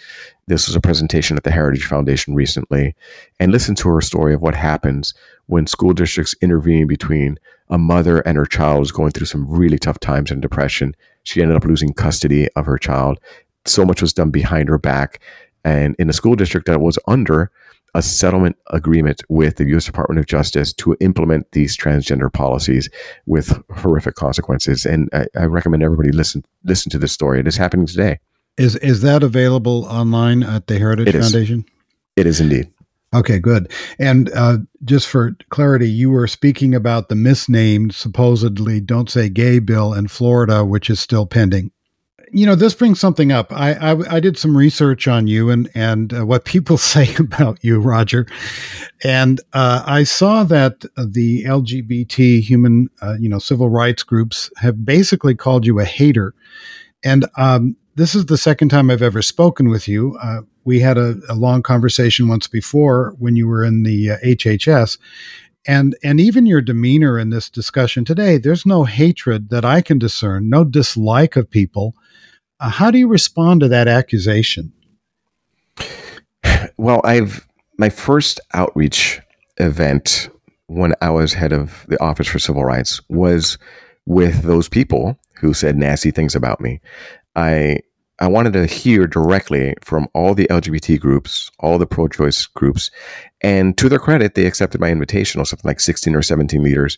This 0.47 0.67
was 0.67 0.75
a 0.75 0.81
presentation 0.81 1.35
at 1.35 1.43
the 1.43 1.51
Heritage 1.51 1.85
Foundation 1.85 2.35
recently, 2.35 2.95
and 3.39 3.51
listen 3.51 3.75
to 3.75 3.89
her 3.89 4.01
story 4.01 4.33
of 4.33 4.41
what 4.41 4.55
happens 4.55 5.13
when 5.47 5.65
school 5.67 5.93
districts 5.93 6.35
intervene 6.41 6.87
between 6.87 7.39
a 7.69 7.77
mother 7.77 8.19
and 8.21 8.37
her 8.37 8.45
child 8.45 8.81
is 8.81 8.91
going 8.91 9.11
through 9.11 9.27
some 9.27 9.47
really 9.49 9.77
tough 9.77 9.99
times 9.99 10.31
and 10.31 10.41
depression. 10.41 10.95
She 11.23 11.41
ended 11.41 11.57
up 11.57 11.65
losing 11.65 11.93
custody 11.93 12.47
of 12.55 12.65
her 12.65 12.77
child. 12.77 13.19
So 13.65 13.85
much 13.85 14.01
was 14.01 14.13
done 14.13 14.31
behind 14.31 14.69
her 14.69 14.77
back. 14.77 15.19
And 15.63 15.95
in 15.99 16.09
a 16.09 16.13
school 16.13 16.35
district 16.35 16.67
that 16.67 16.81
was 16.81 16.97
under 17.07 17.51
a 17.95 18.01
settlement 18.01 18.57
agreement 18.67 19.21
with 19.29 19.57
the 19.57 19.67
U.S. 19.69 19.85
Department 19.85 20.19
of 20.19 20.25
Justice 20.25 20.73
to 20.73 20.95
implement 20.99 21.51
these 21.51 21.77
transgender 21.77 22.31
policies 22.31 22.89
with 23.25 23.61
horrific 23.75 24.15
consequences. 24.15 24.85
And 24.85 25.09
I, 25.13 25.25
I, 25.35 25.45
recommend 25.45 25.83
everybody 25.83 26.11
listen 26.11 26.43
listen 26.63 26.89
to 26.91 26.97
this 26.97 27.11
story. 27.11 27.39
It 27.39 27.47
is 27.47 27.57
happening 27.57 27.87
today. 27.87 28.19
Is 28.57 28.75
is 28.77 29.01
that 29.01 29.23
available 29.23 29.85
online 29.85 30.43
at 30.43 30.67
the 30.67 30.77
Heritage 30.77 31.15
it 31.15 31.19
Foundation? 31.19 31.59
Is. 31.59 31.65
It 32.17 32.27
is 32.27 32.39
indeed. 32.39 32.71
Okay, 33.11 33.39
good. 33.39 33.71
And 33.97 34.31
uh, 34.35 34.57
just 34.85 35.07
for 35.07 35.35
clarity, 35.49 35.89
you 35.89 36.11
were 36.11 36.27
speaking 36.27 36.75
about 36.75 37.09
the 37.09 37.15
misnamed, 37.15 37.95
supposedly 37.95 38.79
"Don't 38.79 39.09
Say 39.09 39.29
Gay" 39.29 39.59
bill 39.59 39.93
in 39.93 40.07
Florida, 40.07 40.63
which 40.63 40.89
is 40.89 40.99
still 40.99 41.25
pending 41.25 41.71
you 42.31 42.45
know, 42.45 42.55
this 42.55 42.73
brings 42.73 42.99
something 42.99 43.31
up. 43.31 43.51
I, 43.51 43.73
I, 43.73 44.15
I 44.15 44.19
did 44.19 44.37
some 44.37 44.55
research 44.55 45.07
on 45.07 45.27
you 45.27 45.49
and 45.49 45.69
and 45.73 46.13
uh, 46.13 46.25
what 46.25 46.45
people 46.45 46.77
say 46.93 47.13
about 47.15 47.63
you, 47.63 47.79
Roger, 47.79 48.27
and 49.03 49.39
uh, 49.53 49.83
I 49.85 50.03
saw 50.03 50.43
that 50.45 50.81
the 50.97 51.43
LGBT 51.43 52.41
human, 52.41 52.89
uh, 53.01 53.15
you 53.19 53.29
know, 53.29 53.39
civil 53.39 53.69
rights 53.69 54.03
groups 54.03 54.51
have 54.57 54.85
basically 54.85 55.35
called 55.35 55.65
you 55.65 55.79
a 55.79 55.85
hater, 55.85 56.33
and 57.03 57.25
um, 57.37 57.75
this 57.95 58.15
is 58.15 58.27
the 58.27 58.37
second 58.37 58.69
time 58.69 58.89
I've 58.89 59.01
ever 59.01 59.21
spoken 59.21 59.69
with 59.69 59.87
you. 59.87 60.17
Uh, 60.21 60.41
we 60.63 60.79
had 60.79 60.97
a, 60.97 61.15
a, 61.29 61.35
long 61.35 61.63
conversation 61.63 62.27
once 62.27 62.47
before 62.47 63.15
when 63.17 63.35
you 63.35 63.47
were 63.47 63.63
in 63.63 63.83
the 63.83 64.07
HHS, 64.23 64.97
uh, 64.97 65.01
and 65.67 65.95
and 66.03 66.19
even 66.19 66.45
your 66.45 66.61
demeanor 66.61 67.19
in 67.19 67.29
this 67.29 67.49
discussion 67.49 68.05
today 68.05 68.37
there's 68.37 68.65
no 68.65 68.85
hatred 68.85 69.49
that 69.49 69.65
i 69.65 69.81
can 69.81 69.99
discern 69.99 70.49
no 70.49 70.63
dislike 70.63 71.35
of 71.35 71.49
people 71.49 71.93
Uh, 72.59 72.69
how 72.69 72.91
do 72.91 72.97
you 72.97 73.07
respond 73.07 73.61
to 73.61 73.67
that 73.69 73.87
accusation? 73.87 74.73
Well, 76.77 77.01
I've 77.03 77.47
my 77.77 77.89
first 77.89 78.39
outreach 78.53 79.19
event 79.57 80.29
when 80.67 80.93
I 81.01 81.09
was 81.09 81.33
head 81.33 81.51
of 81.51 81.85
the 81.87 82.01
Office 82.01 82.27
for 82.27 82.39
Civil 82.39 82.63
Rights 82.63 83.01
was 83.09 83.57
with 84.05 84.43
those 84.43 84.69
people 84.69 85.17
who 85.39 85.53
said 85.53 85.77
nasty 85.77 86.11
things 86.11 86.35
about 86.35 86.61
me. 86.61 86.81
I 87.35 87.79
I 88.19 88.27
wanted 88.27 88.53
to 88.53 88.65
hear 88.65 89.07
directly 89.07 89.75
from 89.81 90.07
all 90.13 90.35
the 90.35 90.47
LGBT 90.47 90.99
groups, 90.99 91.49
all 91.59 91.77
the 91.77 91.87
pro-choice 91.87 92.45
groups, 92.47 92.91
and 93.41 93.77
to 93.77 93.87
their 93.87 93.99
credit, 93.99 94.35
they 94.35 94.45
accepted 94.45 94.81
my 94.81 94.89
invitation, 94.89 95.39
or 95.39 95.45
something 95.45 95.67
like 95.67 95.79
16 95.79 96.13
or 96.13 96.21
17 96.21 96.61
leaders, 96.61 96.97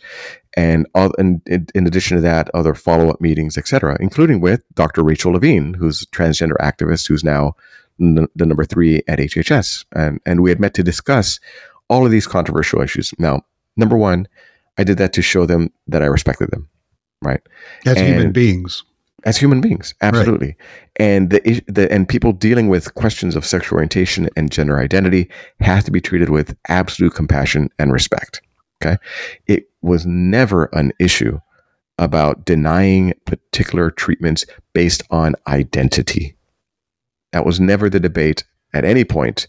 and, 0.58 0.88
all, 0.96 1.12
and 1.20 1.42
in 1.76 1.86
addition 1.86 2.18
to 2.18 2.22
that, 2.22 2.50
other 2.56 2.74
follow-up 2.74 3.22
meetings, 3.22 3.58
etc., 3.58 3.98
including 4.00 4.42
with 4.42 4.64
Dr. 4.74 5.04
Rachel 5.04 5.34
Levine, 5.34 5.76
who's 5.76 6.02
a 6.02 6.08
transgender 6.08 6.58
activist, 6.60 7.08
who's 7.08 7.24
now 7.24 7.54
n- 8.00 8.28
the 8.36 8.46
number 8.46 8.66
three 8.66 9.04
at 9.08 9.20
HHS, 9.20 9.86
and 9.96 10.20
and 10.26 10.42
we 10.42 10.50
had 10.50 10.60
met 10.60 10.74
to 10.74 10.84
discuss 10.84 11.40
all 11.88 12.04
of 12.04 12.12
these 12.12 12.26
controversial 12.26 12.82
issues. 12.82 13.14
Now, 13.20 13.46
number 13.78 13.98
one, 13.98 14.28
I 14.78 14.84
did 14.84 14.98
that 14.98 15.14
to 15.14 15.22
show 15.22 15.46
them 15.46 15.72
that 15.88 16.02
I 16.02 16.08
respected 16.08 16.50
them, 16.50 16.68
right? 17.22 17.42
As 17.86 17.98
and, 17.98 18.08
human 18.08 18.32
beings 18.32 18.84
as 19.24 19.38
human 19.38 19.62
beings 19.62 19.94
absolutely. 20.02 20.48
Right. 20.48 20.58
and 20.98 21.30
the, 21.30 21.64
the 21.68 21.92
and 21.92 22.08
people 22.08 22.32
dealing 22.32 22.70
with 22.70 22.94
questions 22.96 23.36
of 23.36 23.46
sexual 23.46 23.78
orientation 23.78 24.30
and 24.36 24.52
gender 24.52 24.80
identity 24.80 25.30
have 25.60 25.84
to 25.84 25.92
be 25.92 26.02
treated 26.02 26.30
with 26.30 26.56
absolute 26.68 27.14
compassion 27.14 27.70
and 27.80 27.92
respect 27.92 28.42
okay? 28.82 28.98
It 29.48 29.70
was 29.82 30.06
never 30.06 30.66
an 30.74 30.92
issue 31.00 31.40
about 31.98 32.46
denying 32.46 33.14
particular 33.26 33.92
treatments 33.92 34.46
based 34.74 35.04
on 35.12 35.36
identity. 35.48 36.36
That 37.32 37.46
was 37.46 37.60
never 37.60 37.90
the 37.90 38.00
debate 38.00 38.44
at 38.74 38.86
any 38.86 39.04
point 39.04 39.48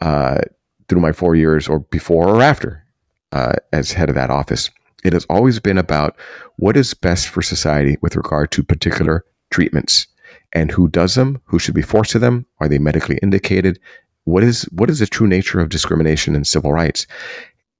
uh, 0.00 0.40
through 0.88 1.00
my 1.00 1.12
four 1.12 1.36
years 1.36 1.68
or 1.68 1.80
before 1.80 2.28
or 2.28 2.42
after 2.42 2.84
uh, 3.32 3.54
as 3.72 3.92
head 3.92 4.08
of 4.08 4.14
that 4.14 4.30
office 4.30 4.70
it 5.04 5.12
has 5.12 5.26
always 5.26 5.60
been 5.60 5.78
about 5.78 6.16
what 6.56 6.76
is 6.76 6.94
best 6.94 7.28
for 7.28 7.42
society 7.42 7.96
with 8.02 8.16
regard 8.16 8.50
to 8.52 8.62
particular 8.62 9.24
treatments 9.50 10.06
and 10.52 10.70
who 10.70 10.88
does 10.88 11.14
them, 11.14 11.40
who 11.44 11.58
should 11.58 11.74
be 11.74 11.82
forced 11.82 12.12
to 12.12 12.18
them, 12.18 12.46
are 12.60 12.68
they 12.68 12.78
medically 12.78 13.18
indicated? 13.22 13.78
What 14.24 14.42
is 14.42 14.62
what 14.72 14.90
is 14.90 14.98
the 14.98 15.06
true 15.06 15.26
nature 15.26 15.60
of 15.60 15.68
discrimination 15.68 16.34
and 16.34 16.46
civil 16.46 16.72
rights? 16.72 17.06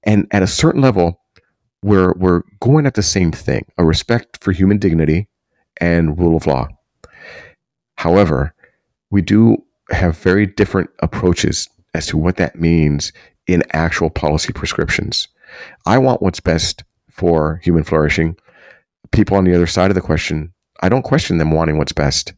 And 0.03 0.27
at 0.31 0.43
a 0.43 0.47
certain 0.47 0.81
level, 0.81 1.19
we're 1.81 2.13
we're 2.13 2.43
going 2.59 2.85
at 2.85 2.93
the 2.93 3.03
same 3.03 3.31
thing, 3.31 3.65
a 3.77 3.85
respect 3.85 4.43
for 4.43 4.51
human 4.51 4.77
dignity 4.77 5.27
and 5.81 6.17
rule 6.17 6.37
of 6.37 6.47
law. 6.47 6.67
However, 7.95 8.53
we 9.09 9.21
do 9.21 9.57
have 9.89 10.17
very 10.17 10.45
different 10.45 10.89
approaches 10.99 11.67
as 11.93 12.07
to 12.07 12.17
what 12.17 12.37
that 12.37 12.59
means 12.59 13.11
in 13.47 13.63
actual 13.71 14.09
policy 14.09 14.53
prescriptions. 14.53 15.27
I 15.85 15.97
want 15.97 16.21
what's 16.21 16.39
best 16.39 16.83
for 17.17 17.59
human 17.63 17.83
flourishing. 17.83 18.37
People 19.11 19.37
on 19.37 19.43
the 19.43 19.55
other 19.55 19.67
side 19.67 19.91
of 19.91 19.95
the 19.95 20.01
question, 20.01 20.53
I 20.81 20.89
don't 20.89 21.03
question 21.03 21.37
them 21.37 21.51
wanting 21.51 21.77
what's 21.77 21.91
best 21.91 22.33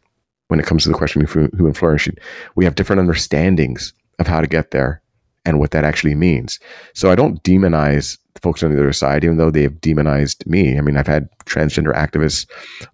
when 0.48 0.60
it 0.60 0.66
comes 0.66 0.84
to 0.84 0.90
the 0.90 0.96
question 0.96 1.22
of 1.22 1.32
human 1.32 1.74
flourishing. 1.74 2.16
We 2.56 2.66
have 2.66 2.76
different 2.76 3.02
understandings 3.02 3.94
of 4.18 4.28
how 4.28 4.42
to 4.42 4.48
get 4.48 4.72
there 4.72 5.02
and 5.46 5.60
what 5.60 5.72
that 5.72 5.84
actually 5.84 6.16
means. 6.16 6.60
So 6.94 7.12
I 7.12 7.16
don't 7.16 7.42
demonize 7.44 8.18
folks 8.42 8.64
on 8.64 8.74
the 8.74 8.80
other 8.80 8.94
side, 8.94 9.24
even 9.24 9.38
though 9.38 9.52
they 9.52 9.64
have 9.64 9.82
demonized 9.82 10.46
me. 10.48 10.78
I 10.78 10.82
mean, 10.82 10.98
I've 10.98 11.08
had 11.08 11.30
transgender 11.46 11.94
activists 11.94 12.48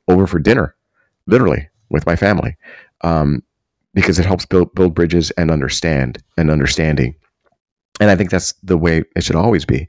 over 0.08 0.28
for 0.28 0.40
dinner, 0.40 0.76
literally, 1.28 1.68
with 1.90 2.06
my 2.06 2.16
family, 2.16 2.56
um, 3.02 3.44
because 3.94 4.20
it 4.20 4.26
helps 4.26 4.46
build 4.46 4.74
build 4.76 4.96
bridges 4.96 5.32
and 5.32 5.52
understand 5.52 6.22
and 6.38 6.50
understanding. 6.50 7.16
And 8.00 8.10
I 8.10 8.16
think 8.16 8.30
that's 8.30 8.54
the 8.64 8.78
way 8.78 9.04
it 9.16 9.24
should 9.24 9.36
always 9.36 9.66
be 9.66 9.88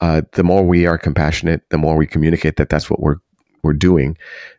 uh, 0.00 0.22
the 0.32 0.44
more 0.44 0.64
we 0.64 0.86
are 0.86 0.98
compassionate, 0.98 1.62
the 1.70 1.78
more 1.78 1.96
we 1.96 2.06
communicate 2.06 2.56
that 2.56 2.68
that's 2.68 2.90
what 2.90 3.00
we're 3.00 3.16
we're 3.62 3.72
doing, 3.72 4.16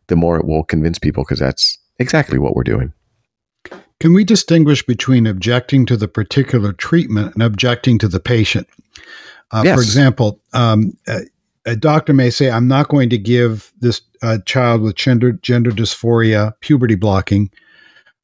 the 0.08 0.16
more 0.16 0.38
it 0.38 0.46
will 0.46 0.64
convince 0.64 1.00
people 1.00 1.24
because 1.24 1.40
that's 1.40 1.78
exactly 2.00 2.38
what 2.38 2.56
we're 2.56 2.64
doing. 2.64 2.92
Can 4.00 4.14
we 4.14 4.24
distinguish 4.24 4.86
between 4.86 5.26
objecting 5.28 5.86
to 5.88 5.98
the 5.98 6.08
particular 6.08 6.74
treatment 6.74 7.34
and 7.34 7.44
objecting 7.44 7.98
to 8.00 8.08
the 8.08 8.20
patient? 8.20 8.68
Uh, 9.52 9.64
yes. 9.66 9.76
For 9.76 9.82
example, 9.82 10.40
um, 10.54 10.98
a, 11.08 11.22
a, 11.66 11.76
doctor 11.76 12.14
may 12.14 12.30
say, 12.30 12.50
"I'm 12.50 12.68
not 12.68 12.88
going 12.88 13.10
to 13.10 13.18
give 13.18 13.74
this 13.80 14.02
uh, 14.22 14.38
child 14.46 14.82
with 14.82 14.96
gender 14.96 15.34
gender 15.34 15.72
dysphoria 15.72 16.54
puberty 16.62 16.96
blocking." 16.96 17.50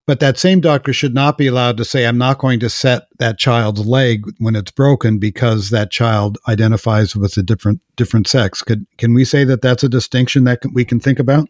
But 0.08 0.20
that 0.20 0.38
same 0.38 0.62
doctor 0.62 0.94
should 0.94 1.16
not 1.16 1.38
be 1.38 1.48
allowed 1.48 1.78
to 1.78 1.86
say, 1.86 2.06
I'm 2.06 2.18
not 2.18 2.38
going 2.38 2.60
to 2.60 2.70
set 2.70 3.08
that 3.18 3.40
child's 3.40 3.86
leg 3.88 4.26
when 4.38 4.56
it's 4.56 4.70
broken 4.70 5.18
because 5.18 5.72
that 5.72 5.90
child 5.90 6.38
identifies 6.48 7.16
with 7.16 7.36
a 7.38 7.44
different 7.44 7.82
different 7.96 8.28
sex. 8.28 8.62
Could 8.62 8.86
can 8.98 9.14
we 9.14 9.26
say 9.26 9.44
that 9.46 9.62
that's 9.62 9.84
a 9.84 9.90
distinction 9.90 10.44
that 10.44 10.60
we 10.74 10.86
can 10.86 11.00
think 11.00 11.18
about? 11.18 11.50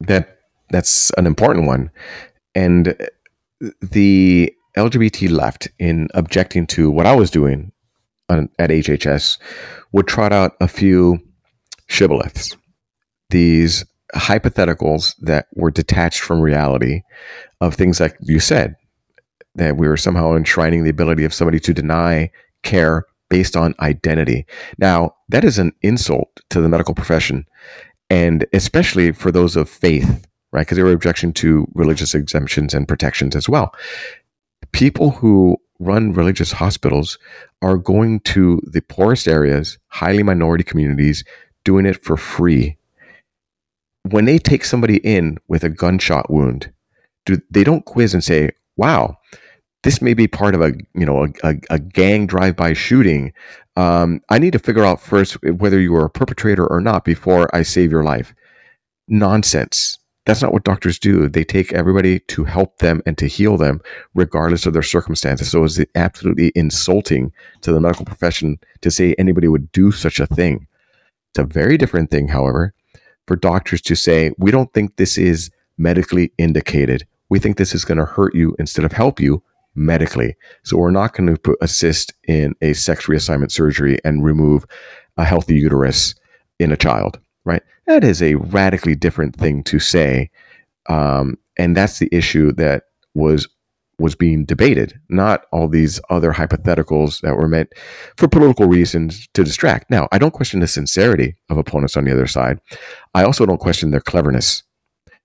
That 0.00 0.38
that's 0.70 1.10
an 1.18 1.26
important 1.26 1.66
one, 1.66 1.90
and 2.54 2.96
the 3.80 4.54
LGBT 4.76 5.30
left 5.30 5.68
in 5.78 6.08
objecting 6.14 6.66
to 6.68 6.90
what 6.90 7.06
I 7.06 7.14
was 7.14 7.30
doing 7.30 7.72
on, 8.28 8.48
at 8.58 8.70
HHS 8.70 9.38
would 9.92 10.06
trot 10.06 10.32
out 10.32 10.52
a 10.60 10.68
few 10.68 11.18
shibboleths. 11.88 12.56
These 13.30 13.84
hypotheticals 14.14 15.14
that 15.20 15.46
were 15.54 15.70
detached 15.70 16.20
from 16.20 16.40
reality 16.40 17.02
of 17.60 17.74
things 17.74 18.00
like 18.00 18.16
you 18.20 18.40
said 18.40 18.76
that 19.54 19.76
we 19.76 19.86
were 19.86 19.96
somehow 19.96 20.34
enshrining 20.34 20.84
the 20.84 20.90
ability 20.90 21.24
of 21.24 21.34
somebody 21.34 21.60
to 21.60 21.74
deny 21.74 22.30
care 22.62 23.04
based 23.28 23.56
on 23.56 23.74
identity. 23.80 24.46
Now, 24.78 25.14
that 25.28 25.44
is 25.44 25.58
an 25.58 25.72
insult 25.82 26.40
to 26.50 26.60
the 26.60 26.68
medical 26.68 26.94
profession 26.94 27.46
and 28.10 28.46
especially 28.52 29.12
for 29.12 29.32
those 29.32 29.56
of 29.56 29.70
faith, 29.70 30.26
right? 30.52 30.62
Because 30.62 30.76
there 30.76 30.84
were 30.84 30.92
objection 30.92 31.32
to 31.32 31.66
religious 31.74 32.14
exemptions 32.14 32.74
and 32.74 32.86
protections 32.86 33.34
as 33.34 33.48
well. 33.48 33.74
People 34.72 35.12
who 35.12 35.56
run 35.78 36.12
religious 36.12 36.52
hospitals 36.52 37.18
are 37.62 37.78
going 37.78 38.20
to 38.20 38.60
the 38.66 38.82
poorest 38.82 39.26
areas, 39.26 39.78
highly 39.88 40.22
minority 40.22 40.62
communities, 40.62 41.24
doing 41.64 41.86
it 41.86 42.04
for 42.04 42.18
free. 42.18 42.76
When 44.10 44.24
they 44.24 44.38
take 44.38 44.64
somebody 44.64 44.96
in 44.98 45.38
with 45.48 45.64
a 45.64 45.68
gunshot 45.68 46.30
wound, 46.30 46.72
do, 47.24 47.38
they 47.50 47.64
don't 47.64 47.84
quiz 47.84 48.14
and 48.14 48.24
say, 48.24 48.50
wow, 48.76 49.16
this 49.82 50.02
may 50.02 50.14
be 50.14 50.26
part 50.26 50.54
of 50.54 50.60
a 50.60 50.72
you 50.94 51.06
know 51.06 51.24
a, 51.24 51.28
a, 51.48 51.54
a 51.70 51.78
gang 51.78 52.26
drive-by 52.26 52.72
shooting. 52.72 53.32
Um, 53.76 54.20
I 54.28 54.38
need 54.38 54.52
to 54.52 54.58
figure 54.58 54.84
out 54.84 55.00
first 55.00 55.42
whether 55.42 55.80
you 55.80 55.94
are 55.94 56.04
a 56.04 56.10
perpetrator 56.10 56.66
or 56.66 56.80
not 56.80 57.04
before 57.04 57.54
I 57.54 57.62
save 57.62 57.90
your 57.90 58.04
life. 58.04 58.34
Nonsense. 59.08 59.98
That's 60.24 60.40
not 60.40 60.52
what 60.52 60.62
doctors 60.62 61.00
do. 61.00 61.28
They 61.28 61.42
take 61.42 61.72
everybody 61.72 62.20
to 62.20 62.44
help 62.44 62.78
them 62.78 63.02
and 63.06 63.18
to 63.18 63.26
heal 63.26 63.56
them, 63.56 63.80
regardless 64.14 64.66
of 64.66 64.72
their 64.72 64.82
circumstances. 64.82 65.50
So 65.50 65.64
it's 65.64 65.80
absolutely 65.96 66.52
insulting 66.54 67.32
to 67.62 67.72
the 67.72 67.80
medical 67.80 68.04
profession 68.04 68.58
to 68.82 68.90
say 68.92 69.16
anybody 69.18 69.48
would 69.48 69.72
do 69.72 69.90
such 69.90 70.20
a 70.20 70.28
thing. 70.28 70.68
It's 71.30 71.40
a 71.40 71.44
very 71.44 71.76
different 71.76 72.12
thing, 72.12 72.28
however, 72.28 72.72
for 73.26 73.36
doctors 73.36 73.80
to 73.82 73.94
say, 73.94 74.32
we 74.38 74.50
don't 74.50 74.72
think 74.72 74.96
this 74.96 75.16
is 75.18 75.50
medically 75.78 76.32
indicated. 76.38 77.06
We 77.28 77.38
think 77.38 77.56
this 77.56 77.74
is 77.74 77.84
going 77.84 77.98
to 77.98 78.04
hurt 78.04 78.34
you 78.34 78.54
instead 78.58 78.84
of 78.84 78.92
help 78.92 79.20
you 79.20 79.42
medically. 79.74 80.36
So 80.64 80.76
we're 80.76 80.90
not 80.90 81.14
going 81.14 81.34
to 81.34 81.56
assist 81.60 82.12
in 82.28 82.54
a 82.60 82.74
sex 82.74 83.06
reassignment 83.06 83.50
surgery 83.50 83.98
and 84.04 84.24
remove 84.24 84.66
a 85.16 85.24
healthy 85.24 85.54
uterus 85.54 86.14
in 86.58 86.72
a 86.72 86.76
child, 86.76 87.18
right? 87.44 87.62
That 87.86 88.04
is 88.04 88.22
a 88.22 88.34
radically 88.34 88.94
different 88.94 89.36
thing 89.36 89.62
to 89.64 89.78
say. 89.78 90.30
Um, 90.88 91.38
and 91.56 91.76
that's 91.76 91.98
the 91.98 92.08
issue 92.12 92.52
that 92.52 92.84
was 93.14 93.48
was 94.02 94.14
being 94.14 94.44
debated, 94.44 94.98
not 95.08 95.46
all 95.52 95.68
these 95.68 96.00
other 96.10 96.32
hypotheticals 96.32 97.20
that 97.22 97.36
were 97.36 97.48
meant 97.48 97.72
for 98.16 98.28
political 98.28 98.66
reasons 98.66 99.28
to 99.34 99.44
distract. 99.44 99.90
Now, 99.90 100.08
I 100.12 100.18
don't 100.18 100.34
question 100.34 100.60
the 100.60 100.66
sincerity 100.66 101.36
of 101.48 101.56
opponents 101.56 101.96
on 101.96 102.04
the 102.04 102.12
other 102.12 102.26
side. 102.26 102.60
I 103.14 103.24
also 103.24 103.46
don't 103.46 103.60
question 103.60 103.90
their 103.90 104.00
cleverness. 104.00 104.62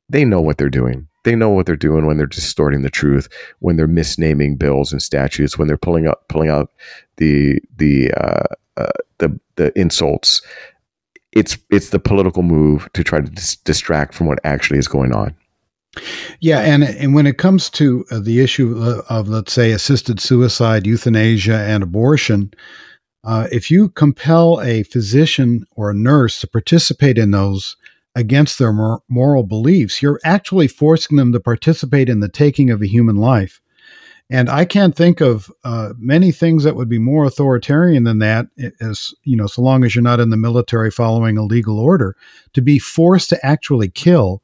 They 0.10 0.24
know 0.24 0.40
what 0.40 0.58
they're 0.58 0.70
doing 0.70 1.08
they 1.28 1.36
know 1.36 1.50
what 1.50 1.66
they're 1.66 1.76
doing 1.76 2.06
when 2.06 2.16
they're 2.16 2.26
distorting 2.26 2.84
the 2.84 2.90
truth, 2.90 3.28
when 3.60 3.76
they're 3.76 3.86
misnaming 3.86 4.58
bills 4.58 4.94
and 4.94 5.04
statutes, 5.04 5.58
when 5.58 5.68
they're 5.68 5.76
pulling 5.76 6.08
up 6.08 6.26
pulling 6.30 6.50
out 6.50 6.72
the 7.18 7.60
the 7.76 8.14
uh, 8.14 8.46
uh, 8.78 8.98
the 9.18 9.38
the 9.58 9.78
insults. 9.78 10.42
It's 11.34 11.58
it's 11.70 11.90
the 11.90 12.00
political 12.00 12.44
move 12.44 12.88
to 12.94 13.04
try 13.04 13.20
to 13.20 13.30
dis- 13.30 13.58
distract 13.58 14.14
from 14.14 14.28
what 14.28 14.40
actually 14.46 14.80
is 14.80 14.88
going 14.88 15.14
on. 15.14 15.36
Yeah, 16.40 16.60
and 16.60 16.84
and 16.84 17.14
when 17.14 17.28
it 17.28 17.38
comes 17.38 17.70
to 17.72 18.06
uh, 18.12 18.20
the 18.20 18.42
issue 18.42 18.78
of, 18.78 19.06
of, 19.10 19.28
let's 19.28 19.54
say 19.54 19.72
assisted 19.72 20.20
suicide, 20.20 20.86
euthanasia, 20.86 21.58
and 21.58 21.84
abortion, 21.84 22.54
uh, 23.24 23.48
if 23.52 23.70
you 23.72 23.90
compel 23.90 24.62
a 24.62 24.84
physician 24.84 25.66
or 25.72 25.90
a 25.90 25.96
nurse 25.96 26.40
to 26.42 26.48
participate 26.48 27.18
in 27.18 27.32
those, 27.32 27.76
against 28.16 28.58
their 28.58 28.74
mor- 28.74 29.04
moral 29.10 29.44
beliefs, 29.44 30.02
you're 30.02 30.20
actually 30.24 30.68
forcing 30.68 31.18
them 31.18 31.32
to 31.32 31.40
participate 31.40 32.10
in 32.10 32.20
the 32.20 32.30
taking 32.30 32.72
of 32.72 32.82
a 32.82 32.88
human 32.88 33.16
life. 33.16 33.62
And 34.30 34.50
I 34.50 34.66
can't 34.66 34.96
think 34.96 35.22
of 35.22 35.52
uh, 35.64 35.94
many 35.98 36.32
things 36.32 36.64
that 36.64 36.76
would 36.76 36.90
be 36.90 37.00
more 37.00 37.26
authoritarian 37.26 38.04
than 38.04 38.20
that, 38.20 38.48
as 38.82 39.14
you 39.24 39.38
know, 39.38 39.48
so 39.48 39.62
long 39.62 39.86
as 39.86 39.96
you're 39.96 40.02
not 40.02 40.20
in 40.20 40.32
the 40.32 40.36
military 40.38 40.92
following 40.92 41.38
a 41.38 41.44
legal 41.44 41.80
order, 41.80 42.16
to 42.54 42.62
be 42.62 42.80
forced 42.80 43.30
to 43.30 43.46
actually 43.46 43.90
kill 43.90 44.42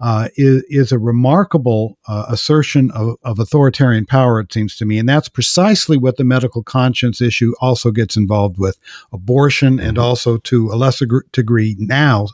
uh, 0.00 0.28
is, 0.36 0.64
is 0.68 0.92
a 0.92 0.98
remarkable 0.98 1.98
uh, 2.08 2.26
assertion 2.28 2.90
of, 2.90 3.16
of, 3.22 3.38
authoritarian 3.38 4.04
power, 4.04 4.40
it 4.40 4.52
seems 4.52 4.76
to 4.76 4.84
me. 4.84 4.98
And 4.98 5.08
that's 5.08 5.28
precisely 5.28 5.96
what 5.96 6.16
the 6.16 6.24
medical 6.24 6.62
conscience 6.62 7.20
issue 7.20 7.52
also 7.60 7.90
gets 7.90 8.16
involved 8.16 8.58
with 8.58 8.78
abortion 9.12 9.78
and 9.78 9.96
mm-hmm. 9.96 10.04
also 10.04 10.38
to 10.38 10.72
a 10.72 10.74
lesser 10.74 11.06
degree 11.32 11.76
now 11.78 12.28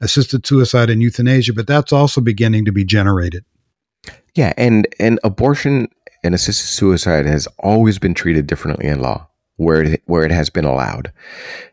assisted 0.00 0.46
suicide 0.46 0.90
and 0.90 1.02
euthanasia, 1.02 1.54
but 1.54 1.66
that's 1.66 1.92
also 1.92 2.20
beginning 2.20 2.64
to 2.66 2.72
be 2.72 2.84
generated. 2.84 3.44
Yeah, 4.34 4.52
and, 4.56 4.86
and 4.98 5.18
abortion 5.24 5.88
and 6.22 6.34
assisted 6.34 6.66
suicide 6.66 7.26
has 7.26 7.46
always 7.58 7.98
been 7.98 8.14
treated 8.14 8.46
differently 8.46 8.86
in 8.86 9.00
law 9.00 9.28
where 9.56 9.82
it, 9.82 10.02
where 10.06 10.24
it 10.24 10.30
has 10.30 10.50
been 10.50 10.64
allowed. 10.64 11.12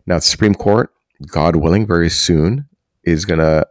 Now, 0.05 0.15
the 0.15 0.21
Supreme 0.21 0.55
Court, 0.55 0.91
God 1.27 1.55
willing, 1.55 1.85
very 1.87 2.09
soon 2.09 2.67
is 3.03 3.25
going 3.25 3.39
to 3.39 3.67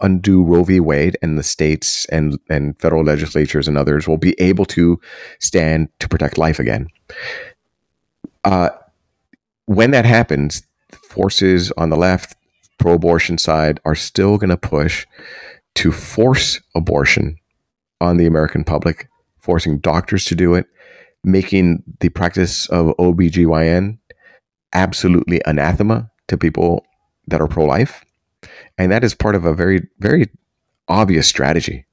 undo 0.00 0.42
Roe 0.42 0.64
v. 0.64 0.80
Wade, 0.80 1.16
and 1.22 1.38
the 1.38 1.42
states 1.42 2.04
and 2.06 2.38
and 2.48 2.78
federal 2.80 3.04
legislatures 3.04 3.68
and 3.68 3.78
others 3.78 4.06
will 4.06 4.18
be 4.18 4.34
able 4.38 4.64
to 4.66 5.00
stand 5.40 5.88
to 6.00 6.08
protect 6.08 6.38
life 6.38 6.58
again. 6.58 6.88
Uh, 8.44 8.70
when 9.66 9.90
that 9.90 10.04
happens, 10.04 10.62
forces 11.08 11.72
on 11.72 11.90
the 11.90 11.96
left, 11.96 12.36
pro-abortion 12.78 13.38
side, 13.38 13.80
are 13.84 13.94
still 13.94 14.38
going 14.38 14.50
to 14.50 14.56
push 14.56 15.06
to 15.74 15.92
force 15.92 16.60
abortion 16.74 17.36
on 18.00 18.16
the 18.16 18.26
American 18.26 18.64
public, 18.64 19.08
forcing 19.38 19.78
doctors 19.78 20.24
to 20.26 20.34
do 20.34 20.54
it, 20.54 20.66
making 21.24 21.82
the 22.00 22.08
practice 22.10 22.68
of 22.68 22.96
OBGYN 22.98 23.98
absolutely 24.72 25.40
anathema 25.46 26.10
to 26.28 26.36
people 26.36 26.84
that 27.26 27.40
are 27.40 27.48
pro-life 27.48 28.05
and 28.78 28.92
that 28.92 29.04
is 29.04 29.14
part 29.14 29.34
of 29.34 29.44
a 29.44 29.54
very, 29.54 29.86
very 29.98 30.28
obvious 30.88 31.26
strategy 31.26 31.84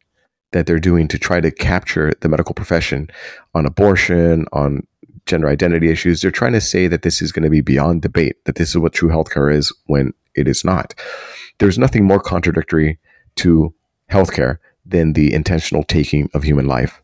that 0.51 0.67
they're 0.67 0.79
doing 0.79 1.07
to 1.07 1.17
try 1.17 1.41
to 1.41 1.51
capture 1.51 2.13
the 2.21 2.29
medical 2.29 2.53
profession 2.53 3.09
on 3.53 3.65
abortion, 3.65 4.45
on 4.53 4.86
gender 5.25 5.47
identity 5.47 5.89
issues. 5.89 6.21
They're 6.21 6.31
trying 6.31 6.53
to 6.53 6.61
say 6.61 6.88
that 6.88 7.01
this 7.01 7.21
is 7.21 7.31
going 7.31 7.43
to 7.43 7.49
be 7.49 7.61
beyond 7.61 8.01
debate, 8.01 8.43
that 8.45 8.55
this 8.55 8.69
is 8.69 8.77
what 8.77 8.93
true 8.93 9.09
healthcare 9.09 9.53
is 9.53 9.73
when 9.88 10.13
it 10.36 10.47
is 10.47 10.63
not. 10.63 10.93
There's 11.59 11.79
nothing 11.79 12.05
more 12.05 12.19
contradictory 12.19 12.99
to 13.38 13.73
healthcare 14.11 14.57
than 14.86 15.13
the 15.13 15.34
intentional 15.34 15.84
taking 15.84 16.29
of 16.34 16.43
human 16.43 16.67
life. 16.67 17.01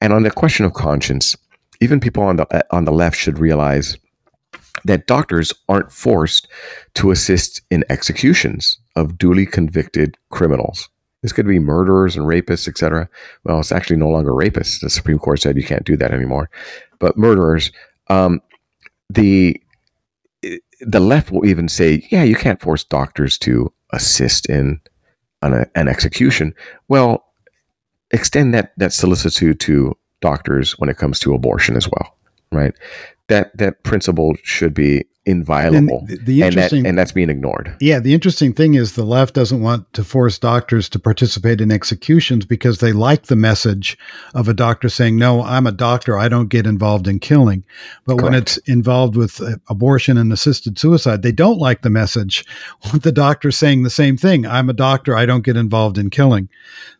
And 0.00 0.12
on 0.12 0.22
the 0.22 0.30
question 0.30 0.64
of 0.64 0.72
conscience, 0.72 1.36
even 1.80 2.00
people 2.00 2.22
on 2.22 2.36
the 2.36 2.74
on 2.74 2.84
the 2.84 2.92
left 2.92 3.16
should 3.16 3.38
realize 3.38 3.98
that 4.84 5.06
doctors 5.06 5.52
aren't 5.68 5.92
forced 5.92 6.48
to 6.94 7.10
assist 7.10 7.62
in 7.70 7.84
executions 7.88 8.78
of 8.94 9.18
duly 9.18 9.46
convicted 9.46 10.16
criminals. 10.30 10.88
This 11.22 11.32
could 11.32 11.46
be 11.46 11.58
murderers 11.58 12.16
and 12.16 12.26
rapists, 12.26 12.68
etc. 12.68 13.08
Well, 13.44 13.58
it's 13.58 13.72
actually 13.72 13.96
no 13.96 14.08
longer 14.08 14.30
rapists. 14.30 14.80
The 14.80 14.90
Supreme 14.90 15.18
Court 15.18 15.40
said 15.40 15.56
you 15.56 15.64
can't 15.64 15.84
do 15.84 15.96
that 15.96 16.12
anymore. 16.12 16.50
But 16.98 17.16
murderers, 17.16 17.72
um, 18.08 18.40
the 19.10 19.60
the 20.80 21.00
left 21.00 21.30
will 21.30 21.46
even 21.46 21.68
say, 21.68 22.06
yeah, 22.10 22.22
you 22.22 22.36
can't 22.36 22.60
force 22.60 22.84
doctors 22.84 23.38
to 23.38 23.72
assist 23.90 24.48
in 24.48 24.80
an, 25.42 25.68
an 25.74 25.88
execution. 25.88 26.54
Well, 26.88 27.24
extend 28.10 28.54
that 28.54 28.72
that 28.76 28.92
solicitude 28.92 29.58
to 29.60 29.96
doctors 30.20 30.78
when 30.78 30.88
it 30.88 30.96
comes 30.96 31.18
to 31.20 31.34
abortion 31.34 31.76
as 31.76 31.88
well, 31.88 32.16
right? 32.52 32.74
That 33.28 33.56
that 33.56 33.82
principle 33.82 34.34
should 34.42 34.74
be 34.74 35.04
inviolable. 35.26 36.06
And, 36.08 36.24
the 36.24 36.42
and, 36.42 36.54
that, 36.54 36.72
and 36.72 36.96
that's 36.96 37.10
being 37.10 37.28
ignored. 37.28 37.76
Yeah, 37.80 37.98
the 37.98 38.14
interesting 38.14 38.52
thing 38.52 38.74
is 38.74 38.92
the 38.92 39.04
left 39.04 39.34
doesn't 39.34 39.60
want 39.60 39.92
to 39.94 40.04
force 40.04 40.38
doctors 40.38 40.88
to 40.90 41.00
participate 41.00 41.60
in 41.60 41.72
executions 41.72 42.46
because 42.46 42.78
they 42.78 42.92
like 42.92 43.24
the 43.24 43.34
message 43.34 43.98
of 44.34 44.48
a 44.48 44.54
doctor 44.54 44.88
saying, 44.88 45.16
"No, 45.16 45.42
I'm 45.42 45.66
a 45.66 45.72
doctor. 45.72 46.16
I 46.16 46.28
don't 46.28 46.48
get 46.48 46.66
involved 46.66 47.08
in 47.08 47.18
killing." 47.18 47.64
But 48.06 48.18
Correct. 48.18 48.22
when 48.22 48.34
it's 48.34 48.56
involved 48.58 49.16
with 49.16 49.40
uh, 49.40 49.56
abortion 49.68 50.16
and 50.16 50.32
assisted 50.32 50.78
suicide, 50.78 51.22
they 51.22 51.32
don't 51.32 51.58
like 51.58 51.82
the 51.82 51.90
message 51.90 52.44
with 52.92 53.02
the 53.02 53.12
doctor 53.12 53.50
saying 53.50 53.82
the 53.82 53.90
same 53.90 54.16
thing. 54.16 54.46
"I'm 54.46 54.70
a 54.70 54.74
doctor. 54.74 55.16
I 55.16 55.26
don't 55.26 55.44
get 55.44 55.56
involved 55.56 55.98
in 55.98 56.08
killing." 56.08 56.48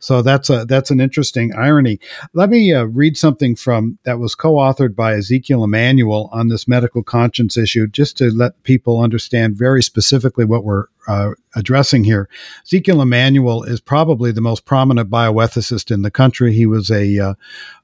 So 0.01 0.20
that's 0.20 0.51
a 0.51 0.64
that's 0.64 0.91
an 0.91 1.01
interesting 1.01 1.55
irony. 1.55 2.01
Let 2.35 2.51
me 2.51 2.74
uh, 2.74 2.85
read 2.85 3.16
something 3.16 3.55
from 3.55 3.99
that 4.03 4.18
was 4.18 4.35
co-authored 4.35 4.97
by 4.97 5.14
Ezekiel 5.14 5.62
Emanuel 5.62 6.16
on 6.33 6.49
this 6.49 6.67
medical 6.67 7.03
conscience 7.03 7.57
issue, 7.57 7.87
just 7.87 8.17
to 8.19 8.31
let 8.31 8.62
people 8.62 9.01
understand 9.01 9.57
very 9.57 9.83
specifically 9.83 10.45
what 10.45 10.64
we're 10.64 10.87
uh, 11.09 11.31
addressing 11.55 12.05
here. 12.05 12.29
Ezekiel 12.64 13.01
Emanuel 13.01 13.62
is 13.62 13.81
probably 13.81 14.33
the 14.33 14.41
most 14.41 14.64
prominent 14.64 15.09
bioethicist 15.09 15.91
in 15.91 16.03
the 16.03 16.11
country. 16.11 16.53
He 16.53 16.67
was 16.67 16.91
a 16.91 17.19
uh, 17.19 17.35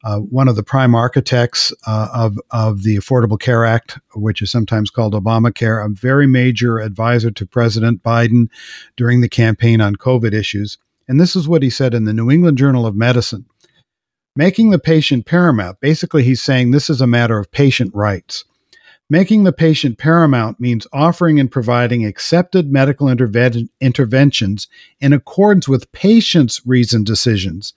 uh, 0.05 0.19
one 0.19 0.49
of 0.49 0.57
the 0.57 0.63
prime 0.63 0.95
architects 0.95 1.73
uh, 1.87 2.09
of 2.13 2.39
of 2.51 2.83
the 2.83 2.97
Affordable 2.97 3.39
Care 3.39 3.65
Act, 3.65 3.99
which 4.15 4.43
is 4.43 4.51
sometimes 4.51 4.91
called 4.91 5.15
Obamacare. 5.15 5.85
A 5.85 5.89
very 5.89 6.27
major 6.27 6.79
advisor 6.79 7.31
to 7.31 7.47
President 7.47 8.03
Biden 8.03 8.49
during 8.97 9.21
the 9.21 9.29
campaign 9.29 9.81
on 9.81 9.97
COVID 9.97 10.33
issues. 10.33 10.79
And 11.09 11.21
this 11.21 11.37
is 11.37 11.49
what 11.49 11.63
he 11.63 11.71
said 11.71 11.95
in 11.95 12.05
the 12.05 12.13
New 12.13 12.31
England 12.31 12.59
Journal 12.59 12.87
of 12.87 12.95
Medicine. 12.95 13.45
Making 14.35 14.71
the 14.71 14.79
patient 14.79 15.27
paramount. 15.27 15.81
Basically, 15.81 16.23
he's 16.23 16.41
saying 16.41 16.71
this 16.71 16.89
is 16.89 17.01
a 17.01 17.07
matter 17.07 17.39
of 17.39 17.51
patient 17.51 17.95
rights. 17.95 18.45
Making 19.11 19.45
the 19.45 19.53
patient 19.53 19.99
paramount 19.99 20.59
means 20.59 20.87
offering 20.91 21.39
and 21.39 21.51
providing 21.51 22.07
accepted 22.07 22.73
medical 22.73 23.09
interve- 23.09 23.69
interventions 23.79 24.69
in 25.01 25.13
accordance 25.13 25.69
with 25.69 25.93
patients' 25.93 26.63
reasoned 26.65 27.05
decisions, 27.05 27.75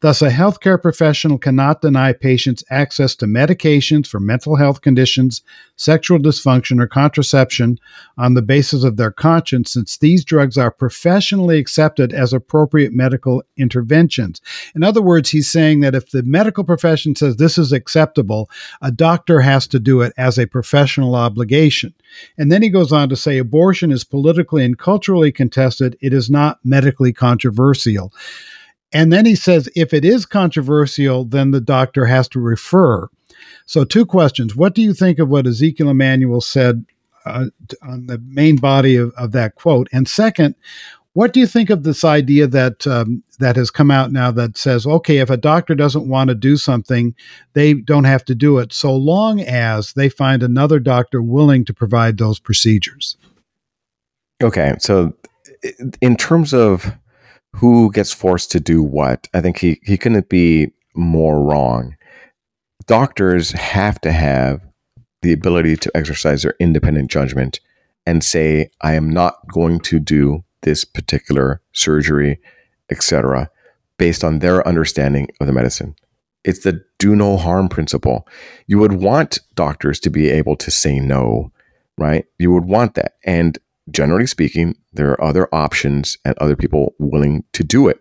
Thus, 0.00 0.20
a 0.20 0.30
healthcare 0.30 0.80
professional 0.80 1.38
cannot 1.38 1.80
deny 1.80 2.12
patients 2.12 2.62
access 2.70 3.14
to 3.16 3.26
medications 3.26 4.06
for 4.06 4.20
mental 4.20 4.56
health 4.56 4.82
conditions, 4.82 5.42
sexual 5.76 6.18
dysfunction, 6.18 6.82
or 6.82 6.86
contraception 6.86 7.78
on 8.18 8.34
the 8.34 8.42
basis 8.42 8.84
of 8.84 8.96
their 8.96 9.10
conscience, 9.10 9.72
since 9.72 9.96
these 9.96 10.24
drugs 10.24 10.58
are 10.58 10.70
professionally 10.70 11.58
accepted 11.58 12.12
as 12.12 12.32
appropriate 12.32 12.92
medical 12.92 13.42
interventions. 13.56 14.40
In 14.74 14.82
other 14.82 15.02
words, 15.02 15.30
he's 15.30 15.50
saying 15.50 15.80
that 15.80 15.94
if 15.94 16.10
the 16.10 16.22
medical 16.22 16.64
profession 16.64 17.16
says 17.16 17.36
this 17.36 17.56
is 17.56 17.72
acceptable, 17.72 18.50
a 18.82 18.92
doctor 18.92 19.40
has 19.40 19.66
to 19.68 19.78
do 19.78 20.02
it 20.02 20.12
as 20.18 20.38
a 20.38 20.46
professional 20.46 21.14
obligation. 21.14 21.94
And 22.36 22.52
then 22.52 22.62
he 22.62 22.68
goes 22.68 22.92
on 22.92 23.08
to 23.08 23.16
say 23.16 23.38
abortion 23.38 23.90
is 23.90 24.04
politically 24.04 24.64
and 24.64 24.78
culturally 24.78 25.32
contested, 25.32 25.96
it 26.00 26.12
is 26.12 26.28
not 26.30 26.58
medically 26.64 27.12
controversial. 27.12 28.12
And 28.96 29.12
then 29.12 29.26
he 29.26 29.34
says 29.34 29.68
if 29.76 29.92
it 29.92 30.06
is 30.06 30.24
controversial, 30.24 31.26
then 31.26 31.50
the 31.50 31.60
doctor 31.60 32.06
has 32.06 32.28
to 32.28 32.40
refer. 32.40 33.08
So, 33.66 33.84
two 33.84 34.06
questions. 34.06 34.56
What 34.56 34.74
do 34.74 34.80
you 34.80 34.94
think 34.94 35.18
of 35.18 35.28
what 35.28 35.46
Ezekiel 35.46 35.90
Emanuel 35.90 36.40
said 36.40 36.86
uh, 37.26 37.46
on 37.82 38.06
the 38.06 38.18
main 38.26 38.56
body 38.56 38.96
of, 38.96 39.12
of, 39.18 39.32
that 39.32 39.54
quote? 39.54 39.86
And 39.92 40.08
second, 40.08 40.54
what 41.12 41.34
do 41.34 41.40
you 41.40 41.46
think 41.46 41.68
of 41.68 41.82
this 41.82 42.04
idea 42.04 42.46
that 42.46 42.86
um, 42.86 43.22
that 43.38 43.56
has 43.56 43.70
come 43.70 43.90
out 43.90 44.12
now 44.12 44.30
that 44.30 44.56
says, 44.56 44.86
okay, 44.86 45.18
if 45.18 45.28
a 45.28 45.36
doctor 45.36 45.74
doesn't 45.74 46.08
want 46.08 46.28
to 46.28 46.34
do 46.34 46.56
something, 46.56 47.14
they 47.52 47.74
don't 47.74 48.04
have 48.04 48.24
to 48.24 48.34
do 48.34 48.56
it, 48.56 48.72
so 48.72 48.96
long 48.96 49.40
as 49.40 49.92
they 49.92 50.08
find 50.08 50.42
another 50.42 50.80
doctor 50.80 51.20
willing 51.20 51.66
to 51.66 51.74
provide 51.74 52.16
those 52.16 52.38
procedures? 52.38 53.18
Okay, 54.42 54.74
so 54.78 55.12
in 56.00 56.16
terms 56.16 56.54
of 56.54 56.96
who 57.56 57.90
gets 57.90 58.12
forced 58.12 58.50
to 58.52 58.60
do 58.60 58.82
what, 58.82 59.28
I 59.32 59.40
think 59.40 59.58
he, 59.58 59.80
he 59.82 59.96
couldn't 59.96 60.28
be 60.28 60.72
more 60.94 61.42
wrong. 61.42 61.96
Doctors 62.86 63.52
have 63.52 64.00
to 64.02 64.12
have 64.12 64.60
the 65.22 65.32
ability 65.32 65.76
to 65.78 65.96
exercise 65.96 66.42
their 66.42 66.54
independent 66.60 67.10
judgment 67.10 67.60
and 68.04 68.22
say, 68.22 68.70
I 68.82 68.94
am 68.94 69.10
not 69.10 69.36
going 69.52 69.80
to 69.80 69.98
do 69.98 70.44
this 70.62 70.84
particular 70.84 71.62
surgery, 71.72 72.38
etc., 72.90 73.50
based 73.98 74.22
on 74.22 74.40
their 74.40 74.66
understanding 74.68 75.28
of 75.40 75.46
the 75.46 75.52
medicine. 75.52 75.96
It's 76.44 76.60
the 76.60 76.84
do 76.98 77.16
no 77.16 77.38
harm 77.38 77.68
principle. 77.68 78.28
You 78.66 78.78
would 78.78 78.92
want 78.92 79.40
doctors 79.54 79.98
to 80.00 80.10
be 80.10 80.28
able 80.28 80.56
to 80.56 80.70
say 80.70 81.00
no, 81.00 81.50
right? 81.96 82.26
You 82.38 82.52
would 82.52 82.66
want 82.66 82.94
that. 82.94 83.14
And 83.24 83.58
generally 83.90 84.26
speaking, 84.26 84.76
there 84.92 85.10
are 85.10 85.24
other 85.24 85.48
options 85.54 86.18
and 86.24 86.36
other 86.38 86.56
people 86.56 86.94
willing 86.98 87.44
to 87.52 87.64
do 87.64 87.88
it. 87.88 88.00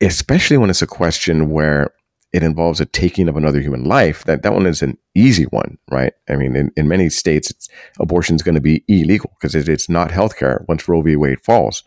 Especially 0.00 0.56
when 0.56 0.70
it's 0.70 0.82
a 0.82 0.86
question 0.86 1.50
where 1.50 1.92
it 2.32 2.42
involves 2.42 2.80
a 2.80 2.86
taking 2.86 3.28
of 3.28 3.36
another 3.36 3.60
human 3.60 3.84
life, 3.84 4.24
that, 4.24 4.42
that 4.42 4.52
one 4.52 4.66
is 4.66 4.82
an 4.82 4.98
easy 5.14 5.44
one, 5.44 5.78
right? 5.90 6.12
I 6.28 6.36
mean, 6.36 6.54
in, 6.56 6.70
in 6.76 6.86
many 6.86 7.08
states, 7.08 7.68
abortion 7.98 8.36
is 8.36 8.42
going 8.42 8.54
to 8.54 8.60
be 8.60 8.84
illegal 8.86 9.32
because 9.38 9.54
it, 9.54 9.68
it's 9.68 9.88
not 9.88 10.10
healthcare 10.10 10.66
once 10.68 10.86
Roe 10.86 11.00
v. 11.00 11.16
Wade 11.16 11.40
falls. 11.40 11.82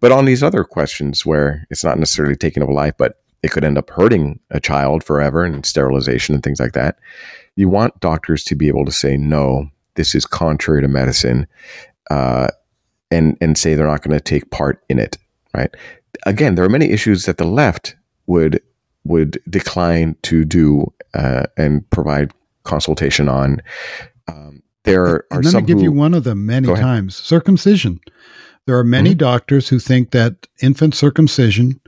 But 0.00 0.10
on 0.10 0.24
these 0.24 0.42
other 0.42 0.64
questions 0.64 1.26
where 1.26 1.66
it's 1.70 1.84
not 1.84 1.98
necessarily 1.98 2.36
taking 2.36 2.62
of 2.62 2.70
a 2.70 2.72
life, 2.72 2.94
but 2.96 3.18
it 3.42 3.50
could 3.50 3.64
end 3.64 3.76
up 3.76 3.90
hurting 3.90 4.40
a 4.50 4.60
child 4.60 5.04
forever 5.04 5.44
and 5.44 5.66
sterilization 5.66 6.34
and 6.34 6.42
things 6.42 6.60
like 6.60 6.72
that, 6.72 6.96
you 7.56 7.68
want 7.68 8.00
doctors 8.00 8.44
to 8.44 8.54
be 8.54 8.68
able 8.68 8.86
to 8.86 8.92
say, 8.92 9.16
no, 9.16 9.68
this 9.94 10.14
is 10.14 10.24
contrary 10.24 10.82
to 10.82 10.88
medicine, 10.88 11.46
uh, 12.10 12.48
and 13.10 13.36
and 13.40 13.56
say 13.56 13.74
they're 13.74 13.86
not 13.86 14.02
going 14.02 14.16
to 14.16 14.22
take 14.22 14.50
part 14.50 14.82
in 14.88 14.98
it. 14.98 15.18
Right? 15.54 15.74
Again, 16.26 16.54
there 16.54 16.64
are 16.64 16.70
many 16.70 16.90
issues 16.90 17.24
that 17.26 17.38
the 17.38 17.44
left 17.44 17.96
would 18.26 18.60
would 19.04 19.40
decline 19.48 20.16
to 20.22 20.44
do 20.44 20.92
uh, 21.14 21.44
and 21.56 21.88
provide 21.90 22.32
consultation 22.64 23.28
on. 23.28 23.60
Um, 24.28 24.62
there 24.84 25.04
are 25.04 25.26
and 25.30 25.44
let 25.44 25.54
me 25.54 25.62
give 25.62 25.78
who, 25.78 25.84
you 25.84 25.92
one 25.92 26.14
of 26.14 26.24
them 26.24 26.46
many 26.46 26.68
times: 26.68 27.16
circumcision. 27.16 28.00
There 28.66 28.78
are 28.78 28.84
many 28.84 29.10
mm-hmm. 29.10 29.18
doctors 29.18 29.68
who 29.68 29.78
think 29.78 30.12
that 30.12 30.46
infant 30.60 30.94
circumcision 30.94 31.80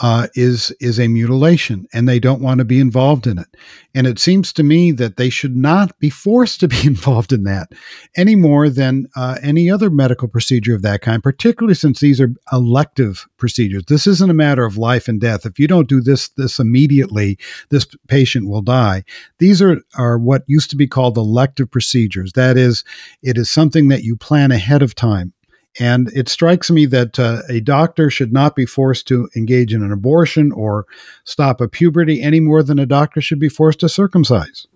uh, 0.00 0.28
is 0.34 0.70
is 0.80 1.00
a 1.00 1.08
mutilation, 1.08 1.86
and 1.92 2.08
they 2.08 2.20
don't 2.20 2.40
want 2.40 2.58
to 2.58 2.64
be 2.64 2.80
involved 2.80 3.26
in 3.26 3.38
it. 3.38 3.48
And 3.94 4.06
it 4.06 4.18
seems 4.18 4.52
to 4.52 4.62
me 4.62 4.92
that 4.92 5.16
they 5.16 5.28
should 5.28 5.56
not 5.56 5.98
be 5.98 6.10
forced 6.10 6.60
to 6.60 6.68
be 6.68 6.80
involved 6.86 7.32
in 7.32 7.44
that 7.44 7.72
any 8.16 8.36
more 8.36 8.68
than 8.68 9.08
uh, 9.16 9.38
any 9.42 9.70
other 9.70 9.90
medical 9.90 10.28
procedure 10.28 10.74
of 10.74 10.82
that 10.82 11.00
kind. 11.00 11.22
Particularly 11.22 11.74
since 11.74 12.00
these 12.00 12.20
are 12.20 12.32
elective 12.52 13.26
procedures. 13.38 13.84
This 13.88 14.06
isn't 14.06 14.30
a 14.30 14.34
matter 14.34 14.64
of 14.64 14.76
life 14.76 15.08
and 15.08 15.20
death. 15.20 15.44
If 15.44 15.58
you 15.58 15.66
don't 15.66 15.88
do 15.88 16.00
this 16.00 16.28
this 16.28 16.58
immediately, 16.58 17.38
this 17.70 17.86
patient 18.06 18.48
will 18.48 18.62
die. 18.62 19.04
These 19.38 19.60
are 19.60 19.80
are 19.96 20.18
what 20.18 20.44
used 20.46 20.70
to 20.70 20.76
be 20.76 20.86
called 20.86 21.16
elective 21.16 21.70
procedures. 21.70 22.32
That 22.32 22.56
is, 22.56 22.84
it 23.22 23.36
is 23.36 23.50
something 23.50 23.88
that 23.88 24.04
you 24.04 24.16
plan 24.16 24.52
ahead 24.52 24.82
of 24.82 24.94
time 24.94 25.32
and 25.78 26.08
it 26.14 26.28
strikes 26.28 26.70
me 26.70 26.86
that 26.86 27.18
uh, 27.18 27.42
a 27.48 27.60
doctor 27.60 28.10
should 28.10 28.32
not 28.32 28.56
be 28.56 28.66
forced 28.66 29.06
to 29.08 29.28
engage 29.36 29.72
in 29.72 29.82
an 29.82 29.92
abortion 29.92 30.50
or 30.52 30.86
stop 31.24 31.60
a 31.60 31.68
puberty 31.68 32.22
any 32.22 32.40
more 32.40 32.62
than 32.62 32.78
a 32.78 32.86
doctor 32.86 33.20
should 33.20 33.38
be 33.38 33.48
forced 33.48 33.80
to 33.80 33.88
circumcise. 33.88 34.66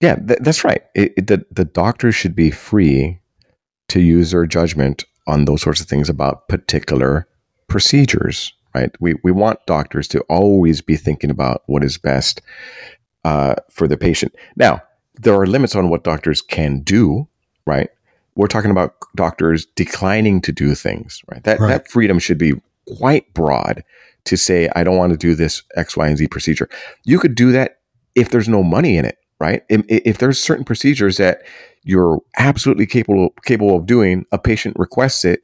Yeah, 0.00 0.16
th- 0.16 0.40
that's 0.42 0.64
right. 0.64 0.82
It, 0.94 1.12
it, 1.16 1.26
the, 1.26 1.44
the 1.50 1.64
doctor 1.64 2.10
should 2.10 2.34
be 2.34 2.50
free 2.50 3.20
to 3.88 4.00
use 4.00 4.30
their 4.30 4.46
judgment 4.46 5.04
on 5.26 5.44
those 5.44 5.62
sorts 5.62 5.80
of 5.80 5.86
things 5.86 6.08
about 6.08 6.48
particular 6.48 7.28
procedures, 7.68 8.52
right? 8.74 8.90
We, 9.00 9.14
we 9.22 9.30
want 9.30 9.64
doctors 9.66 10.08
to 10.08 10.20
always 10.22 10.80
be 10.80 10.96
thinking 10.96 11.30
about 11.30 11.62
what 11.66 11.84
is 11.84 11.98
best 11.98 12.40
uh, 13.24 13.56
for 13.70 13.86
the 13.86 13.96
patient. 13.96 14.34
Now, 14.56 14.82
there 15.14 15.34
are 15.34 15.46
limits 15.46 15.76
on 15.76 15.88
what 15.88 16.04
doctors 16.04 16.40
can 16.40 16.80
do, 16.80 17.28
right? 17.66 17.90
We're 18.34 18.46
talking 18.46 18.70
about 18.70 18.94
doctors 19.14 19.66
declining 19.76 20.40
to 20.42 20.52
do 20.52 20.74
things, 20.74 21.22
right? 21.30 21.42
That 21.44 21.60
right. 21.60 21.68
that 21.68 21.90
freedom 21.90 22.18
should 22.18 22.38
be 22.38 22.54
quite 22.86 23.32
broad 23.34 23.84
to 24.24 24.36
say 24.36 24.68
I 24.74 24.84
don't 24.84 24.96
want 24.96 25.12
to 25.12 25.18
do 25.18 25.34
this 25.34 25.62
X, 25.76 25.96
Y, 25.96 26.08
and 26.08 26.16
Z 26.16 26.28
procedure. 26.28 26.68
You 27.04 27.18
could 27.18 27.34
do 27.34 27.52
that 27.52 27.78
if 28.14 28.30
there's 28.30 28.48
no 28.48 28.62
money 28.62 28.96
in 28.96 29.04
it, 29.04 29.18
right? 29.40 29.62
If, 29.68 29.84
if 29.88 30.18
there's 30.18 30.40
certain 30.40 30.64
procedures 30.64 31.16
that 31.16 31.42
you're 31.82 32.20
absolutely 32.38 32.86
capable 32.86 33.30
capable 33.44 33.76
of 33.76 33.86
doing, 33.86 34.24
a 34.32 34.38
patient 34.38 34.76
requests 34.78 35.24
it, 35.24 35.40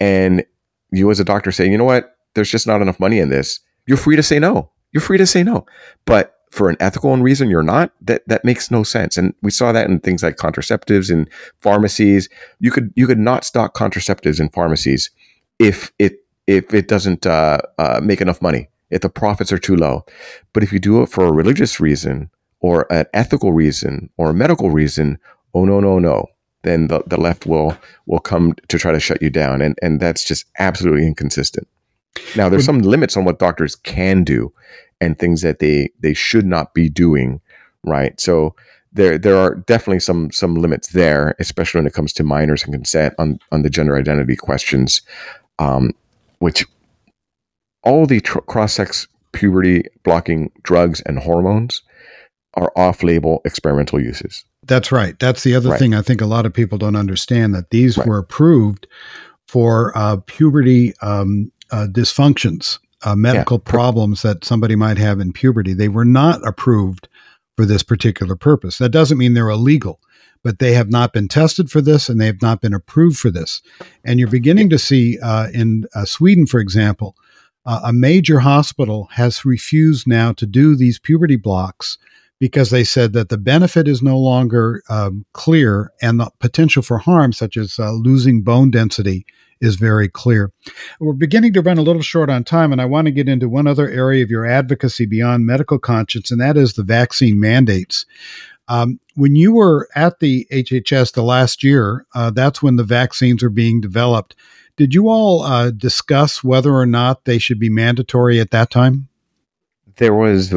and 0.00 0.44
you 0.92 1.10
as 1.10 1.20
a 1.20 1.24
doctor 1.24 1.52
say, 1.52 1.68
you 1.68 1.78
know 1.78 1.84
what, 1.84 2.16
there's 2.34 2.50
just 2.50 2.66
not 2.66 2.82
enough 2.82 3.00
money 3.00 3.18
in 3.18 3.30
this. 3.30 3.60
You're 3.86 3.96
free 3.96 4.16
to 4.16 4.22
say 4.22 4.38
no. 4.38 4.70
You're 4.92 5.00
free 5.00 5.18
to 5.18 5.26
say 5.26 5.42
no. 5.42 5.66
But 6.04 6.37
for 6.50 6.68
an 6.68 6.76
ethical 6.80 7.16
reason 7.16 7.50
you're 7.50 7.62
not 7.62 7.92
that 8.00 8.26
that 8.28 8.44
makes 8.44 8.70
no 8.70 8.82
sense. 8.82 9.16
And 9.16 9.34
we 9.42 9.50
saw 9.50 9.72
that 9.72 9.88
in 9.88 10.00
things 10.00 10.22
like 10.22 10.36
contraceptives 10.36 11.10
in 11.10 11.28
pharmacies. 11.60 12.28
You 12.60 12.70
could 12.70 12.92
you 12.96 13.06
could 13.06 13.18
not 13.18 13.44
stock 13.44 13.74
contraceptives 13.74 14.40
in 14.40 14.48
pharmacies 14.50 15.10
if 15.58 15.92
it 15.98 16.24
if 16.46 16.72
it 16.72 16.88
doesn't 16.88 17.26
uh, 17.26 17.58
uh, 17.78 18.00
make 18.02 18.20
enough 18.20 18.40
money 18.40 18.68
if 18.90 19.02
the 19.02 19.10
profits 19.10 19.52
are 19.52 19.58
too 19.58 19.76
low. 19.76 20.04
But 20.52 20.62
if 20.62 20.72
you 20.72 20.78
do 20.78 21.02
it 21.02 21.08
for 21.08 21.24
a 21.24 21.32
religious 21.32 21.80
reason 21.80 22.30
or 22.60 22.86
an 22.90 23.06
ethical 23.12 23.52
reason 23.52 24.10
or 24.16 24.30
a 24.30 24.34
medical 24.34 24.70
reason 24.70 25.18
oh 25.54 25.64
no 25.64 25.80
no 25.80 25.98
no 25.98 26.26
then 26.62 26.88
the, 26.88 27.02
the 27.06 27.20
left 27.20 27.46
will 27.46 27.76
will 28.06 28.18
come 28.18 28.54
to 28.68 28.78
try 28.78 28.92
to 28.92 29.00
shut 29.00 29.22
you 29.22 29.30
down. 29.30 29.62
And 29.62 29.78
and 29.82 30.00
that's 30.00 30.24
just 30.24 30.46
absolutely 30.58 31.06
inconsistent. 31.06 31.68
Now 32.36 32.48
there's 32.48 32.64
some 32.64 32.80
limits 32.80 33.16
on 33.16 33.24
what 33.24 33.38
doctors 33.38 33.76
can 33.76 34.24
do 34.24 34.52
and 35.00 35.18
things 35.18 35.42
that 35.42 35.58
they 35.58 35.90
they 36.00 36.14
should 36.14 36.46
not 36.46 36.74
be 36.74 36.88
doing 36.88 37.40
right 37.84 38.20
so 38.20 38.54
there 38.92 39.18
there 39.18 39.36
are 39.36 39.54
definitely 39.54 40.00
some 40.00 40.30
some 40.30 40.54
limits 40.54 40.88
there 40.88 41.34
especially 41.38 41.78
when 41.78 41.86
it 41.86 41.94
comes 41.94 42.12
to 42.12 42.24
minors 42.24 42.64
and 42.64 42.72
consent 42.72 43.14
on 43.18 43.38
on 43.52 43.62
the 43.62 43.70
gender 43.70 43.96
identity 43.96 44.36
questions 44.36 45.02
um, 45.58 45.92
which 46.38 46.64
all 47.82 48.06
the 48.06 48.20
tr- 48.20 48.40
cross-sex 48.40 49.08
puberty 49.32 49.84
blocking 50.04 50.50
drugs 50.62 51.00
and 51.02 51.18
hormones 51.18 51.82
are 52.54 52.72
off-label 52.76 53.40
experimental 53.44 54.00
uses 54.00 54.44
that's 54.64 54.90
right 54.90 55.18
that's 55.18 55.44
the 55.44 55.54
other 55.54 55.70
right. 55.70 55.78
thing 55.78 55.94
i 55.94 56.02
think 56.02 56.20
a 56.20 56.26
lot 56.26 56.46
of 56.46 56.52
people 56.52 56.78
don't 56.78 56.96
understand 56.96 57.54
that 57.54 57.70
these 57.70 57.98
right. 57.98 58.06
were 58.06 58.18
approved 58.18 58.86
for 59.46 59.96
uh, 59.96 60.16
puberty 60.26 60.94
um, 61.02 61.50
uh, 61.70 61.86
dysfunctions 61.90 62.78
uh, 63.04 63.14
medical 63.14 63.62
yeah. 63.64 63.70
problems 63.70 64.22
that 64.22 64.44
somebody 64.44 64.76
might 64.76 64.98
have 64.98 65.20
in 65.20 65.32
puberty. 65.32 65.72
They 65.72 65.88
were 65.88 66.04
not 66.04 66.46
approved 66.46 67.08
for 67.56 67.64
this 67.66 67.82
particular 67.82 68.36
purpose. 68.36 68.78
That 68.78 68.90
doesn't 68.90 69.18
mean 69.18 69.34
they're 69.34 69.48
illegal, 69.48 70.00
but 70.42 70.58
they 70.58 70.74
have 70.74 70.90
not 70.90 71.12
been 71.12 71.28
tested 71.28 71.70
for 71.70 71.80
this 71.80 72.08
and 72.08 72.20
they 72.20 72.26
have 72.26 72.42
not 72.42 72.60
been 72.60 72.74
approved 72.74 73.18
for 73.18 73.30
this. 73.30 73.62
And 74.04 74.18
you're 74.18 74.28
beginning 74.28 74.70
to 74.70 74.78
see 74.78 75.18
uh, 75.20 75.48
in 75.52 75.84
uh, 75.94 76.04
Sweden, 76.04 76.46
for 76.46 76.60
example, 76.60 77.16
uh, 77.66 77.80
a 77.84 77.92
major 77.92 78.40
hospital 78.40 79.08
has 79.12 79.44
refused 79.44 80.06
now 80.06 80.32
to 80.32 80.46
do 80.46 80.74
these 80.74 80.98
puberty 80.98 81.36
blocks 81.36 81.98
because 82.40 82.70
they 82.70 82.84
said 82.84 83.12
that 83.12 83.28
the 83.28 83.38
benefit 83.38 83.88
is 83.88 84.02
no 84.02 84.18
longer 84.18 84.82
um, 84.88 85.26
clear 85.32 85.92
and 86.00 86.20
the 86.20 86.30
potential 86.38 86.82
for 86.82 86.98
harm, 86.98 87.32
such 87.32 87.56
as 87.56 87.78
uh, 87.78 87.90
losing 87.90 88.42
bone 88.42 88.70
density, 88.70 89.26
is 89.60 89.76
very 89.76 90.08
clear. 90.08 90.52
We're 91.00 91.12
beginning 91.12 91.52
to 91.54 91.62
run 91.62 91.78
a 91.78 91.82
little 91.82 92.02
short 92.02 92.30
on 92.30 92.44
time, 92.44 92.72
and 92.72 92.80
I 92.80 92.84
want 92.84 93.06
to 93.06 93.12
get 93.12 93.28
into 93.28 93.48
one 93.48 93.66
other 93.66 93.88
area 93.88 94.22
of 94.22 94.30
your 94.30 94.46
advocacy 94.46 95.06
beyond 95.06 95.46
medical 95.46 95.78
conscience, 95.78 96.30
and 96.30 96.40
that 96.40 96.56
is 96.56 96.74
the 96.74 96.82
vaccine 96.82 97.40
mandates. 97.40 98.06
Um, 98.68 99.00
when 99.14 99.34
you 99.34 99.52
were 99.52 99.88
at 99.94 100.20
the 100.20 100.46
HHS 100.52 101.12
the 101.12 101.22
last 101.22 101.64
year, 101.64 102.06
uh, 102.14 102.30
that's 102.30 102.62
when 102.62 102.76
the 102.76 102.84
vaccines 102.84 103.42
are 103.42 103.50
being 103.50 103.80
developed. 103.80 104.36
Did 104.76 104.94
you 104.94 105.08
all 105.08 105.42
uh, 105.42 105.70
discuss 105.70 106.44
whether 106.44 106.72
or 106.72 106.86
not 106.86 107.24
they 107.24 107.38
should 107.38 107.58
be 107.58 107.70
mandatory 107.70 108.38
at 108.38 108.50
that 108.50 108.70
time? 108.70 109.08
There 109.96 110.14
was 110.14 110.54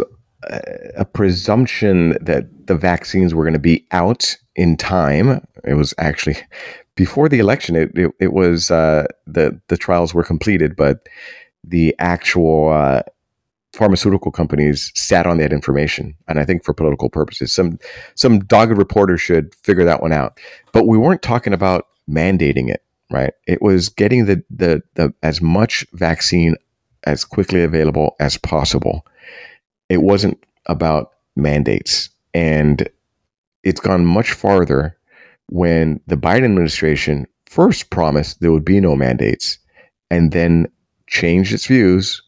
a 0.96 1.06
presumption 1.06 2.18
that 2.22 2.68
the 2.68 2.76
vaccines 2.76 3.34
were 3.34 3.44
going 3.44 3.54
to 3.54 3.60
be 3.60 3.86
out 3.92 4.36
in 4.56 4.78
time. 4.78 5.46
It 5.64 5.76
was 5.76 5.94
actually 5.98 6.38
before 6.96 7.30
the 7.30 7.40
election. 7.40 7.76
It 7.76 7.92
it, 7.96 8.12
it 8.20 8.34
was 8.34 8.72
uh, 8.72 9.06
the 9.28 9.60
the 9.68 9.78
trials 9.78 10.14
were 10.14 10.24
completed, 10.24 10.76
but 10.76 11.08
the 11.64 11.96
actual 12.00 12.70
uh, 12.70 13.04
pharmaceutical 13.74 14.32
companies 14.32 14.92
sat 14.96 15.28
on 15.28 15.38
that 15.38 15.54
information, 15.54 16.16
and 16.28 16.40
I 16.40 16.46
think 16.46 16.64
for 16.64 16.74
political 16.74 17.10
purposes, 17.10 17.54
some 17.54 17.80
some 18.16 18.40
dogged 18.40 18.78
reporter 18.78 19.18
should 19.18 19.56
figure 19.56 19.86
that 19.86 20.02
one 20.02 20.14
out. 20.14 20.40
But 20.74 20.88
we 20.88 20.98
weren't 20.98 21.22
talking 21.22 21.54
about 21.54 21.88
mandating 22.10 22.70
it, 22.70 22.84
right? 23.12 23.34
It 23.48 23.62
was 23.62 23.90
getting 23.90 24.26
the 24.26 24.44
the, 24.50 24.84
the 24.96 25.14
as 25.24 25.42
much 25.42 25.86
vaccine 25.94 26.56
as 27.04 27.26
quickly 27.26 27.64
available 27.64 28.16
as 28.20 28.38
possible 28.38 29.06
it 29.92 30.02
wasn't 30.02 30.42
about 30.68 31.12
mandates. 31.36 32.10
And 32.34 32.88
it's 33.62 33.82
gone 33.82 34.06
much 34.06 34.32
farther 34.32 34.98
when 35.50 36.00
the 36.08 36.16
Biden 36.16 36.46
administration 36.46 37.28
first 37.46 37.90
promised 37.90 38.40
there 38.40 38.52
would 38.52 38.66
be 38.66 38.80
no 38.80 38.96
mandates 38.96 39.58
and 40.10 40.32
then 40.32 40.68
changed 41.08 41.54
its 41.54 41.66
views 41.66 42.22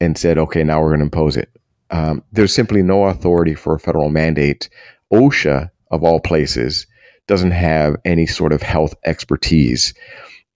and 0.00 0.18
said, 0.18 0.38
okay, 0.38 0.64
now 0.64 0.80
we're 0.80 0.88
going 0.88 1.00
to 1.00 1.04
impose 1.04 1.36
it. 1.36 1.50
Um, 1.90 2.22
there's 2.32 2.54
simply 2.54 2.82
no 2.82 3.04
authority 3.04 3.54
for 3.54 3.74
a 3.74 3.80
federal 3.80 4.10
mandate. 4.10 4.68
OSHA, 5.12 5.70
of 5.90 6.04
all 6.04 6.20
places, 6.20 6.86
doesn't 7.26 7.52
have 7.52 7.96
any 8.04 8.26
sort 8.26 8.52
of 8.52 8.62
health 8.62 8.94
expertise. 9.04 9.94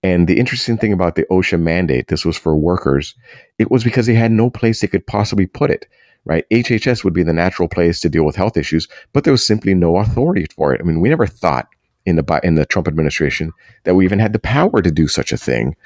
And 0.03 0.27
the 0.27 0.39
interesting 0.39 0.77
thing 0.77 0.93
about 0.93 1.15
the 1.15 1.27
OSHA 1.31 1.61
mandate, 1.61 2.09
this 2.09 2.25
was 2.25 2.37
for 2.37 2.57
workers, 2.57 3.15
it 3.59 3.71
was 3.71 3.85
because 3.85 4.07
they 4.07 4.15
had 4.15 4.33
no 4.33 4.51
place 4.51 4.81
they 4.81 4.89
could 4.89 5.07
possibly 5.07 5.47
put 5.47 5.71
it 5.71 5.87
right? 6.25 6.45
HHS 6.51 7.05
would 7.05 7.15
be 7.15 7.23
the 7.23 7.33
natural 7.33 7.69
place 7.69 8.01
to 8.01 8.09
deal 8.09 8.25
with 8.25 8.37
health 8.37 8.57
issues, 8.57 8.89
but 9.13 9.25
there 9.25 9.33
was 9.33 9.47
simply 9.47 9.75
no 9.75 9.97
authority 9.97 10.47
for 10.55 10.75
it. 10.75 10.81
I 10.81 10.85
mean, 10.85 11.01
we 11.01 11.09
never 11.09 11.27
thought 11.27 11.69
in 12.07 12.17
the 12.17 12.41
in 12.43 12.55
the 12.55 12.67
Trump 12.67 12.89
administration 12.89 13.53
that 13.85 13.95
we 13.95 14.05
even 14.05 14.19
had 14.19 14.33
the 14.33 14.39
power 14.39 14.83
to 14.83 14.91
do 14.91 15.09
such 15.09 15.33
a 15.33 15.37
thing. 15.37 15.77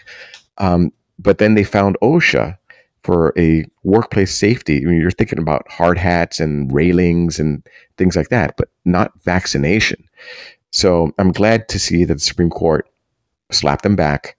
Um, 0.58 0.92
but 1.18 1.38
then 1.38 1.54
they 1.54 1.64
found 1.64 1.96
OSHA 2.02 2.56
for 3.02 3.32
a 3.38 3.64
workplace 3.84 4.34
safety. 4.34 4.82
I 4.82 4.86
mean, 4.86 5.00
you're 5.00 5.10
thinking 5.10 5.38
about 5.38 5.70
hard 5.70 5.98
hats 5.98 6.40
and 6.40 6.72
railings 6.72 7.38
and 7.38 7.66
things 7.98 8.16
like 8.16 8.30
that, 8.30 8.56
but 8.56 8.68
not 8.84 9.12
vaccination. 9.22 10.02
So 10.72 11.12
I'm 11.18 11.32
glad 11.32 11.68
to 11.68 11.78
see 11.78 12.04
that 12.04 12.14
the 12.14 12.20
Supreme 12.20 12.50
Court 12.50 12.88
slapped 13.52 13.84
them 13.84 13.96
back. 13.96 14.36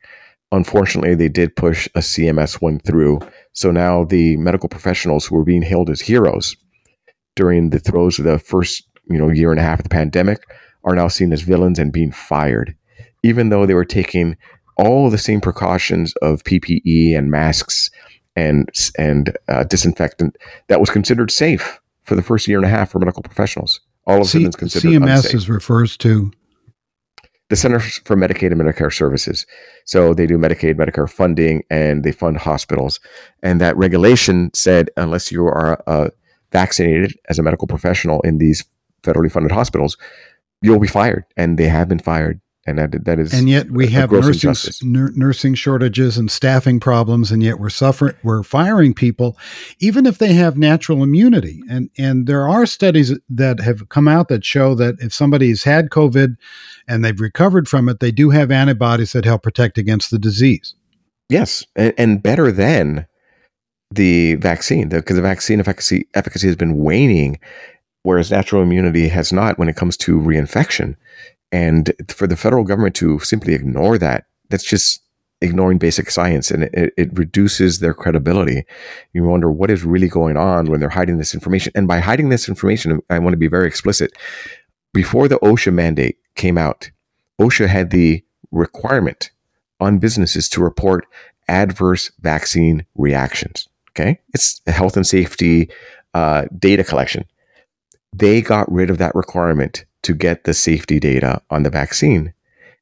Unfortunately, 0.52 1.16
they 1.16 1.30
did 1.30 1.56
push 1.56 1.88
a 1.96 2.00
CMS 2.00 2.62
one 2.62 2.80
through 2.80 3.20
so 3.58 3.72
now 3.72 4.04
the 4.04 4.38
medical 4.38 4.70
professionals 4.70 5.26
who 5.26 5.36
were 5.36 5.44
being 5.44 5.64
hailed 5.64 5.90
as 5.90 6.00
heroes 6.00 6.56
during 7.36 7.72
the 7.72 7.80
throes 7.80 8.20
of 8.20 8.26
the 8.26 8.38
first, 8.38 8.84
you 9.10 9.18
know, 9.18 9.32
year 9.32 9.50
and 9.50 9.60
a 9.60 9.64
half 9.64 9.80
of 9.80 9.84
the 9.84 9.90
pandemic 9.90 10.44
are 10.88 10.96
now 10.96 11.10
seen 11.10 11.34
as 11.34 11.42
villains 11.42 11.78
and 11.78 11.92
being 11.92 12.12
fired, 12.12 12.74
even 13.22 13.50
though 13.50 13.66
they 13.66 13.74
were 13.74 13.86
taking 13.86 14.38
all 14.78 15.10
the 15.10 15.18
same 15.18 15.42
precautions 15.42 16.14
of 16.22 16.44
PPE 16.44 17.16
and 17.18 17.30
masks 17.30 17.92
and 18.36 18.70
and 18.98 19.38
uh, 19.50 19.64
disinfectant 19.66 20.38
that 20.68 20.80
was 20.80 20.90
considered 20.90 21.30
safe 21.30 21.80
for 22.04 22.16
the 22.16 22.22
first 22.22 22.48
year 22.48 22.58
and 22.58 22.66
a 22.66 22.70
half 22.70 22.92
for 22.92 23.00
medical 23.00 23.22
professionals. 23.22 23.82
All 24.06 24.18
of 24.18 24.22
a 24.22 24.26
sudden, 24.26 24.52
considered 24.54 24.88
CMS 24.88 25.18
unsafe. 25.18 25.34
is 25.34 25.50
refers 25.50 25.98
to 25.98 26.32
the 27.50 27.56
Centers 27.56 27.98
for 28.06 28.16
Medicaid 28.16 28.52
and 28.52 28.62
Medicare 28.62 28.94
Services. 28.94 29.46
So 29.86 30.14
they 30.14 30.26
do 30.26 30.38
Medicaid, 30.38 30.76
Medicare 30.76 31.10
funding, 31.10 31.64
and 31.70 32.04
they 32.04 32.12
fund 32.12 32.38
hospitals. 32.38 33.00
And 33.42 33.60
that 33.60 33.76
regulation 33.78 34.52
said 34.54 34.90
unless 34.96 35.32
you 35.32 35.46
are 35.46 35.82
uh, 35.88 36.10
vaccinated 36.52 37.18
as 37.30 37.40
a 37.40 37.44
medical 37.44 37.68
professional 37.68 38.22
in 38.22 38.38
these 38.38 38.64
federally 39.04 39.32
funded 39.32 39.52
hospitals, 39.52 39.98
you'll 40.62 40.80
be 40.80 40.88
fired. 40.88 41.26
And 41.36 41.58
they 41.58 41.68
have 41.68 41.88
been 41.88 42.00
fired. 42.00 42.42
And 42.66 42.78
that 42.80 43.06
that 43.06 43.18
is 43.18 43.34
and 43.34 43.48
yet 43.48 43.72
we 43.72 43.88
have 43.88 44.12
nursing 44.12 44.94
n- 44.94 45.14
nursing 45.16 45.54
shortages 45.54 46.18
and 46.18 46.30
staffing 46.30 46.82
problems 46.82 47.32
and 47.32 47.42
yet 47.42 47.62
we're 47.62 47.70
suffering 47.70 48.14
we're 48.24 48.44
firing 48.44 48.94
people 48.94 49.38
even 49.80 50.06
if 50.06 50.18
they 50.18 50.34
have 50.34 50.58
natural 50.58 51.02
immunity. 51.02 51.64
And 51.70 51.90
and 51.98 52.28
there 52.28 52.46
are 52.46 52.66
studies 52.66 53.18
that 53.30 53.62
have 53.62 53.88
come 53.88 54.10
out 54.10 54.28
that 54.28 54.44
show 54.44 54.76
that 54.76 54.96
if 55.00 55.14
somebody's 55.14 55.64
had 55.64 55.92
covid 55.92 56.36
and 56.90 57.06
they've 57.06 57.22
recovered 57.22 57.70
from 57.70 57.88
it 57.88 58.02
they 58.02 58.12
do 58.12 58.32
have 58.32 58.52
antibodies 58.52 59.14
that 59.14 59.24
help 59.24 59.44
protect 59.44 59.78
against 59.78 60.12
the 60.12 60.20
disease. 60.20 60.76
Yes. 61.30 61.66
And, 61.78 61.94
and 61.98 62.22
better 62.22 62.52
than 62.52 63.08
the 63.92 64.36
vaccine 64.36 64.90
because 64.90 65.16
the, 65.16 65.22
the 65.22 65.28
vaccine 65.28 65.62
efficacy 65.62 66.06
efficacy 66.14 66.48
has 66.48 66.58
been 66.58 66.78
waning 66.78 67.40
whereas 68.08 68.32
natural 68.32 68.62
immunity 68.62 69.10
has 69.10 69.34
not 69.34 69.60
when 69.60 69.68
it 69.68 69.76
comes 69.76 69.98
to 69.98 70.18
reinfection 70.18 70.96
and 71.52 71.92
for 72.08 72.26
the 72.26 72.38
federal 72.38 72.64
government 72.64 72.96
to 72.96 73.20
simply 73.20 73.54
ignore 73.54 73.98
that, 73.98 74.28
that's 74.50 74.64
just 74.64 75.02
ignoring 75.42 75.78
basic 75.78 76.10
science 76.10 76.50
and 76.50 76.64
it, 76.64 76.94
it, 76.98 77.10
reduces 77.18 77.80
their 77.80 77.94
credibility. 77.94 78.64
You 79.12 79.26
wonder 79.26 79.52
what 79.52 79.70
is 79.70 79.84
really 79.84 80.08
going 80.08 80.38
on 80.38 80.68
when 80.68 80.80
they're 80.80 80.90
hiding 80.90 81.18
this 81.18 81.34
information. 81.34 81.74
And 81.76 81.86
by 81.86 82.00
hiding 82.00 82.30
this 82.30 82.48
information, 82.48 83.02
I 83.10 83.20
want 83.20 83.34
to 83.34 83.38
be 83.38 83.50
very 83.50 83.68
explicit. 83.68 84.14
Before 84.94 85.28
the 85.28 85.40
OSHA 85.40 85.74
mandate 85.74 86.18
came 86.36 86.58
out, 86.58 86.90
OSHA 87.42 87.68
had 87.68 87.90
the 87.92 88.24
requirement 88.52 89.32
on 89.82 90.00
businesses 90.00 90.48
to 90.50 90.62
report 90.62 91.06
adverse 91.50 92.10
vaccine 92.22 92.86
reactions. 92.96 93.68
Okay. 93.92 94.20
It's 94.34 94.62
a 94.66 94.72
health 94.72 94.96
and 94.96 95.06
safety 95.06 95.70
uh, 96.14 96.46
data 96.58 96.86
collection. 96.86 97.26
They 98.14 98.42
got 98.42 98.72
rid 98.72 98.90
of 98.90 98.98
that 98.98 99.16
requirement 99.16 99.86
to 100.04 100.14
get 100.14 100.44
the 100.44 100.54
safety 100.54 101.00
data 101.00 101.42
on 101.50 101.64
the 101.64 101.70
vaccine. 101.70 102.34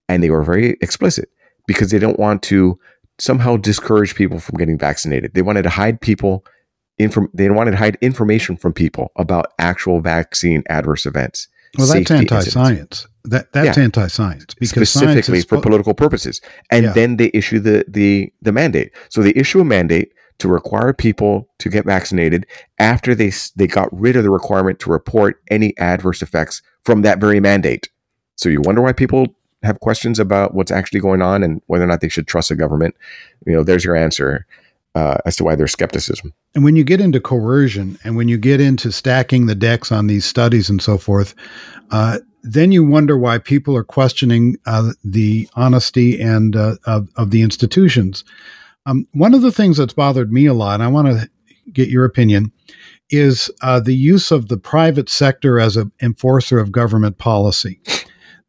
And 0.08 0.22
they 0.22 0.30
were 0.30 0.44
very 0.44 0.78
explicit 0.82 1.30
because 1.68 1.92
they 1.92 2.00
don't 2.00 2.20
want 2.20 2.44
to 2.44 2.80
somehow 3.18 3.58
discourage 3.58 4.16
people 4.16 4.40
from 4.40 4.58
getting 4.58 4.78
vaccinated. 4.78 5.34
They 5.34 5.42
wanted 5.42 5.64
to 5.64 5.70
hide 5.70 6.02
people 6.02 6.46
inform 6.98 7.30
they 7.34 7.50
wanted 7.50 7.72
to 7.72 7.78
hide 7.78 7.98
information 8.02 8.56
from 8.56 8.74
people 8.74 9.12
about 9.16 9.48
actual 9.60 10.02
vaccine 10.02 10.64
adverse 10.70 11.06
events. 11.06 11.48
Well, 11.78 11.88
that's 11.88 12.10
anti-science. 12.10 13.08
That 13.26 13.52
that's 13.52 13.78
yeah. 13.78 13.84
anti-science 13.84 14.54
because 14.54 14.90
specifically 14.90 15.42
for 15.42 15.60
political 15.60 15.94
purposes. 15.94 16.42
And 16.70 16.86
yeah. 16.86 16.94
then 16.94 17.18
they 17.18 17.32
issue 17.34 17.60
the 17.60 17.84
the 17.88 18.32
the 18.42 18.52
mandate. 18.52 18.92
So 19.10 19.22
they 19.22 19.34
issue 19.36 19.60
a 19.60 19.66
mandate 19.66 20.14
to 20.40 20.48
require 20.48 20.94
people 20.94 21.48
to 21.60 21.70
get 21.70 21.86
vaccinated 21.86 22.46
after 22.80 23.16
they 23.16 23.32
they 23.56 23.68
got 23.68 23.90
rid 23.92 24.16
of 24.16 24.24
the 24.24 24.30
requirement 24.30 24.80
to 24.80 24.90
report 24.90 25.42
any 25.50 25.78
adverse 25.78 26.22
effects 26.22 26.62
from 26.84 27.02
that 27.02 27.20
very 27.20 27.40
mandate. 27.40 27.90
So 28.36 28.50
you 28.50 28.62
wonder 28.62 28.82
why 28.82 28.94
people 28.94 29.28
have 29.64 29.80
questions 29.80 30.20
about 30.20 30.54
what's 30.54 30.72
actually 30.72 31.00
going 31.00 31.22
on 31.22 31.44
and 31.44 31.62
whether 31.68 31.84
or 31.84 31.88
not 31.88 32.02
they 32.02 32.10
should 32.10 32.28
trust 32.28 32.50
the 32.50 32.56
government. 32.56 32.96
You 33.46 33.54
know, 33.54 33.64
there's 33.64 33.84
your 33.84 33.96
answer 33.96 34.46
uh, 34.94 35.18
as 35.26 35.36
to 35.38 35.44
why 35.44 35.56
there's 35.56 35.72
skepticism. 35.72 36.34
And 36.54 36.64
when 36.64 36.76
you 36.76 36.84
get 36.84 37.02
into 37.02 37.20
coercion 37.20 37.98
and 38.04 38.16
when 38.16 38.28
you 38.28 38.38
get 38.38 38.62
into 38.62 38.92
stacking 38.92 39.46
the 39.46 39.56
decks 39.56 39.92
on 39.92 40.08
these 40.08 40.26
studies 40.26 40.70
and 40.70 40.82
so 40.82 40.98
forth, 40.98 41.36
uh, 41.92 42.20
then 42.44 42.72
you 42.72 42.86
wonder 42.86 43.18
why 43.18 43.40
people 43.40 43.76
are 43.76 43.84
questioning 43.84 44.58
uh, 44.66 44.94
the 45.04 45.50
honesty 45.56 46.22
and 46.22 46.56
uh, 46.56 46.76
of, 46.86 47.10
of 47.16 47.32
the 47.32 47.42
institutions. 47.42 48.24
Um, 48.86 49.08
one 49.14 49.34
of 49.34 49.42
the 49.42 49.52
things 49.52 49.78
that's 49.78 49.94
bothered 49.94 50.32
me 50.32 50.46
a 50.46 50.54
lot, 50.54 50.76
and 50.76 50.84
I 50.84 50.88
want 50.88 51.08
to 51.08 51.30
get 51.72 51.90
your 51.90 52.06
opinion, 52.06 52.52
is 53.10 53.50
uh, 53.62 53.80
the 53.80 53.96
use 53.96 54.32
of 54.32 54.48
the 54.48 54.58
private 54.58 55.10
sector 55.10 55.60
as 55.60 55.78
an 55.78 55.92
enforcer 56.02 56.60
of 56.60 56.72
government 56.72 57.18
policy. 57.18 57.80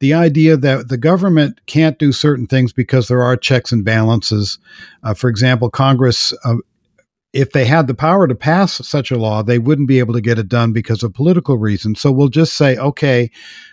The 0.01 0.12
idea 0.12 0.57
that 0.59 0.89
the 0.89 0.99
government 0.99 1.61
can't 1.66 1.99
do 1.99 2.12
certain 2.12 2.47
things 2.47 2.72
because 2.72 3.09
there 3.09 3.22
are 3.22 3.37
checks 3.37 3.72
and 3.72 3.84
balances. 3.84 4.59
Uh, 5.03 5.14
for 5.14 5.30
example, 5.30 5.70
Congress, 5.70 6.34
uh, 6.45 6.57
if 7.32 7.53
they 7.53 7.64
had 7.64 7.87
the 7.87 7.95
power 7.95 8.26
to 8.26 8.34
pass 8.34 8.74
such 8.87 9.11
a 9.11 9.18
law, 9.18 9.43
they 9.43 9.59
wouldn't 9.59 9.89
be 9.89 9.99
able 9.99 10.14
to 10.14 10.20
get 10.20 10.39
it 10.39 10.49
done 10.49 10.72
because 10.72 11.03
of 11.03 11.14
political 11.14 11.57
reasons. 11.57 12.01
So 12.01 12.12
we'll 12.12 12.28
just 12.28 12.55
say, 12.55 12.76
okay, 12.76 13.30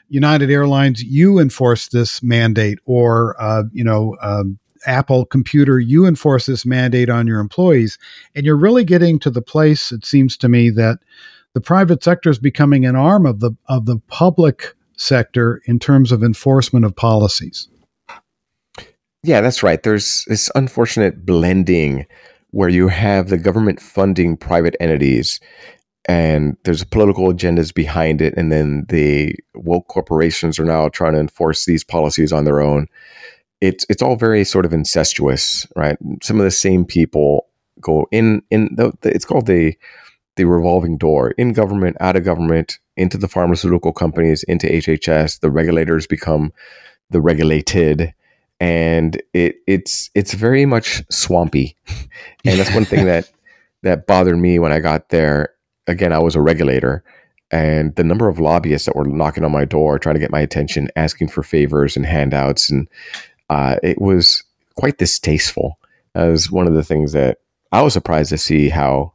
United 0.09 0.49
Airlines, 0.49 1.03
you 1.03 1.39
enforce 1.39 1.89
this 1.89 2.23
mandate, 2.23 2.79
or 2.85 3.35
uh, 3.41 3.63
you 3.71 3.83
know, 3.83 4.15
um, 4.21 4.59
Apple 4.85 5.25
computer, 5.25 5.79
you 5.79 6.05
enforce 6.05 6.45
this 6.45 6.65
mandate 6.65 7.09
on 7.09 7.27
your 7.27 7.39
employees. 7.39 7.97
And 8.35 8.45
you're 8.45 8.57
really 8.57 8.83
getting 8.83 9.19
to 9.19 9.29
the 9.29 9.41
place, 9.41 9.91
it 9.91 10.05
seems 10.05 10.37
to 10.37 10.49
me, 10.49 10.69
that 10.71 10.99
the 11.53 11.61
private 11.61 12.03
sector 12.03 12.29
is 12.29 12.39
becoming 12.39 12.85
an 12.85 12.95
arm 12.95 13.25
of 13.25 13.39
the 13.39 13.51
of 13.67 13.85
the 13.85 13.99
public 14.07 14.75
sector 14.97 15.61
in 15.65 15.79
terms 15.79 16.11
of 16.11 16.23
enforcement 16.23 16.85
of 16.85 16.95
policies. 16.95 17.67
Yeah, 19.23 19.41
that's 19.41 19.63
right. 19.63 19.81
There's 19.81 20.25
this 20.25 20.51
unfortunate 20.55 21.25
blending 21.25 22.05
where 22.51 22.69
you 22.69 22.87
have 22.87 23.29
the 23.29 23.37
government 23.37 23.81
funding 23.81 24.37
private 24.37 24.75
entities 24.79 25.39
and 26.05 26.57
there's 26.65 26.83
political 26.83 27.31
agendas 27.31 27.73
behind 27.73 28.21
it 28.21 28.33
and 28.35 28.51
then 28.51 28.85
the 28.89 29.33
woke 29.55 29.87
corporations 29.87 30.59
are 30.59 30.65
now 30.65 30.89
trying 30.89 31.13
to 31.13 31.19
enforce 31.19 31.65
these 31.65 31.83
policies 31.83 32.33
on 32.33 32.43
their 32.43 32.61
own 32.61 32.87
it's 33.63 33.85
it's 33.89 34.01
all 34.01 34.17
very 34.17 34.43
sort 34.43 34.65
of 34.65 34.73
incestuous 34.73 35.65
right? 35.75 35.97
Some 36.21 36.37
of 36.37 36.43
the 36.43 36.51
same 36.51 36.83
people 36.83 37.47
go 37.79 38.07
in 38.11 38.43
in 38.51 38.69
the, 38.75 38.91
it's 39.03 39.25
called 39.25 39.47
the 39.47 39.75
the 40.35 40.45
revolving 40.45 40.97
door. 40.97 41.31
In 41.37 41.53
government 41.53 41.95
out 42.01 42.17
of 42.17 42.25
government 42.25 42.79
into 42.97 43.17
the 43.17 43.27
pharmaceutical 43.27 43.93
companies 43.93 44.43
into 44.43 44.67
hhs 44.67 45.39
the 45.39 45.49
regulators 45.49 46.05
become 46.05 46.51
the 47.09 47.21
regulated. 47.21 48.13
And 48.59 49.21
it 49.33 49.55
it's 49.65 50.09
it's 50.13 50.33
very 50.33 50.65
much 50.65 51.03
swampy. 51.09 51.77
And 52.45 52.59
that's 52.59 52.73
one 52.75 52.85
thing 52.85 53.05
that 53.05 53.31
that 53.83 54.05
bothered 54.05 54.37
me 54.37 54.59
when 54.59 54.73
i 54.73 54.79
got 54.79 55.09
there. 55.09 55.49
Again, 55.87 56.13
I 56.13 56.19
was 56.19 56.35
a 56.35 56.41
regulator, 56.41 57.03
and 57.51 57.95
the 57.95 58.03
number 58.03 58.29
of 58.29 58.39
lobbyists 58.39 58.85
that 58.85 58.95
were 58.95 59.05
knocking 59.05 59.43
on 59.43 59.51
my 59.51 59.65
door 59.65 59.99
trying 59.99 60.15
to 60.15 60.19
get 60.19 60.31
my 60.31 60.39
attention, 60.39 60.89
asking 60.95 61.27
for 61.27 61.43
favors 61.43 61.97
and 61.97 62.05
handouts, 62.05 62.69
and 62.69 62.87
uh, 63.53 63.77
it 63.83 64.01
was 64.01 64.43
quite 64.75 64.97
distasteful. 64.97 65.77
Was 66.15 66.51
one 66.51 66.67
of 66.67 66.73
the 66.73 66.83
things 66.83 67.11
that 67.11 67.37
I 67.71 67.81
was 67.81 67.93
surprised 67.93 68.29
to 68.31 68.37
see 68.37 68.69
how 68.69 69.13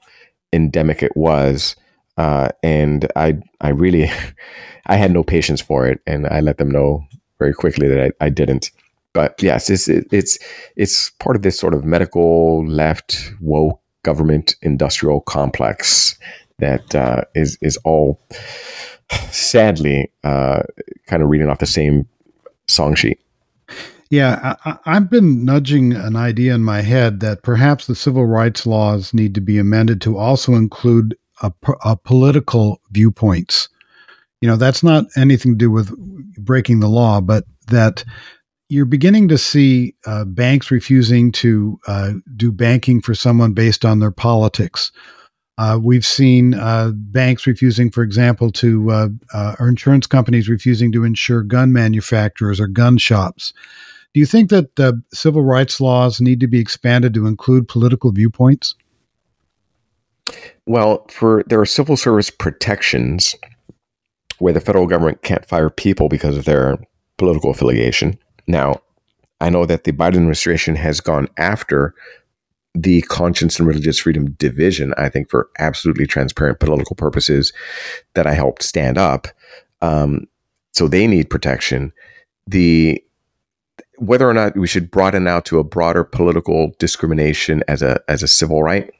endemic 0.53 1.03
it 1.03 1.17
was, 1.17 1.75
uh, 2.17 2.49
and 2.63 3.11
I 3.17 3.39
I 3.61 3.71
really 3.71 4.11
I 4.87 4.97
had 4.97 5.11
no 5.11 5.25
patience 5.25 5.61
for 5.61 5.89
it, 5.89 6.01
and 6.07 6.27
I 6.29 6.41
let 6.41 6.59
them 6.59 6.71
know 6.71 7.05
very 7.41 7.53
quickly 7.53 7.89
that 7.89 8.01
I, 8.01 8.27
I 8.27 8.29
didn't. 8.31 8.71
But 9.13 9.43
yes, 9.43 9.71
it's 9.71 9.89
it's 9.89 10.39
it's 10.77 11.11
part 11.11 11.35
of 11.35 11.43
this 11.43 11.59
sort 11.59 11.75
of 11.75 11.85
medical 11.85 12.65
left 12.67 13.33
woke 13.41 13.81
government 14.05 14.55
industrial 14.63 15.21
complex 15.23 16.17
that 16.59 16.95
uh, 16.95 17.23
is 17.35 17.59
is 17.61 17.77
all 17.79 18.21
sadly 19.31 20.13
uh, 20.23 20.63
kind 21.07 21.23
of 21.25 21.29
reading 21.29 21.49
off 21.49 21.59
the 21.59 21.67
same 21.67 22.07
song 22.69 22.95
sheet. 22.95 23.19
Yeah, 24.11 24.57
I, 24.65 24.79
have 24.95 25.11
been 25.11 25.45
nudging 25.45 25.93
an 25.93 26.17
idea 26.17 26.55
in 26.55 26.65
my 26.65 26.81
head 26.81 27.21
that 27.21 27.43
perhaps 27.43 27.87
the 27.87 27.95
civil 27.95 28.25
rights 28.25 28.67
laws 28.67 29.13
need 29.13 29.35
to 29.35 29.41
be 29.43 29.59
amended 29.59 30.01
to 30.03 30.17
also 30.17 30.55
include 30.55 31.17
a, 31.43 31.53
a 31.85 31.97
political 31.97 32.81
viewpoints. 32.91 33.69
You 34.41 34.49
know, 34.49 34.57
that's 34.57 34.83
not 34.83 35.05
anything 35.17 35.53
to 35.53 35.59
do 35.59 35.71
with 35.71 35.95
breaking 36.39 36.81
the 36.81 36.89
law, 36.89 37.21
but 37.21 37.45
that 37.67 38.03
you're 38.71 38.87
beginning 38.87 39.29
to 39.29 39.37
see 39.37 39.95
uh, 40.07 40.25
banks 40.25 40.71
refusing 40.71 41.31
to 41.33 41.79
uh, 41.87 42.13
do 42.35 42.51
banking 42.51 43.03
for 43.03 43.15
someone 43.15 43.53
based 43.53 43.85
on 43.85 43.99
their 43.99 44.11
politics 44.11 44.91
uh, 45.59 45.79
we've 45.83 46.07
seen 46.07 46.55
uh, 46.55 46.93
banks 46.95 47.47
refusing, 47.47 47.91
for 47.91 48.05
example, 48.05 48.53
to 48.53 48.91
uh, 48.91 49.09
uh, 49.35 49.57
or 49.59 49.69
insurance 49.69 50.07
companies 50.07 50.49
refusing 50.49 50.93
to 50.93 51.05
insure 51.05 51.43
gun 51.43 51.73
manufacturers 51.73 52.61
or 52.61 52.69
gun 52.69 52.97
shops. 52.97 53.53
Do 54.15 54.21
you 54.21 54.27
think 54.27 54.51
that 54.51 54.77
the 54.77 55.03
civil 55.13 55.43
rights 55.43 55.81
laws 55.81 56.21
need 56.21 56.41
to 56.41 56.47
be 56.47 56.59
expanded 56.59 57.15
to 57.15 57.27
include 57.27 57.69
political 57.69 58.11
viewpoints? 58.11 58.75
Well, 60.67 61.07
for 61.09 61.45
there 61.47 61.61
are 61.61 61.67
civil 61.67 61.97
service 61.97 62.31
protections 62.31 63.35
where 64.39 64.53
the 64.53 64.61
federal 64.61 64.87
government 64.87 65.23
can't 65.23 65.47
fire 65.47 65.71
people 65.71 66.09
because 66.09 66.37
of 66.37 66.45
their 66.45 66.79
political 67.17 67.51
affiliation. 67.51 68.19
Now, 68.47 68.81
I 69.41 69.51
know 69.51 69.67
that 69.67 69.85
the 69.85 69.93
Biden 69.93 70.17
administration 70.17 70.77
has 70.77 71.01
gone 71.01 71.29
after 71.37 71.95
the 72.75 73.03
conscience 73.03 73.59
and 73.59 73.67
religious 73.67 73.99
freedom 73.99 74.33
division, 74.33 74.95
I 74.97 75.09
think, 75.09 75.31
for 75.31 75.49
absolutely 75.59 76.07
transparent 76.07 76.61
political 76.61 76.95
purposes 76.95 77.53
that 78.15 78.27
I 78.27 78.35
helped 78.35 78.63
stand 78.63 78.99
up. 78.99 79.27
Um, 79.81 80.27
so 80.73 80.87
they 80.87 81.07
need 81.07 81.31
protection. 81.31 81.93
The 82.47 83.03
whether 83.99 84.29
or 84.29 84.35
not 84.35 84.57
we 84.57 84.67
should 84.67 84.91
broaden 84.91 85.27
out 85.27 85.45
to 85.47 85.59
a 85.59 85.65
broader 85.65 86.05
political 86.05 86.73
discrimination 86.79 87.63
as 87.69 87.83
a 87.83 88.01
as 88.09 88.23
a 88.23 88.29
civil 88.29 88.63
right, 88.63 88.91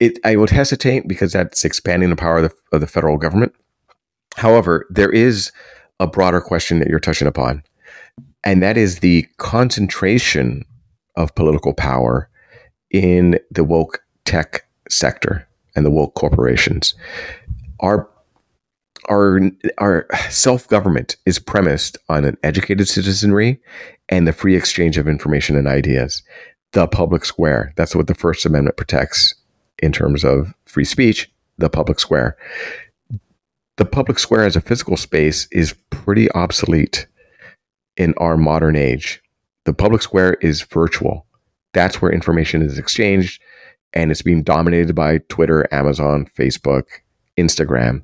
it 0.00 0.18
I 0.24 0.36
would 0.36 0.50
hesitate 0.50 1.08
because 1.08 1.32
that's 1.32 1.64
expanding 1.64 2.10
the 2.10 2.16
power 2.16 2.38
of 2.38 2.50
the, 2.50 2.76
of 2.76 2.80
the 2.80 2.86
federal 2.86 3.16
government. 3.16 3.54
However, 4.36 4.86
there 4.90 5.10
is 5.10 5.52
a 6.00 6.06
broader 6.06 6.40
question 6.40 6.78
that 6.78 6.88
you're 6.88 7.00
touching 7.00 7.28
upon, 7.28 7.62
and 8.44 8.62
that 8.62 8.76
is 8.76 9.00
the 9.00 9.26
concentration 9.38 10.64
of 11.16 11.34
political 11.34 11.74
power 11.74 12.28
in 12.90 13.38
the 13.50 13.64
woke 13.64 14.00
tech 14.24 14.64
sector 14.88 15.46
and 15.74 15.84
the 15.84 15.90
woke 15.90 16.14
corporations. 16.14 16.94
Our 17.80 18.08
our 19.08 19.40
our 19.78 20.06
self 20.30 20.68
government 20.68 21.16
is 21.26 21.38
premised 21.38 21.98
on 22.08 22.24
an 22.24 22.36
educated 22.42 22.88
citizenry 22.88 23.60
and 24.08 24.26
the 24.26 24.32
free 24.32 24.56
exchange 24.56 24.96
of 24.96 25.08
information 25.08 25.56
and 25.56 25.68
ideas. 25.68 26.22
The 26.72 26.86
public 26.86 27.24
square. 27.24 27.72
That's 27.76 27.96
what 27.96 28.06
the 28.06 28.14
First 28.14 28.44
Amendment 28.44 28.76
protects 28.76 29.34
in 29.78 29.92
terms 29.92 30.24
of 30.24 30.54
free 30.66 30.84
speech. 30.84 31.30
The 31.56 31.70
public 31.70 31.98
square. 31.98 32.36
The 33.76 33.84
public 33.84 34.18
square 34.18 34.44
as 34.44 34.56
a 34.56 34.60
physical 34.60 34.96
space 34.96 35.48
is 35.50 35.74
pretty 35.90 36.30
obsolete 36.32 37.06
in 37.96 38.12
our 38.18 38.36
modern 38.36 38.76
age. 38.76 39.22
The 39.64 39.72
public 39.72 40.02
square 40.02 40.34
is 40.40 40.62
virtual 40.62 41.26
that's 41.72 42.00
where 42.00 42.10
information 42.10 42.62
is 42.62 42.78
exchanged 42.78 43.42
and 43.92 44.10
it's 44.10 44.22
being 44.22 44.42
dominated 44.42 44.94
by 44.94 45.18
Twitter, 45.28 45.66
Amazon, 45.72 46.26
Facebook, 46.36 46.84
Instagram. 47.38 48.02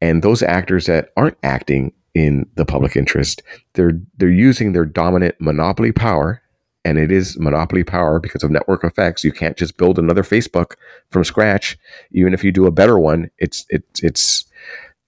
And 0.00 0.22
those 0.22 0.42
actors 0.42 0.86
that 0.86 1.10
aren't 1.16 1.38
acting 1.42 1.92
in 2.14 2.46
the 2.56 2.66
public 2.66 2.96
interest, 2.96 3.42
they're 3.74 3.98
they're 4.16 4.28
using 4.28 4.72
their 4.72 4.84
dominant 4.84 5.36
monopoly 5.40 5.92
power 5.92 6.42
and 6.84 6.98
it 6.98 7.12
is 7.12 7.38
monopoly 7.38 7.84
power 7.84 8.18
because 8.18 8.42
of 8.42 8.50
network 8.50 8.84
effects. 8.84 9.22
You 9.22 9.32
can't 9.32 9.56
just 9.56 9.76
build 9.76 9.98
another 9.98 10.22
Facebook 10.22 10.74
from 11.10 11.24
scratch. 11.24 11.78
Even 12.10 12.34
if 12.34 12.42
you 12.42 12.50
do 12.52 12.66
a 12.66 12.72
better 12.72 12.98
one, 12.98 13.30
it's 13.38 13.64
it's 13.70 14.02
it's 14.02 14.44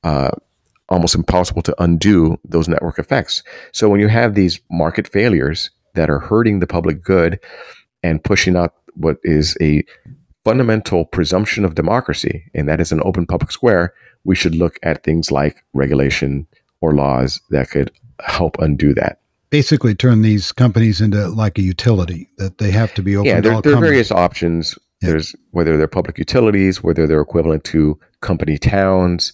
uh, 0.05 0.31
almost 0.89 1.15
impossible 1.15 1.63
to 1.63 1.83
undo 1.83 2.39
those 2.45 2.69
network 2.69 2.99
effects. 2.99 3.43
So 3.73 3.89
when 3.89 4.01
you 4.01 4.09
have 4.09 4.35
these 4.35 4.61
market 4.71 5.09
failures 5.09 5.71
that 5.95 6.11
are 6.11 6.21
hurting 6.21 6.61
the 6.61 6.67
public 6.67 7.03
good, 7.03 7.41
and 8.03 8.23
pushing 8.23 8.55
out 8.55 8.75
what 8.95 9.17
is 9.25 9.57
a 9.61 9.83
fundamental 10.45 11.07
presumption 11.07 11.65
of 11.65 11.75
democracy, 11.75 12.45
and 12.55 12.69
that 12.69 12.81
is 12.81 12.93
an 12.93 13.01
open 13.05 13.27
public 13.27 13.51
square, 13.51 13.95
we 14.25 14.35
should 14.35 14.55
look 14.55 14.79
at 14.83 15.03
things 15.03 15.31
like 15.31 15.65
regulation 15.73 16.47
or 16.81 16.95
laws 16.95 17.41
that 17.51 17.71
could 17.71 17.91
help 18.21 18.57
undo 18.59 18.95
that. 18.95 19.21
Basically, 19.51 19.95
turn 19.95 20.23
these 20.23 20.53
companies 20.53 21.01
into 21.01 21.29
like 21.29 21.59
a 21.59 21.63
utility 21.63 22.29
that 22.39 22.59
they 22.59 22.71
have 22.71 22.93
to 22.95 23.03
be 23.03 23.17
open. 23.17 23.29
Yeah, 23.29 23.41
there, 23.41 23.61
there 23.63 23.77
are 23.77 23.81
various 23.81 24.11
options. 24.11 24.77
Yeah. 25.01 25.11
There's 25.11 25.35
whether 25.53 25.77
they're 25.77 25.87
public 25.87 26.19
utilities, 26.19 26.83
whether 26.83 27.07
they're 27.07 27.21
equivalent 27.21 27.65
to 27.65 27.99
company 28.21 28.59
towns, 28.59 29.33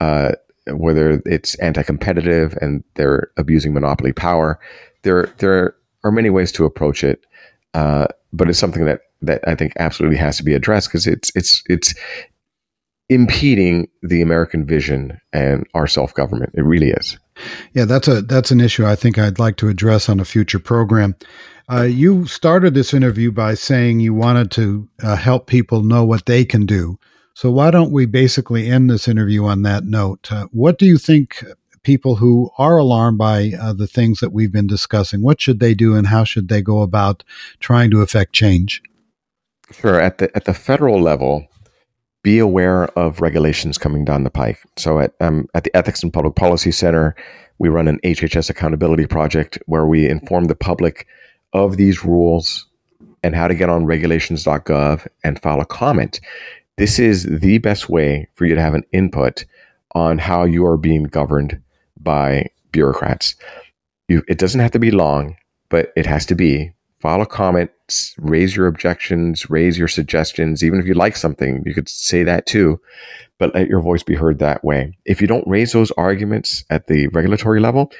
uh, 0.00 0.32
whether 0.68 1.22
it's 1.26 1.54
anti-competitive 1.56 2.56
and 2.60 2.84
they're 2.94 3.30
abusing 3.36 3.72
monopoly 3.72 4.12
power. 4.12 4.58
There, 5.02 5.26
there 5.38 5.74
are 6.04 6.12
many 6.12 6.30
ways 6.30 6.52
to 6.52 6.64
approach 6.64 7.02
it. 7.02 7.24
Uh, 7.74 8.06
but 8.32 8.48
it's 8.48 8.58
something 8.58 8.84
that 8.84 9.00
that 9.22 9.46
I 9.46 9.54
think 9.54 9.72
absolutely 9.78 10.18
has 10.18 10.36
to 10.38 10.44
be 10.44 10.54
addressed 10.54 10.88
because 10.88 11.06
it's 11.06 11.30
it's 11.34 11.62
it's 11.68 11.94
impeding 13.08 13.88
the 14.02 14.20
American 14.20 14.66
vision 14.66 15.20
and 15.32 15.66
our 15.74 15.86
self 15.86 16.14
government. 16.14 16.52
It 16.54 16.62
really 16.62 16.90
is. 16.90 17.18
Yeah, 17.74 17.84
that's 17.84 18.08
a 18.08 18.22
that's 18.22 18.50
an 18.50 18.60
issue 18.60 18.86
I 18.86 18.96
think 18.96 19.18
I'd 19.18 19.38
like 19.38 19.56
to 19.58 19.68
address 19.68 20.08
on 20.08 20.20
a 20.20 20.24
future 20.24 20.58
program. 20.58 21.14
Uh, 21.70 21.82
you 21.82 22.26
started 22.26 22.74
this 22.74 22.94
interview 22.94 23.32
by 23.32 23.54
saying 23.54 23.98
you 23.98 24.14
wanted 24.14 24.50
to 24.52 24.88
uh, 25.02 25.16
help 25.16 25.48
people 25.48 25.82
know 25.82 26.04
what 26.04 26.26
they 26.26 26.44
can 26.44 26.64
do. 26.64 26.98
So 27.34 27.50
why 27.50 27.70
don't 27.70 27.90
we 27.90 28.06
basically 28.06 28.70
end 28.70 28.88
this 28.88 29.08
interview 29.08 29.44
on 29.44 29.62
that 29.62 29.84
note? 29.84 30.30
Uh, 30.32 30.46
what 30.52 30.78
do 30.78 30.86
you 30.86 30.96
think 30.96 31.44
people 31.82 32.16
who 32.16 32.50
are 32.56 32.78
alarmed 32.78 33.18
by 33.18 33.52
uh, 33.60 33.72
the 33.72 33.86
things 33.86 34.20
that 34.20 34.32
we've 34.32 34.52
been 34.52 34.66
discussing? 34.66 35.22
What 35.22 35.40
should 35.40 35.60
they 35.60 35.74
do, 35.74 35.94
and 35.96 36.06
how 36.06 36.24
should 36.24 36.48
they 36.48 36.62
go 36.62 36.82
about 36.82 37.24
trying 37.60 37.90
to 37.90 38.00
affect 38.00 38.32
change? 38.32 38.82
Sure. 39.72 40.00
At 40.00 40.18
the 40.18 40.34
at 40.36 40.44
the 40.44 40.54
federal 40.54 41.00
level, 41.00 41.46
be 42.22 42.38
aware 42.38 42.86
of 42.98 43.20
regulations 43.20 43.78
coming 43.78 44.04
down 44.04 44.24
the 44.24 44.30
pike. 44.30 44.60
So 44.76 45.00
at 45.00 45.14
um, 45.20 45.48
at 45.54 45.64
the 45.64 45.76
Ethics 45.76 46.02
and 46.02 46.12
Public 46.12 46.34
Policy 46.34 46.70
Center, 46.70 47.14
we 47.58 47.68
run 47.68 47.88
an 47.88 48.00
HHS 48.04 48.50
accountability 48.50 49.06
project 49.06 49.58
where 49.66 49.86
we 49.86 50.08
inform 50.08 50.44
the 50.44 50.54
public 50.54 51.06
of 51.52 51.76
these 51.76 52.04
rules 52.04 52.66
and 53.22 53.34
how 53.34 53.48
to 53.48 53.54
get 53.54 53.68
on 53.68 53.86
regulations.gov 53.86 55.06
and 55.24 55.42
file 55.42 55.60
a 55.60 55.66
comment. 55.66 56.20
this 56.76 56.98
is 56.98 57.24
the 57.24 57.58
best 57.58 57.88
way 57.88 58.28
for 58.34 58.44
you 58.44 58.54
to 58.54 58.60
have 58.60 58.74
an 58.74 58.84
input 58.92 59.44
on 59.94 60.18
how 60.18 60.44
you 60.44 60.66
are 60.66 60.76
being 60.76 61.04
governed 61.04 61.58
by 61.98 62.46
bureaucrats. 62.70 63.34
You, 64.08 64.22
it 64.28 64.38
doesn't 64.38 64.60
have 64.60 64.72
to 64.72 64.78
be 64.78 64.90
long, 64.90 65.36
but 65.70 65.92
it 65.96 66.04
has 66.06 66.26
to 66.26 66.34
be. 66.34 66.72
File 67.00 67.20
a 67.20 67.26
comment, 67.26 67.70
raise 68.18 68.56
your 68.56 68.66
objections, 68.66 69.50
raise 69.50 69.78
your 69.78 69.88
suggestions. 69.88 70.64
Even 70.64 70.80
if 70.80 70.86
you 70.86 70.94
like 70.94 71.16
something, 71.16 71.62
you 71.66 71.74
could 71.74 71.88
say 71.88 72.22
that 72.22 72.46
too, 72.46 72.80
but 73.38 73.54
let 73.54 73.68
your 73.68 73.80
voice 73.80 74.02
be 74.02 74.14
heard 74.14 74.38
that 74.38 74.64
way. 74.64 74.96
If 75.04 75.20
you 75.20 75.26
don't 75.26 75.46
raise 75.46 75.72
those 75.72 75.90
arguments 75.92 76.64
at 76.70 76.86
the 76.86 77.08
regulatory 77.08 77.60
level, 77.60 77.92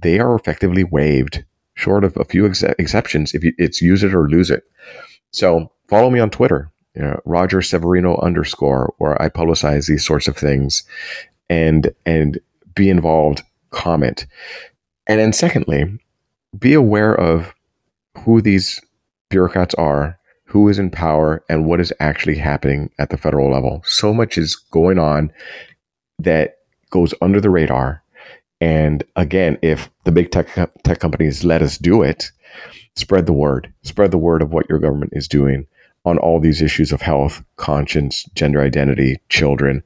they 0.00 0.18
are 0.18 0.34
effectively 0.34 0.84
waived, 0.84 1.44
short 1.74 2.04
of 2.04 2.16
a 2.16 2.24
few 2.24 2.46
ex- 2.46 2.62
exceptions. 2.62 3.34
If 3.34 3.44
you, 3.44 3.52
it's 3.58 3.80
use 3.80 4.02
it 4.02 4.14
or 4.14 4.28
lose 4.28 4.50
it. 4.50 4.64
So 5.30 5.70
follow 5.88 6.10
me 6.10 6.18
on 6.18 6.30
Twitter, 6.30 6.70
you 6.94 7.02
know, 7.02 7.20
Roger 7.24 7.62
Severino 7.62 8.18
underscore, 8.20 8.92
where 8.98 9.20
I 9.22 9.28
publicize 9.28 9.86
these 9.86 10.04
sorts 10.04 10.28
of 10.28 10.36
things, 10.36 10.82
and 11.48 11.94
and 12.04 12.38
be 12.74 12.90
involved. 12.90 13.42
Comment, 13.70 14.26
and 15.06 15.18
then 15.18 15.32
secondly, 15.32 15.98
be 16.58 16.74
aware 16.74 17.14
of 17.14 17.54
who 18.18 18.40
these 18.40 18.80
bureaucrats 19.30 19.74
are, 19.74 20.18
who 20.44 20.68
is 20.68 20.78
in 20.78 20.90
power, 20.90 21.42
and 21.48 21.66
what 21.66 21.80
is 21.80 21.92
actually 22.00 22.36
happening 22.36 22.90
at 22.98 23.10
the 23.10 23.16
federal 23.16 23.50
level. 23.50 23.82
So 23.86 24.12
much 24.12 24.36
is 24.36 24.56
going 24.56 24.98
on 24.98 25.32
that 26.18 26.58
goes 26.90 27.14
under 27.22 27.40
the 27.40 27.50
radar. 27.50 28.02
And 28.60 29.02
again, 29.16 29.58
if 29.62 29.90
the 30.04 30.12
big 30.12 30.30
tech 30.30 30.48
tech 30.84 31.00
companies 31.00 31.42
let 31.42 31.62
us 31.62 31.78
do 31.78 32.02
it, 32.02 32.30
spread 32.94 33.26
the 33.26 33.32
word. 33.32 33.72
Spread 33.82 34.10
the 34.10 34.18
word 34.18 34.42
of 34.42 34.52
what 34.52 34.68
your 34.68 34.78
government 34.78 35.12
is 35.14 35.26
doing 35.26 35.66
on 36.04 36.18
all 36.18 36.38
these 36.38 36.62
issues 36.62 36.92
of 36.92 37.00
health, 37.00 37.42
conscience, 37.56 38.24
gender 38.34 38.60
identity, 38.60 39.20
children. 39.28 39.82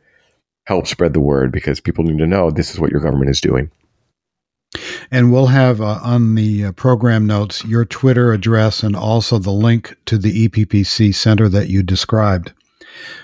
Help 0.65 0.87
spread 0.87 1.13
the 1.13 1.21
word 1.21 1.53
because 1.53 1.81
people 1.81 2.05
need 2.05 2.19
to 2.19 2.27
know 2.27 2.51
this 2.51 2.73
is 2.73 2.81
what 2.81 2.91
your 2.91 3.01
government 3.01 3.31
is 3.31 3.41
doing. 3.41 3.71
And 5.11 5.33
we'll 5.33 5.47
have 5.47 5.81
uh, 5.81 6.01
on 6.03 6.35
the 6.35 6.67
uh, 6.67 6.73
program 6.73 7.27
notes 7.27 7.65
your 7.65 7.85
Twitter 7.85 8.33
address 8.33 8.83
and 8.83 8.97
also 8.97 9.39
the 9.39 9.53
link 9.53 9.97
to 10.07 10.19
the 10.19 10.49
EPPC 10.49 11.15
center 11.15 11.49
that 11.49 11.69
you 11.69 11.83
described. 11.83 12.53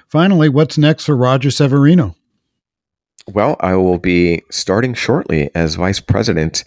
Finally, 0.09 0.49
what's 0.49 0.78
next 0.78 1.07
for 1.07 1.16
Roger 1.16 1.51
Severino? 1.51 2.14
Well, 3.28 3.57
I 3.61 3.76
will 3.76 3.99
be 3.99 4.43
starting 4.51 4.95
shortly 4.95 5.51
as 5.55 5.76
vice 5.76 6.01
president 6.01 6.64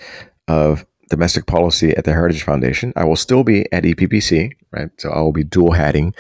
of 0.48 0.86
domestic 1.10 1.46
policy 1.46 1.96
at 1.96 2.06
the 2.06 2.14
Heritage 2.14 2.44
Foundation. 2.44 2.94
I 2.96 3.04
will 3.04 3.16
still 3.16 3.44
be 3.44 3.72
at 3.72 3.84
EPPC, 3.84 4.52
right? 4.72 4.90
So 4.98 5.10
I 5.10 5.22
will 5.22 5.32
be 5.32 5.44
dual 5.44 5.74
hatting 5.74 6.16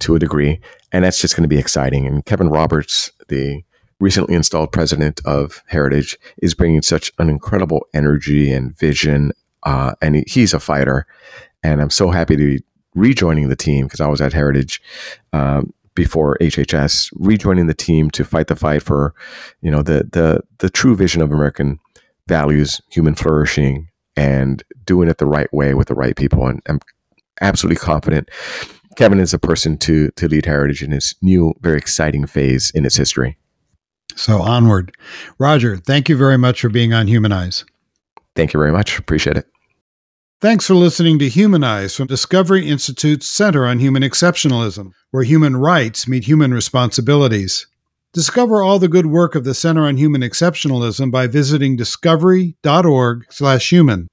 to 0.00 0.16
a 0.16 0.18
degree, 0.18 0.60
and 0.90 1.04
that's 1.04 1.20
just 1.20 1.36
going 1.36 1.42
to 1.42 1.54
be 1.54 1.58
exciting. 1.58 2.06
And 2.06 2.24
Kevin 2.24 2.48
Roberts, 2.48 3.12
the 3.28 3.62
recently 4.04 4.34
installed 4.34 4.70
president 4.70 5.18
of 5.24 5.62
Heritage, 5.66 6.18
is 6.42 6.54
bringing 6.54 6.82
such 6.82 7.10
an 7.18 7.30
incredible 7.30 7.86
energy 7.94 8.52
and 8.52 8.76
vision, 8.76 9.32
uh, 9.62 9.94
and 10.02 10.22
he's 10.28 10.52
a 10.52 10.60
fighter. 10.60 11.06
And 11.62 11.80
I'm 11.80 11.88
so 11.88 12.10
happy 12.10 12.36
to 12.36 12.44
be 12.44 12.64
rejoining 12.94 13.48
the 13.48 13.56
team 13.56 13.86
because 13.86 14.02
I 14.02 14.06
was 14.08 14.20
at 14.20 14.34
Heritage. 14.34 14.82
Um, 15.32 15.72
before 15.96 16.36
HHS, 16.40 17.12
rejoining 17.14 17.68
the 17.68 17.72
team 17.72 18.10
to 18.10 18.24
fight 18.24 18.48
the 18.48 18.56
fight 18.56 18.82
for, 18.82 19.14
you 19.62 19.70
know, 19.70 19.80
the 19.80 20.08
the 20.10 20.40
the 20.58 20.68
true 20.68 20.96
vision 20.96 21.22
of 21.22 21.30
American 21.30 21.78
values, 22.26 22.80
human 22.90 23.14
flourishing, 23.14 23.88
and 24.16 24.64
doing 24.84 25.08
it 25.08 25.18
the 25.18 25.26
right 25.26 25.52
way 25.52 25.72
with 25.72 25.86
the 25.86 25.94
right 25.94 26.16
people. 26.16 26.48
And 26.48 26.60
I'm 26.66 26.80
absolutely 27.40 27.76
confident 27.76 28.28
Kevin 28.96 29.20
is 29.20 29.32
a 29.32 29.38
person 29.38 29.78
to 29.78 30.10
to 30.16 30.26
lead 30.26 30.46
Heritage 30.46 30.82
in 30.82 30.90
his 30.90 31.14
new, 31.22 31.54
very 31.60 31.78
exciting 31.78 32.26
phase 32.26 32.70
in 32.70 32.84
its 32.84 32.96
history. 32.96 33.36
So 34.16 34.42
onward. 34.42 34.96
Roger, 35.38 35.76
thank 35.76 36.08
you 36.08 36.16
very 36.16 36.38
much 36.38 36.60
for 36.60 36.68
being 36.68 36.92
on 36.92 37.08
Humanize. 37.08 37.64
Thank 38.34 38.52
you 38.52 38.58
very 38.58 38.72
much. 38.72 38.98
Appreciate 38.98 39.36
it. 39.36 39.46
Thanks 40.40 40.66
for 40.66 40.74
listening 40.74 41.18
to 41.20 41.28
Humanize 41.28 41.96
from 41.96 42.06
Discovery 42.06 42.68
Institute's 42.68 43.26
Center 43.26 43.66
on 43.66 43.78
Human 43.78 44.02
Exceptionalism, 44.02 44.92
where 45.10 45.22
human 45.22 45.56
rights 45.56 46.06
meet 46.06 46.24
human 46.24 46.52
responsibilities. 46.52 47.66
Discover 48.12 48.62
all 48.62 48.78
the 48.78 48.88
good 48.88 49.06
work 49.06 49.34
of 49.34 49.44
the 49.44 49.54
Center 49.54 49.86
on 49.86 49.96
Human 49.96 50.20
Exceptionalism 50.20 51.10
by 51.10 51.26
visiting 51.26 51.76
discovery.org/human. 51.76 54.08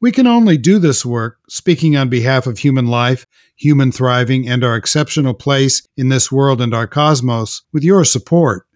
We 0.00 0.12
can 0.12 0.26
only 0.26 0.58
do 0.58 0.78
this 0.78 1.04
work, 1.04 1.38
speaking 1.48 1.96
on 1.96 2.08
behalf 2.08 2.46
of 2.46 2.58
human 2.58 2.86
life, 2.86 3.26
human 3.56 3.90
thriving, 3.90 4.48
and 4.48 4.62
our 4.62 4.76
exceptional 4.76 5.34
place 5.34 5.82
in 5.96 6.08
this 6.08 6.30
world 6.30 6.60
and 6.60 6.74
our 6.74 6.86
cosmos, 6.86 7.62
with 7.72 7.82
your 7.82 8.04
support. 8.04 8.67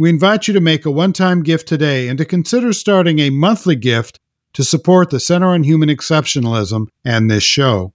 We 0.00 0.08
invite 0.08 0.48
you 0.48 0.54
to 0.54 0.62
make 0.62 0.86
a 0.86 0.90
one 0.90 1.12
time 1.12 1.42
gift 1.42 1.68
today 1.68 2.08
and 2.08 2.16
to 2.16 2.24
consider 2.24 2.72
starting 2.72 3.18
a 3.18 3.28
monthly 3.28 3.76
gift 3.76 4.18
to 4.54 4.64
support 4.64 5.10
the 5.10 5.20
Center 5.20 5.48
on 5.48 5.62
Human 5.62 5.90
Exceptionalism 5.90 6.86
and 7.04 7.30
this 7.30 7.42
show. 7.42 7.92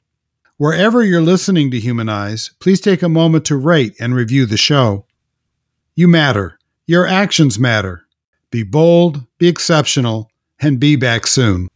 Wherever 0.58 1.04
you're 1.04 1.20
listening 1.20 1.72
to 1.72 1.80
Humanize, 1.80 2.52
please 2.60 2.80
take 2.80 3.02
a 3.02 3.10
moment 3.10 3.44
to 3.46 3.58
rate 3.58 3.96
and 4.00 4.14
review 4.14 4.46
the 4.46 4.56
show. 4.56 5.08
You 5.96 6.08
matter. 6.08 6.60
Your 6.86 7.08
actions 7.08 7.58
matter. 7.58 8.06
Be 8.52 8.62
bold, 8.62 9.26
be 9.40 9.48
exceptional, 9.48 10.30
and 10.60 10.80
be 10.80 10.96
back 10.96 11.26
soon. 11.26 11.70